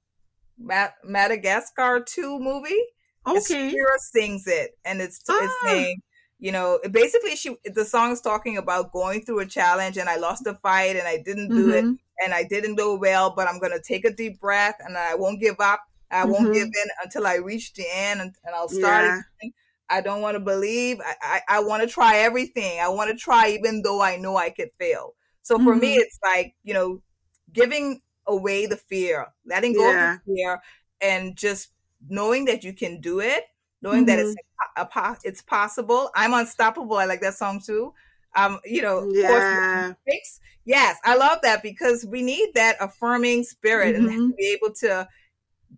Ma- 0.59 0.91
Madagascar 1.05 2.01
two 2.01 2.39
movie. 2.39 2.83
It's 3.27 3.51
okay. 3.51 3.71
Shakira 3.71 3.99
sings 3.99 4.47
it, 4.47 4.73
and 4.85 5.01
it's 5.01 5.19
it's 5.19 5.31
Ah. 5.31 5.85
You 6.39 6.53
know, 6.53 6.79
basically 6.91 7.37
she 7.37 7.57
the 7.65 7.85
song 7.85 8.13
is 8.13 8.21
talking 8.21 8.57
about 8.59 8.93
going 8.93 9.23
through 9.25 9.41
a 9.41 9.47
challenge, 9.47 9.97
and 9.99 10.09
I 10.09 10.17
lost 10.17 10.47
a 10.47 10.55
fight, 10.55 10.97
and 10.97 11.07
I 11.09 11.19
didn't 11.23 11.53
do 11.55 11.71
it, 11.71 11.87
Mhm. 11.87 11.99
and 12.25 12.35
I 12.35 12.45
didn't 12.45 12.77
do 12.77 12.97
well, 12.99 13.31
but 13.35 13.49
I'm 13.49 13.59
gonna 13.61 13.81
take 13.83 14.05
a 14.05 14.13
deep 14.13 14.41
breath, 14.41 14.77
and 14.81 14.97
I 14.99 15.15
won't 15.15 15.41
give 15.41 15.61
up. 15.61 15.81
I 16.11 16.25
won't 16.25 16.51
Mhm. 16.51 16.53
give 16.53 16.67
in 16.69 16.89
until 17.05 17.27
I 17.27 17.37
reach 17.37 17.75
the 17.75 17.85
end, 17.93 18.21
and, 18.21 18.35
and 18.45 18.55
I'll 18.55 18.69
start 18.69 19.05
Yeah. 19.05 19.23
again. 19.43 19.53
I 19.91 20.01
don't 20.01 20.21
want 20.21 20.35
to 20.37 20.41
believe. 20.41 21.01
I, 21.01 21.15
I, 21.49 21.57
I 21.57 21.61
want 21.61 21.83
to 21.83 21.89
try 21.89 22.19
everything. 22.19 22.81
I 22.81 22.89
want 22.89 23.11
to 23.11 23.17
try 23.17 23.49
even 23.51 23.83
though 23.83 24.03
I 24.03 24.17
know 24.17 24.37
I 24.37 24.51
could 24.51 24.71
fail. 24.79 25.15
So 25.43 25.59
for 25.59 25.75
me, 25.77 25.95
Mhm. 25.95 25.97
it's 25.97 26.19
like, 26.23 26.55
you 26.63 26.75
know, 26.75 27.03
giving 27.53 28.03
away 28.27 28.67
the 28.67 28.77
fear, 28.77 29.29
letting 29.47 29.75
go 29.75 29.91
Yeah. 29.91 29.93
of 29.93 29.99
the 30.27 30.35
fear, 30.37 30.61
and 31.01 31.37
just 31.37 31.73
knowing 32.07 32.45
that 32.47 32.65
you 32.65 32.75
can 32.75 33.01
do 33.01 33.21
it, 33.21 33.45
knowing 33.83 34.05
that 34.07 34.19
it's 34.19 34.31
Mm-hmm. 34.31 34.83
a, 34.83 35.17
it's 35.25 35.43
possible. 35.43 36.11
I'm 36.15 36.35
unstoppable. 36.35 36.97
I 36.97 37.05
like 37.07 37.21
that 37.21 37.35
song 37.35 37.61
too. 37.61 37.93
Um, 38.37 38.61
you 38.65 38.83
know, 38.83 39.09
Yeah. 39.13 39.95
Yes, 40.65 40.99
I 41.05 41.17
love 41.17 41.39
that 41.43 41.63
because 41.63 42.05
we 42.05 42.23
need 42.23 42.51
that 42.55 42.77
affirming 42.81 43.43
spirit 43.45 43.97
and 43.97 44.09
Mhm. 44.09 44.29
to 44.31 44.35
be 44.37 44.47
able 44.53 44.75
to 44.77 45.09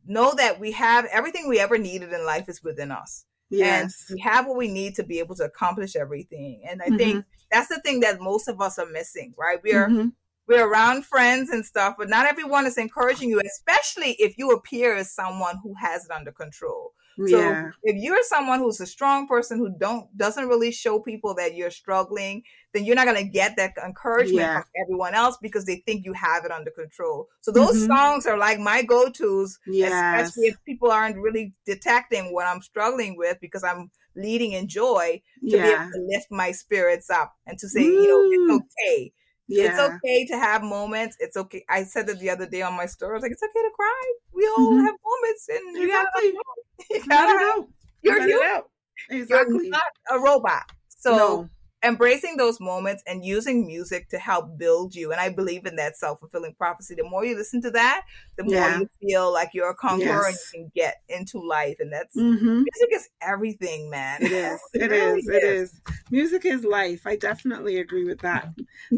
know 0.07 0.33
that 0.37 0.61
we 0.61 0.73
have 0.73 1.05
everything 1.07 1.49
we 1.49 1.61
ever 1.61 1.79
needed 1.79 2.13
in 2.13 2.25
life 2.25 2.49
is 2.49 2.63
within 2.63 2.91
us. 2.91 3.27
Yes. 3.51 4.07
And 4.09 4.17
we 4.17 4.21
have 4.21 4.47
what 4.47 4.57
we 4.57 4.69
need 4.69 4.95
to 4.97 5.03
be 5.05 5.19
able 5.19 5.35
to 5.37 5.45
accomplish 5.45 5.97
everything. 5.97 6.63
And 6.69 6.83
I 6.83 6.91
Mhm. 6.91 6.99
think 6.99 7.25
that's 7.51 7.69
the 7.69 7.81
thing 7.81 8.01
that 8.01 8.21
most 8.21 8.49
of 8.49 8.61
us 8.61 8.79
are 8.79 8.87
missing, 8.87 9.35
right? 9.39 9.61
We're 9.63 9.89
Mhm. 9.89 10.13
we're 10.47 10.67
around 10.69 11.07
friends 11.07 11.51
and 11.51 11.65
stuff, 11.65 11.95
but 11.97 12.09
not 12.09 12.27
everyone 12.27 12.67
is 12.67 12.77
encouraging 12.77 13.31
you, 13.31 13.41
especially 13.41 14.13
if 14.19 14.37
you 14.37 14.51
appear 14.51 14.97
as 14.97 15.13
someone 15.15 15.59
who 15.63 15.75
has 15.75 16.05
it 16.07 16.11
under 16.11 16.33
control. 16.33 16.93
So 17.25 17.61
yeah. 17.61 17.71
if 17.83 17.97
you're 18.03 18.23
someone 18.25 18.59
who's 18.59 18.81
a 18.81 18.87
strong 18.87 19.29
person 19.29 19.59
who 19.59 19.71
don't 19.79 20.15
doesn't 20.17 20.49
really 20.49 20.73
show 20.73 21.01
people 21.01 21.35
that 21.37 21.55
you're 21.55 21.71
struggling, 21.71 22.43
then 22.75 22.85
you're 22.85 22.97
not 22.97 23.07
gonna 23.07 23.25
get 23.25 23.57
that 23.57 23.75
encouragement 23.85 24.51
Yeah. 24.51 24.53
from 24.53 24.65
everyone 24.83 25.15
else 25.15 25.37
because 25.41 25.65
they 25.67 25.77
think 25.87 26.05
you 26.05 26.13
have 26.13 26.45
it 26.45 26.51
under 26.51 26.71
control. 26.71 27.29
So 27.41 27.53
those 27.53 27.75
Mhm. 27.75 27.87
songs 27.87 28.27
are 28.27 28.39
like 28.39 28.59
my 28.59 28.83
go-tos, 28.83 29.59
Yes. 29.67 30.33
especially 30.33 30.49
if 30.49 30.57
people 30.65 30.91
aren't 30.91 31.17
really 31.19 31.55
detecting 31.65 32.33
what 32.33 32.47
I'm 32.47 32.63
struggling 32.63 33.17
with 33.17 33.39
because 33.41 33.63
I'm 33.65 33.91
leading 34.17 34.53
in 34.53 34.69
joy 34.69 35.23
to 35.51 35.59
be 35.59 35.69
able 35.71 35.85
to 35.95 36.01
lift 36.09 36.27
my 36.31 36.53
spirits 36.53 37.11
up 37.11 37.35
and 37.47 37.59
to 37.59 37.69
say, 37.69 37.85
you 37.85 38.09
know, 38.09 38.25
it's 38.31 38.49
okay. 38.89 39.13
Yeah. 39.51 39.71
It's 39.71 39.95
okay 39.97 40.25
to 40.27 40.39
have 40.39 40.63
moments. 40.63 41.17
It's 41.21 41.37
okay. 41.37 41.65
I 41.69 41.83
said 41.85 42.09
it 42.09 42.21
the 42.21 42.31
other 42.31 42.47
day 42.47 42.63
on 42.63 42.75
my 42.75 42.87
story. 42.87 43.11
I 43.13 43.15
was 43.15 43.23
like, 43.23 43.33
it's 43.33 43.43
okay 43.43 43.63
to 43.63 43.71
cry. 43.75 44.13
We 44.33 44.47
all 44.47 44.73
Mhm. 44.73 44.85
have 44.87 44.95
moments, 45.05 45.49
and 45.49 45.77
you 45.77 45.89
gotta, 45.89 46.09
Exactly. 46.09 46.29
you 46.29 46.41
Let 46.91 47.09
gotta 47.09 47.33
it 47.33 47.59
out. 47.59 47.69
you're 48.03 48.23
human. 48.23 48.47
out. 48.49 48.71
You're 49.11 49.69
not 49.71 49.83
a 50.11 50.19
robot. 50.21 50.71
So 50.89 51.17
no. 51.17 51.51
Embracing 51.83 52.37
those 52.37 52.61
moments 52.61 53.03
and 53.07 53.25
using 53.25 53.67
music 53.67 54.09
to 54.11 54.19
help 54.19 54.59
build 54.59 54.95
you. 54.95 55.13
And 55.13 55.21
I 55.21 55.31
believe 55.31 55.67
in 55.67 55.77
that 55.77 55.97
self 55.97 56.21
fulfilling 56.21 56.55
prophecy. 56.55 56.95
The 56.95 57.05
more 57.05 57.25
you 57.25 57.37
listen 57.37 57.63
to 57.63 57.71
that, 57.73 58.05
the 58.37 58.45
more 58.45 58.53
Yeah. 58.55 58.79
you 58.81 58.89
feel 59.01 59.33
like 59.33 59.51
you're 59.55 59.71
a 59.71 59.75
conqueror 59.75 60.27
and 60.27 60.35
you 60.35 60.61
can 60.61 60.73
get 60.75 61.03
into 61.09 61.39
life. 61.41 61.77
And 61.81 61.93
that's 61.93 62.15
Mhm. 62.17 62.65
music 62.65 62.93
is 62.93 63.09
everything, 63.21 63.89
man. 63.91 64.21
It 64.25 64.33
is. 64.33 64.61
It 64.75 64.91
really 64.91 65.21
is. 65.21 65.29
It 65.29 65.45
is. 65.45 65.81
Music 66.11 66.45
is 66.45 66.65
life. 66.65 67.07
I 67.07 67.17
definitely 67.17 67.79
agree 67.79 68.05
with 68.05 68.21
that. 68.21 68.49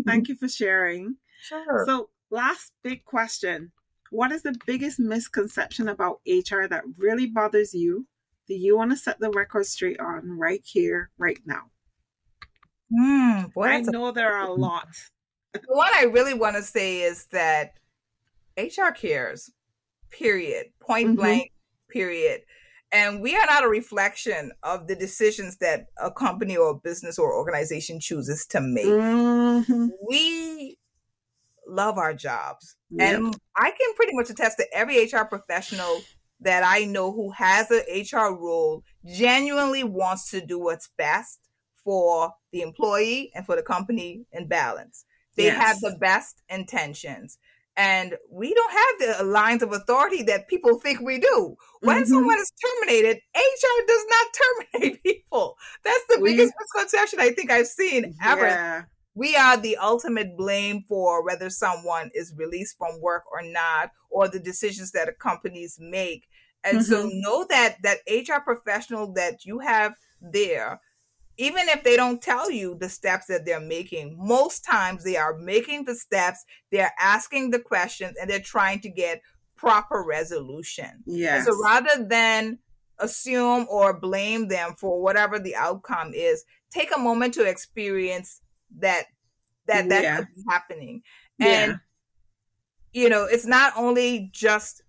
Thank 0.06 0.28
you 0.28 0.34
for 0.36 0.48
sharing. 0.48 1.16
Sure. 1.40 1.84
So, 1.86 2.10
last 2.30 2.72
big 2.82 3.04
question 3.04 3.72
What 4.10 4.30
is 4.32 4.42
the 4.42 4.54
biggest 4.66 4.98
misconception 5.00 5.88
about 5.88 6.20
HR 6.26 6.66
that 6.68 6.84
really 6.98 7.26
bothers 7.26 7.72
you 7.72 8.06
that 8.48 8.56
you 8.58 8.76
want 8.76 8.90
to 8.90 8.96
set 8.96 9.18
the 9.20 9.30
record 9.30 9.64
straight 9.66 9.98
on 10.00 10.36
right 10.38 10.60
here, 10.64 11.10
right 11.16 11.38
now? 11.46 11.70
Hmm, 12.94 13.46
boy, 13.54 13.64
I 13.64 13.76
that's 13.76 13.88
a- 13.88 13.92
know 13.92 14.10
there 14.12 14.32
are 14.34 14.46
a 14.48 14.52
lot. 14.54 14.88
the 15.54 15.60
one 15.68 15.90
I 15.94 16.04
really 16.04 16.34
want 16.34 16.56
to 16.56 16.62
say 16.62 17.00
is 17.02 17.26
that 17.32 17.72
HR 18.56 18.92
cares, 18.92 19.50
period, 20.10 20.66
point 20.80 21.12
Mhm. 21.12 21.16
blank, 21.16 21.52
period. 21.90 22.42
And 22.92 23.22
we 23.22 23.34
are 23.36 23.46
not 23.46 23.64
a 23.64 23.68
reflection 23.68 24.52
of 24.62 24.86
the 24.86 24.94
decisions 24.94 25.56
that 25.58 25.86
a 25.98 26.10
company 26.10 26.56
or 26.56 26.70
a 26.70 26.74
business 26.74 27.18
or 27.18 27.34
organization 27.34 28.00
chooses 28.00 28.46
to 28.48 28.60
make. 28.60 28.84
Mhm. 28.86 29.88
We 30.08 30.78
love 31.66 31.98
our 31.98 32.14
jobs. 32.14 32.76
Yep. 32.90 33.14
And 33.14 33.36
I 33.56 33.70
can 33.70 33.94
pretty 33.94 34.14
much 34.14 34.30
attest 34.30 34.58
to 34.58 34.66
every 34.74 34.98
HR 34.98 35.24
professional 35.26 36.02
that 36.40 36.64
I 36.64 36.84
know 36.84 37.12
who 37.12 37.30
has 37.30 37.70
an 37.70 37.82
HR 37.88 38.34
role 38.36 38.82
genuinely 39.06 39.84
wants 39.84 40.30
to 40.32 40.44
do 40.44 40.58
what's 40.58 40.88
best 40.98 41.38
for 41.84 42.32
the 42.52 42.62
employee 42.62 43.30
and 43.34 43.44
for 43.46 43.56
the 43.56 43.62
company 43.62 44.24
in 44.32 44.46
balance. 44.46 45.04
They 45.36 45.44
yes. 45.44 45.56
have 45.56 45.80
the 45.80 45.96
best 45.98 46.42
intentions. 46.48 47.38
And 47.76 48.16
we 48.30 48.52
don't 48.52 48.72
have 48.72 49.18
the 49.18 49.24
lines 49.24 49.62
of 49.62 49.72
authority 49.72 50.22
that 50.24 50.48
people 50.48 50.78
think 50.78 51.00
we 51.00 51.18
do. 51.18 51.56
When 51.80 51.96
mm-hmm. 51.96 52.04
someone 52.04 52.38
is 52.38 52.52
terminated, 52.62 53.18
HR 53.34 53.86
does 53.86 54.04
not 54.10 54.26
terminate 54.72 55.02
people. 55.02 55.56
That's 55.82 56.04
the 56.10 56.20
we, 56.20 56.32
biggest 56.32 56.52
misconception 56.60 57.20
I 57.20 57.30
think 57.30 57.50
I've 57.50 57.66
seen 57.66 58.14
ever. 58.22 58.46
Yeah. 58.46 58.82
We 59.14 59.36
are 59.36 59.56
the 59.56 59.76
ultimate 59.76 60.36
blame 60.36 60.84
for 60.86 61.24
whether 61.24 61.50
someone 61.50 62.10
is 62.14 62.34
released 62.36 62.76
from 62.78 63.00
work 63.00 63.24
or 63.30 63.42
not, 63.42 63.90
or 64.10 64.28
the 64.28 64.40
decisions 64.40 64.92
that 64.92 65.18
companies 65.18 65.78
make. 65.80 66.28
And 66.64 66.78
mm-hmm. 66.78 66.92
so 66.92 67.10
know 67.12 67.46
that 67.48 67.76
that 67.82 67.98
HR 68.06 68.40
professional 68.42 69.12
that 69.14 69.44
you 69.44 69.60
have 69.60 69.94
there 70.20 70.80
even 71.38 71.68
if 71.68 71.82
they 71.82 71.96
don't 71.96 72.20
tell 72.20 72.50
you 72.50 72.76
the 72.78 72.88
steps 72.88 73.26
that 73.26 73.44
they're 73.44 73.60
making, 73.60 74.16
most 74.18 74.64
times 74.64 75.04
they 75.04 75.16
are 75.16 75.36
making 75.38 75.84
the 75.84 75.94
steps, 75.94 76.44
they're 76.70 76.92
asking 76.98 77.50
the 77.50 77.58
questions, 77.58 78.16
and 78.20 78.28
they're 78.28 78.40
trying 78.40 78.80
to 78.80 78.88
get 78.88 79.22
proper 79.56 80.04
resolution. 80.06 81.02
Yes. 81.06 81.46
so 81.46 81.56
rather 81.62 82.04
than 82.04 82.58
assume 82.98 83.66
or 83.70 83.98
blame 83.98 84.48
them 84.48 84.74
for 84.78 85.00
whatever 85.00 85.38
the 85.38 85.56
outcome 85.56 86.12
is, 86.14 86.44
take 86.70 86.94
a 86.94 86.98
moment 86.98 87.34
to 87.34 87.48
experience 87.48 88.40
that 88.78 89.04
that 89.66 89.88
that 89.88 90.02
yeah. 90.02 90.16
could 90.16 90.28
be 90.34 90.42
happening. 90.48 91.02
And 91.40 91.80
yeah. 92.92 93.02
you 93.02 93.08
know, 93.08 93.24
it's 93.24 93.46
not 93.46 93.72
only 93.76 94.30
just 94.32 94.82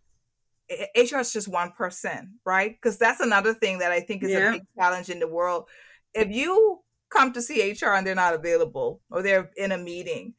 HR 0.96 1.20
is 1.20 1.34
just 1.34 1.48
one 1.48 1.72
person, 1.72 2.40
right? 2.46 2.72
Because 2.72 2.98
that's 2.98 3.20
another 3.20 3.54
thing 3.54 3.80
that 3.80 3.92
I 3.92 4.00
think 4.00 4.24
is 4.24 4.32
yeah. 4.32 4.50
a 4.50 4.52
big 4.54 4.64
challenge 4.78 5.10
in 5.10 5.20
the 5.20 5.28
world 5.28 5.68
if 6.14 6.30
you 6.32 6.80
come 7.10 7.34
to 7.34 7.42
see 7.42 7.72
HR 7.72 7.94
and 7.94 8.06
they're 8.06 8.16
not 8.16 8.34
available 8.34 9.02
or 9.10 9.22
they're 9.22 9.52
in 9.58 9.72
a 9.72 9.78
meeting, 9.78 10.34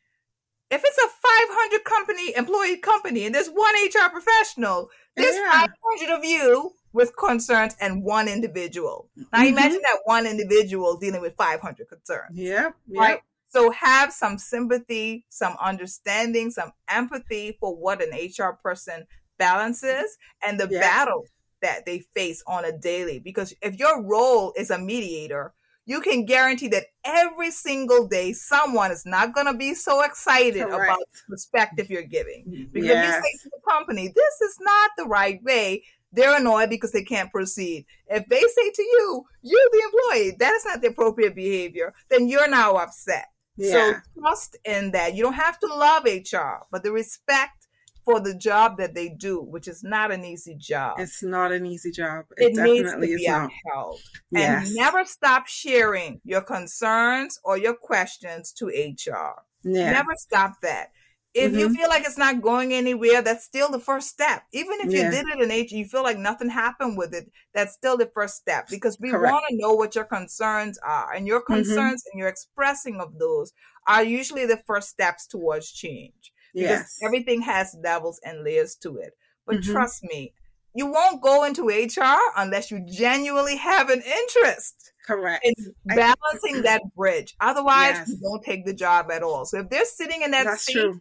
if 0.70 0.82
it's 0.84 0.98
a 0.98 1.08
500 1.08 1.84
company 1.84 2.34
employee 2.36 2.78
company 2.78 3.26
and 3.26 3.34
there's 3.34 3.48
one 3.48 3.74
HR 3.86 4.10
professional, 4.10 4.90
there's 5.16 5.36
yeah. 5.36 5.66
500 5.98 6.18
of 6.18 6.24
you 6.24 6.72
with 6.92 7.16
concerns 7.16 7.76
and 7.80 8.02
one 8.02 8.28
individual. 8.28 9.08
Now 9.16 9.40
mm-hmm. 9.40 9.48
imagine 9.48 9.80
that 9.82 10.00
one 10.04 10.26
individual 10.26 10.96
dealing 10.96 11.20
with 11.20 11.34
500 11.36 11.88
concerns. 11.88 12.30
Yeah. 12.32 12.70
Right. 12.88 13.20
So 13.48 13.70
have 13.70 14.12
some 14.12 14.38
sympathy, 14.38 15.26
some 15.28 15.56
understanding, 15.62 16.50
some 16.50 16.72
empathy 16.88 17.56
for 17.60 17.76
what 17.76 18.02
an 18.02 18.10
HR 18.10 18.58
person 18.60 19.06
balances 19.38 20.16
and 20.44 20.58
the 20.58 20.68
yeah. 20.68 20.80
battle 20.80 21.24
that 21.62 21.86
they 21.86 22.00
face 22.00 22.42
on 22.46 22.64
a 22.64 22.76
daily. 22.76 23.20
Because 23.20 23.54
if 23.62 23.78
your 23.78 24.02
role 24.02 24.52
is 24.56 24.70
a 24.70 24.78
mediator, 24.78 25.52
you 25.86 26.00
can 26.00 26.24
guarantee 26.24 26.68
that 26.68 26.86
every 27.04 27.50
single 27.50 28.06
day 28.06 28.32
someone 28.32 28.90
is 28.90 29.04
not 29.04 29.34
going 29.34 29.46
to 29.46 29.54
be 29.54 29.74
so 29.74 30.02
excited 30.02 30.66
Correct. 30.66 30.90
about 30.90 30.98
the 30.98 31.20
perspective 31.28 31.90
you're 31.90 32.02
giving. 32.02 32.44
Mm-hmm. 32.48 32.72
Because 32.72 32.88
yes. 32.88 33.06
you 33.06 33.22
say 33.22 33.42
to 33.42 33.50
the 33.50 33.70
company, 33.70 34.08
this 34.08 34.40
is 34.40 34.56
not 34.60 34.90
the 34.96 35.04
right 35.04 35.42
way, 35.42 35.84
they're 36.12 36.36
annoyed 36.36 36.70
because 36.70 36.92
they 36.92 37.02
can't 37.02 37.30
proceed. 37.30 37.86
If 38.06 38.26
they 38.28 38.40
say 38.40 38.70
to 38.70 38.82
you, 38.82 39.24
you're 39.42 39.70
the 39.72 39.82
employee, 39.84 40.36
that 40.38 40.54
is 40.54 40.64
not 40.64 40.80
the 40.80 40.88
appropriate 40.88 41.34
behavior, 41.34 41.92
then 42.08 42.28
you're 42.28 42.48
now 42.48 42.76
upset. 42.76 43.26
Yeah. 43.56 43.72
So 43.72 43.94
trust 44.20 44.56
in 44.64 44.92
that. 44.92 45.14
You 45.14 45.22
don't 45.22 45.34
have 45.34 45.58
to 45.60 45.66
love 45.66 46.04
HR, 46.04 46.64
but 46.70 46.82
the 46.82 46.92
respect 46.92 47.63
for 48.04 48.20
the 48.20 48.34
job 48.34 48.76
that 48.78 48.94
they 48.94 49.08
do, 49.08 49.40
which 49.40 49.66
is 49.66 49.82
not 49.82 50.12
an 50.12 50.24
easy 50.24 50.54
job. 50.54 50.98
It's 50.98 51.22
not 51.22 51.52
an 51.52 51.66
easy 51.66 51.90
job. 51.90 52.26
It, 52.36 52.56
it 52.56 52.62
needs 52.62 52.92
to 52.92 52.98
be 52.98 53.26
upheld. 53.26 54.00
Yes. 54.30 54.66
And 54.66 54.76
never 54.76 55.04
stop 55.04 55.46
sharing 55.46 56.20
your 56.24 56.42
concerns 56.42 57.38
or 57.44 57.56
your 57.56 57.74
questions 57.74 58.52
to 58.58 58.66
HR. 58.66 59.42
Yeah. 59.62 59.92
Never 59.92 60.12
stop 60.16 60.60
that. 60.62 60.88
If 61.32 61.50
mm-hmm. 61.50 61.58
you 61.58 61.74
feel 61.74 61.88
like 61.88 62.04
it's 62.04 62.18
not 62.18 62.42
going 62.42 62.72
anywhere, 62.72 63.20
that's 63.20 63.44
still 63.44 63.68
the 63.68 63.80
first 63.80 64.08
step. 64.08 64.44
Even 64.52 64.78
if 64.82 64.92
yeah. 64.92 65.06
you 65.06 65.10
did 65.10 65.26
it 65.28 65.40
in 65.40 65.48
HR, 65.48 65.74
you 65.74 65.84
feel 65.84 66.04
like 66.04 66.18
nothing 66.18 66.48
happened 66.48 66.96
with 66.96 67.12
it, 67.12 67.28
that's 67.52 67.72
still 67.72 67.96
the 67.96 68.10
first 68.14 68.36
step 68.36 68.68
because 68.70 69.00
we 69.00 69.10
want 69.10 69.44
to 69.48 69.56
know 69.56 69.72
what 69.72 69.96
your 69.96 70.04
concerns 70.04 70.78
are. 70.86 71.12
And 71.12 71.26
your 71.26 71.40
mm-hmm. 71.40 71.54
concerns 71.54 72.02
mm-hmm. 72.02 72.10
and 72.12 72.18
your 72.20 72.28
expressing 72.28 73.00
of 73.00 73.18
those 73.18 73.52
are 73.88 74.04
usually 74.04 74.46
the 74.46 74.62
first 74.64 74.90
steps 74.90 75.26
towards 75.26 75.72
change 75.72 76.32
yes. 76.62 76.98
everything 77.02 77.42
has 77.42 77.76
levels 77.82 78.20
and 78.24 78.44
layers 78.44 78.74
to 78.76 78.96
it. 78.98 79.12
But 79.46 79.56
mm-hmm. 79.56 79.72
trust 79.72 80.04
me, 80.04 80.32
you 80.74 80.86
won't 80.86 81.22
go 81.22 81.44
into 81.44 81.68
HR 81.68 82.18
unless 82.36 82.70
you 82.70 82.84
genuinely 82.86 83.56
have 83.56 83.90
an 83.90 84.02
interest. 84.02 84.92
Correct. 85.06 85.44
In 85.44 85.54
balancing 85.84 86.56
I, 86.56 86.60
that 86.62 86.82
bridge. 86.96 87.36
Otherwise, 87.40 87.94
yes. 87.94 88.08
you 88.08 88.18
don't 88.22 88.42
take 88.42 88.64
the 88.64 88.74
job 88.74 89.10
at 89.10 89.22
all. 89.22 89.44
So 89.44 89.60
if 89.60 89.70
they're 89.70 89.84
sitting 89.84 90.22
in 90.22 90.32
that 90.32 90.44
That's 90.44 90.64
seat, 90.64 90.72
true. 90.74 91.00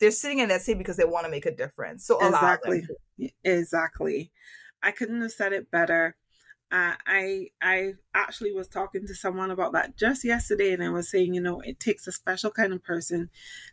they're 0.00 0.10
sitting 0.10 0.40
in 0.40 0.48
that 0.48 0.62
seat 0.62 0.78
because 0.78 0.96
they 0.96 1.04
want 1.04 1.26
to 1.26 1.30
make 1.30 1.46
a 1.46 1.54
difference. 1.54 2.06
So 2.06 2.18
exactly, 2.26 2.82
exactly. 3.44 4.32
I 4.82 4.90
couldn't 4.90 5.20
have 5.20 5.32
said 5.32 5.52
it 5.52 5.70
better. 5.70 6.16
Uh, 6.72 6.94
I 7.04 7.48
I 7.60 7.94
actually 8.14 8.52
was 8.52 8.68
talking 8.68 9.06
to 9.06 9.14
someone 9.14 9.50
about 9.50 9.72
that 9.72 9.96
just 9.96 10.24
yesterday, 10.24 10.72
and 10.72 10.82
I 10.82 10.90
was 10.90 11.10
saying, 11.10 11.34
you 11.34 11.40
know, 11.40 11.60
it 11.60 11.80
takes 11.80 12.06
a 12.06 12.12
special 12.12 12.50
kind 12.50 12.72
of 12.72 12.84
person 12.84 13.28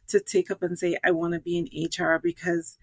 to 0.07 0.19
take 0.19 0.49
up 0.49 0.63
and 0.63 0.77
say, 0.79 0.97
I 1.03 1.11
want 1.11 1.33
to 1.33 1.39
be 1.39 1.57
in 1.57 2.05
HR 2.05 2.19
because 2.21 2.77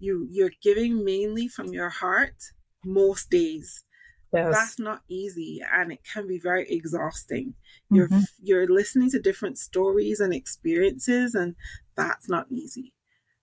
you 0.00 0.26
you're 0.28 0.50
giving 0.60 1.04
mainly 1.04 1.46
from 1.46 1.68
your 1.68 1.88
heart 1.88 2.52
most 2.84 3.30
days. 3.30 3.84
Yes. 4.32 4.54
That's 4.54 4.78
not 4.78 5.02
easy, 5.08 5.60
and 5.72 5.92
it 5.92 6.00
can 6.04 6.26
be 6.26 6.38
very 6.38 6.68
exhausting. 6.68 7.54
Mm-hmm. 7.92 7.96
You're 7.96 8.08
you're 8.42 8.68
listening 8.68 9.10
to 9.10 9.20
different 9.20 9.58
stories 9.58 10.18
and 10.18 10.34
experiences, 10.34 11.34
and 11.34 11.54
that's 11.96 12.28
not 12.28 12.46
easy. 12.50 12.92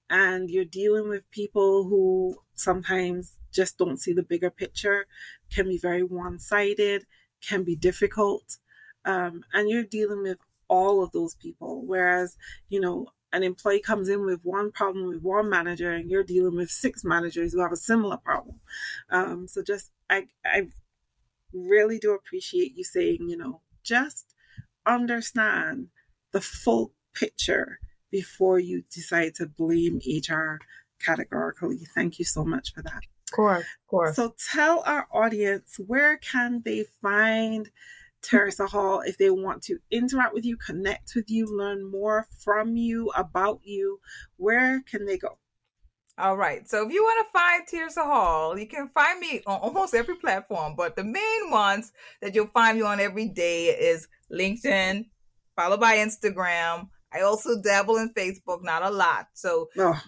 And 0.09 0.49
you're 0.49 0.65
dealing 0.65 1.09
with 1.09 1.29
people 1.31 1.83
who 1.85 2.37
sometimes 2.57 3.33
just 3.51 3.77
don't 3.77 3.99
see 3.99 4.13
the 4.13 4.23
bigger 4.23 4.49
picture, 4.49 5.05
can 5.51 5.67
be 5.67 5.77
very 5.77 6.03
one 6.03 6.39
sided, 6.39 7.05
can 7.41 7.63
be 7.63 7.75
difficult. 7.75 8.57
Um, 9.05 9.43
and 9.53 9.69
you're 9.69 9.83
dealing 9.83 10.23
with 10.23 10.37
all 10.67 11.03
of 11.03 11.11
those 11.11 11.35
people. 11.35 11.83
Whereas, 11.85 12.35
you 12.69 12.79
know, 12.79 13.07
an 13.33 13.43
employee 13.43 13.79
comes 13.79 14.09
in 14.09 14.25
with 14.25 14.41
one 14.43 14.71
problem 14.71 15.07
with 15.07 15.21
one 15.21 15.49
manager 15.49 15.91
and 15.91 16.09
you're 16.09 16.23
dealing 16.23 16.55
with 16.55 16.69
six 16.69 17.03
managers 17.03 17.53
who 17.53 17.61
have 17.61 17.71
a 17.71 17.77
similar 17.77 18.17
problem. 18.17 18.59
Um, 19.09 19.47
so 19.47 19.61
just, 19.61 19.91
I, 20.09 20.27
I 20.45 20.67
really 21.53 21.99
do 21.99 22.13
appreciate 22.13 22.73
you 22.75 22.83
saying, 22.83 23.27
you 23.29 23.37
know, 23.37 23.61
just 23.83 24.33
understand 24.85 25.87
the 26.31 26.41
full 26.41 26.93
picture 27.13 27.79
before 28.11 28.59
you 28.59 28.83
decide 28.89 29.35
to 29.35 29.45
blame 29.45 29.99
HR 30.05 30.59
categorically. 31.03 31.79
Thank 31.95 32.19
you 32.19 32.25
so 32.25 32.43
much 32.43 32.73
for 32.73 32.81
that. 32.81 33.01
Of 33.29 33.35
course, 33.35 33.61
of 33.61 33.87
course. 33.87 34.15
So 34.15 34.35
tell 34.51 34.83
our 34.85 35.07
audience 35.11 35.79
where 35.85 36.17
can 36.17 36.61
they 36.63 36.85
find 37.01 37.69
Tiersa 38.21 38.67
Hall 38.69 39.01
if 39.01 39.17
they 39.17 39.29
want 39.29 39.61
to 39.63 39.79
interact 39.91 40.33
with 40.33 40.45
you, 40.45 40.57
connect 40.57 41.13
with 41.15 41.29
you, 41.29 41.45
learn 41.45 41.89
more 41.89 42.27
from 42.43 42.75
you, 42.75 43.09
about 43.15 43.61
you. 43.63 43.99
Where 44.37 44.81
can 44.81 45.05
they 45.05 45.17
go? 45.17 45.37
All 46.17 46.35
right. 46.35 46.67
So 46.67 46.85
if 46.85 46.91
you 46.91 47.03
want 47.03 47.27
to 47.27 47.31
find 47.31 47.67
Tiersa 47.67 48.03
Hall, 48.03 48.57
you 48.57 48.67
can 48.67 48.89
find 48.89 49.19
me 49.19 49.41
on 49.45 49.59
almost 49.59 49.93
every 49.93 50.15
platform, 50.15 50.75
but 50.75 50.95
the 50.95 51.03
main 51.03 51.51
ones 51.51 51.91
that 52.21 52.33
you'll 52.33 52.47
find 52.47 52.79
me 52.79 52.83
on 52.83 52.99
every 52.99 53.27
day 53.27 53.67
is 53.67 54.07
LinkedIn, 54.31 55.05
followed 55.55 55.79
by 55.79 55.97
Instagram. 55.97 56.89
I 57.13 57.21
also 57.21 57.61
dabble 57.61 57.97
in 57.97 58.13
Facebook, 58.13 58.63
not 58.63 58.81
a 58.81 58.89
lot. 58.89 59.27
So 59.33 59.69
oh. 59.77 60.01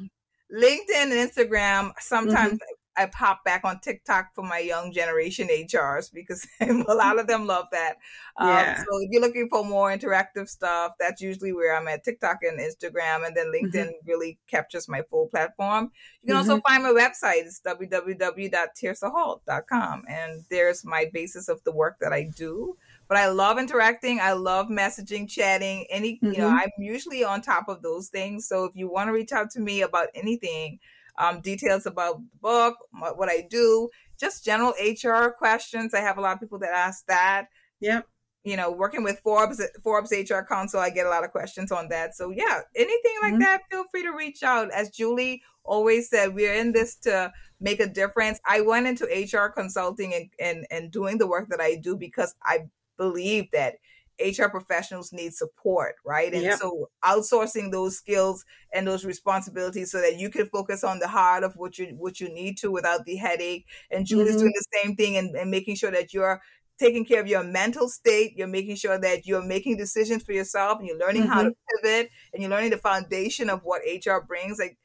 LinkedIn 0.54 0.96
and 0.96 1.12
Instagram, 1.12 1.92
sometimes 2.00 2.54
mm-hmm. 2.54 2.74
I 3.00 3.06
pop 3.06 3.46
back 3.46 3.62
on 3.64 3.80
TikTok 3.80 4.36
for 4.36 4.44
my 4.44 4.60
young 4.60 4.92
generation 4.92 5.48
HRs 5.48 6.12
because 6.14 6.46
a 6.62 6.94
lot 6.94 7.18
of 7.18 7.28
them 7.28 7.48
love 7.48 7.68
that. 7.72 7.96
Um. 8.38 8.76
So 8.78 9.00
if 9.02 9.10
you're 9.12 9.22
looking 9.22 9.48
for 9.50 9.64
more 9.64 9.96
interactive 9.96 10.50
stuff, 10.50 10.96
that's 11.00 11.22
usually 11.22 11.54
where 11.54 11.78
I'm 11.78 11.88
at 11.88 12.04
TikTok 12.04 12.40
and 12.42 12.60
Instagram, 12.60 13.26
and 13.26 13.38
then 13.38 13.46
mm-hmm. 13.48 13.68
LinkedIn 13.68 13.86
mm-hmm. 13.86 14.10
really 14.10 14.38
captures 14.48 14.90
my 14.90 15.04
full 15.10 15.28
platform. 15.28 15.92
You 16.22 16.34
can 16.34 16.42
mm-hmm. 16.42 16.52
also 16.52 16.62
find 16.68 16.84
my 16.84 16.90
website. 16.90 17.46
It's 17.46 17.62
www.tiersahall.com, 17.66 20.04
and 20.10 20.44
there's 20.50 20.84
my 20.84 21.10
basis 21.14 21.48
of 21.48 21.64
the 21.64 21.72
work 21.72 22.00
that 22.02 22.12
I 22.12 22.30
do. 22.36 22.76
But 23.10 23.18
I 23.18 23.28
love 23.30 23.58
interacting. 23.58 24.20
I 24.22 24.34
love 24.34 24.68
messaging, 24.68 25.28
chatting. 25.28 25.88
Any, 25.90 26.18
mm-hmm. 26.18 26.28
you 26.28 26.38
know, 26.38 26.48
mm-hmm. 26.48 26.58
I'm 26.58 26.72
usually 26.78 27.24
on 27.24 27.42
top 27.42 27.68
of 27.68 27.82
those 27.82 28.08
things. 28.10 28.48
So 28.48 28.66
if 28.66 28.76
you 28.76 28.90
want 28.90 29.08
to 29.08 29.14
reach 29.14 29.32
out 29.32 29.50
to 29.52 29.60
me 29.60 29.82
about 29.82 30.10
anything, 30.14 30.80
um, 31.18 31.42
details 31.42 31.88
about 31.88 32.20
the 32.20 32.38
book, 32.40 32.76
what 32.92 33.28
I 33.28 33.48
do, 33.50 33.90
just 34.20 34.46
general 34.46 34.74
HR 34.80 35.30
questions. 35.32 35.94
I 35.96 36.02
have 36.02 36.20
a 36.20 36.22
lot 36.22 36.34
of 36.34 36.40
people 36.40 36.60
that 36.60 36.72
ask 36.72 37.06
that. 37.08 37.48
Yep. 37.82 38.08
You 38.44 38.56
know, 38.56 38.72
working 38.72 39.04
with 39.04 39.20
Forbes, 39.20 39.62
Forbes 39.84 40.12
HR 40.12 40.42
Council, 40.48 40.80
I 40.80 40.92
get 40.92 41.06
a 41.06 41.10
lot 41.10 41.26
of 41.26 41.32
questions 41.32 41.72
on 41.72 41.90
that. 41.90 42.16
So 42.16 42.30
yeah, 42.30 42.62
anything 42.76 43.16
like 43.22 43.34
mm-hmm. 43.34 43.42
that, 43.42 43.62
feel 43.72 43.86
free 43.92 44.04
to 44.04 44.12
reach 44.12 44.44
out. 44.44 44.72
As 44.72 44.92
Julie 44.92 45.42
always 45.64 46.10
said, 46.10 46.36
we're 46.36 46.54
in 46.54 46.72
this 46.72 46.96
to 46.98 47.34
make 47.60 47.80
a 47.80 47.88
difference. 47.88 48.40
I 48.48 48.62
went 48.62 48.88
into 48.88 49.06
HR 49.06 49.50
consulting 49.50 50.14
and, 50.14 50.30
and, 50.40 50.68
and 50.72 50.92
doing 50.92 51.18
the 51.18 51.28
work 51.28 51.50
that 51.50 51.60
I 51.60 51.76
do 51.76 51.98
because 51.98 52.34
I 52.44 52.70
believe 53.00 53.52
that 53.54 53.78
HR 54.20 54.50
professionals 54.50 55.14
need 55.14 55.34
support, 55.34 55.96
right? 56.06 56.34
And 56.34 56.44
Yep. 56.44 56.54
so 56.54 56.92
outsourcing 57.06 57.72
those 57.72 57.98
skills 57.98 58.46
and 58.74 58.88
those 58.88 59.06
responsibilities 59.06 59.92
so 59.92 60.02
that 60.02 60.20
you 60.20 60.30
can 60.30 60.48
focus 60.48 60.84
on 60.84 61.00
the 61.00 61.08
heart 61.08 61.44
of 61.44 61.56
what 61.56 61.80
you 61.80 61.96
what 61.98 62.20
you 62.20 62.30
need 62.30 62.58
to 62.60 62.72
without 62.72 63.06
the 63.06 63.16
headache. 63.16 63.66
And 63.92 64.06
Julie's 64.06 64.36
Mhm. 64.36 64.40
doing 64.40 64.54
the 64.56 64.66
same 64.84 64.96
thing 64.98 65.18
and, 65.18 65.36
and 65.38 65.50
making 65.52 65.78
sure 65.78 65.92
that 65.92 66.14
you're 66.14 66.42
taking 66.80 67.06
care 67.06 67.22
of 67.22 67.28
your 67.28 67.44
mental 67.44 67.90
state. 67.90 68.34
You're 68.36 68.48
making 68.48 68.76
sure 68.76 69.00
that 69.00 69.26
you're 69.26 69.44
making 69.46 69.78
decisions 69.78 70.24
for 70.24 70.34
yourself 70.34 70.80
and 70.80 70.88
you're 70.88 70.98
learning 71.00 71.26
how 71.26 71.44
to 71.44 71.52
pivot 71.82 72.12
and 72.34 72.42
you're 72.42 72.52
learning 72.52 72.72
the 72.72 72.78
foundation 72.78 73.50
of 73.50 73.62
what 73.64 73.82
HR 73.86 74.22
brings. 74.22 74.60
Like 74.60 74.78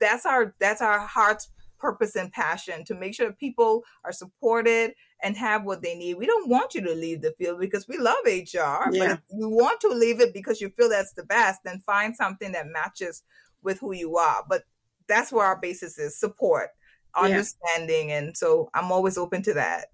that's 0.00 0.26
our 0.26 0.54
that's 0.58 0.80
our 0.82 1.00
heart's 1.00 1.48
purpose 1.80 2.14
and 2.16 2.30
passion 2.30 2.84
to 2.84 2.94
make 2.94 3.14
sure 3.14 3.26
that 3.26 3.38
people 3.38 3.82
are 4.04 4.12
supported 4.12 4.92
and 5.22 5.36
have 5.36 5.64
what 5.64 5.82
they 5.82 5.94
need. 5.94 6.14
We 6.14 6.26
don't 6.26 6.48
want 6.48 6.74
you 6.74 6.82
to 6.82 6.94
leave 6.94 7.22
the 7.22 7.32
field 7.38 7.60
because 7.60 7.88
we 7.88 7.98
love 7.98 8.18
HR, 8.26 8.90
but 8.90 8.94
Yeah. 8.94 9.12
if 9.14 9.20
you 9.30 9.48
want 9.48 9.80
to 9.80 9.88
leave 9.88 10.20
it 10.20 10.32
because 10.32 10.60
you 10.60 10.70
feel 10.70 10.88
that's 10.88 11.12
the 11.14 11.24
best, 11.24 11.60
then 11.64 11.80
find 11.80 12.14
something 12.14 12.52
that 12.52 12.66
matches 12.68 13.22
with 13.62 13.78
who 13.80 13.92
you 13.92 14.16
are. 14.16 14.44
But 14.48 14.64
that's 15.08 15.32
where 15.32 15.44
our 15.46 15.58
basis 15.60 15.98
is 15.98 16.18
support, 16.18 16.70
Yeah. 17.16 17.24
understanding. 17.24 18.12
And 18.12 18.36
so 18.36 18.70
I'm 18.74 18.92
always 18.92 19.18
open 19.18 19.42
to 19.42 19.54
that. 19.54 19.88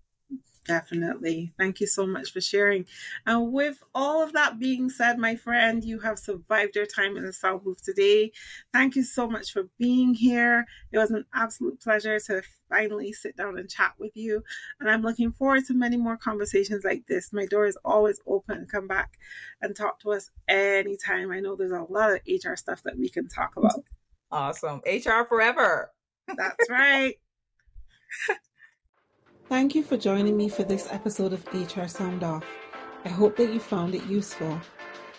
Definitely. 0.67 1.53
Thank 1.59 1.81
you 1.81 1.87
so 1.87 2.07
much 2.07 2.33
for 2.33 2.41
sharing. 2.41 2.87
And 3.25 3.53
with 3.53 3.83
all 3.95 4.23
of 4.23 4.33
that 4.33 4.59
being 4.59 4.91
said, 4.91 5.19
my 5.19 5.37
friend, 5.37 5.85
you 5.85 6.01
have 6.01 6.19
survived 6.19 6.75
your 6.75 6.87
time 6.87 7.17
in 7.17 7.25
the 7.25 7.33
Sound 7.33 7.63
Booth 7.63 7.83
today. 7.85 8.33
Thank 8.73 8.97
you 8.97 9.05
so 9.05 9.29
much 9.29 9.53
for 9.53 9.69
being 9.79 10.13
here. 10.13 10.67
It 10.91 10.99
was 10.99 11.13
an 11.13 11.25
absolute 11.35 11.81
pleasure 11.81 12.19
to 12.19 12.43
finally 12.69 13.13
sit 13.13 13.37
down 13.37 13.59
and 13.59 13.71
chat 13.71 13.95
with 13.99 14.17
you. 14.17 14.43
And 14.81 14.91
I'm 14.91 15.03
looking 15.03 15.31
forward 15.31 15.65
to 15.67 15.75
many 15.75 15.97
more 15.97 16.17
conversations 16.17 16.85
like 16.85 17.07
this. 17.07 17.33
My 17.33 17.47
door 17.47 17.67
is 17.67 17.79
always 17.85 18.21
open. 18.27 18.67
Come 18.67 18.89
back 18.89 19.19
and 19.63 19.75
talk 19.75 20.01
to 20.01 20.13
us 20.13 20.31
anytime. 20.49 21.31
I 21.31 21.39
know 21.41 21.55
there's 21.55 21.71
a 21.71 21.87
lot 21.89 22.11
of 22.11 22.21
HR 22.27 22.57
stuff 22.57 22.83
that 22.83 22.99
we 22.99 23.09
can 23.09 23.29
talk 23.29 23.57
about. 23.57 23.85
Awesome. 24.33 24.81
HR 24.85 25.23
forever. 25.29 25.93
That's 26.37 26.69
right. 26.69 27.15
Thank 29.49 29.77
you 29.77 29.85
for 29.85 29.97
joining 29.97 30.37
me 30.37 30.49
for 30.49 30.65
this 30.65 30.89
episode 30.91 31.33
of 31.33 31.47
HR 31.55 31.87
Sound 31.87 32.25
Off. 32.25 32.45
I 33.05 33.09
hope 33.09 33.37
that 33.37 33.55
you 33.55 33.61
found 33.61 33.95
it 33.95 34.05
useful. 34.07 34.61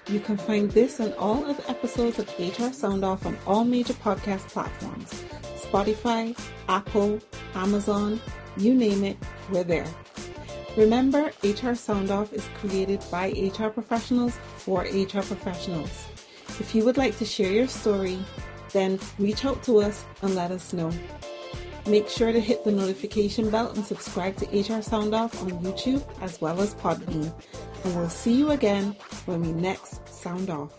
You 0.10 0.20
can 0.20 0.36
find 0.36 0.70
this 0.70 1.00
and 1.00 1.14
all 1.14 1.46
other 1.46 1.64
episodes 1.70 2.20
of 2.20 2.28
HR 2.38 2.74
Sound 2.74 3.06
Off 3.06 3.26
on 3.26 3.38
all 3.48 3.64
major 3.64 3.94
podcast 3.94 4.50
platforms 4.50 5.24
Spotify, 5.56 6.38
Apple, 6.68 7.20
Amazon, 7.56 8.20
you 8.58 8.76
name 8.76 9.06
it, 9.06 9.18
we're 9.50 9.64
there. 9.64 9.88
Remember, 10.76 11.32
HR 11.42 11.74
Sound 11.74 12.12
Off 12.12 12.34
is 12.34 12.46
created 12.60 13.02
by 13.10 13.30
HR 13.30 13.70
professionals 13.70 14.38
for 14.58 14.82
HR 14.82 15.24
professionals. 15.24 16.06
If 16.60 16.76
you 16.76 16.84
would 16.84 16.98
like 16.98 17.18
to 17.20 17.26
share 17.26 17.54
your 17.54 17.68
story, 17.68 18.20
then 18.74 19.00
reach 19.20 19.46
out 19.46 19.64
to 19.64 19.80
us 19.80 20.04
and 20.22 20.36
let 20.36 20.52
us 20.52 20.74
know. 20.74 20.92
Make 21.88 22.10
sure 22.10 22.34
to 22.34 22.40
hit 22.40 22.66
the 22.66 22.72
notification 22.72 23.50
bell 23.50 23.70
and 23.72 23.86
subscribe 23.86 24.36
to 24.38 24.46
HR 24.46 24.82
Sound 24.82 25.16
Off 25.16 25.42
on 25.42 25.52
YouTube 25.64 26.04
as 26.22 26.42
well 26.42 26.60
as 26.60 26.76
Podbean. 26.76 27.34
And 27.86 27.96
we'll 27.96 28.10
see 28.10 28.34
you 28.34 28.52
again 28.52 28.96
when 29.26 29.42
we 29.42 29.54
next 29.54 30.06
sound 30.10 30.50
off. 30.50 30.77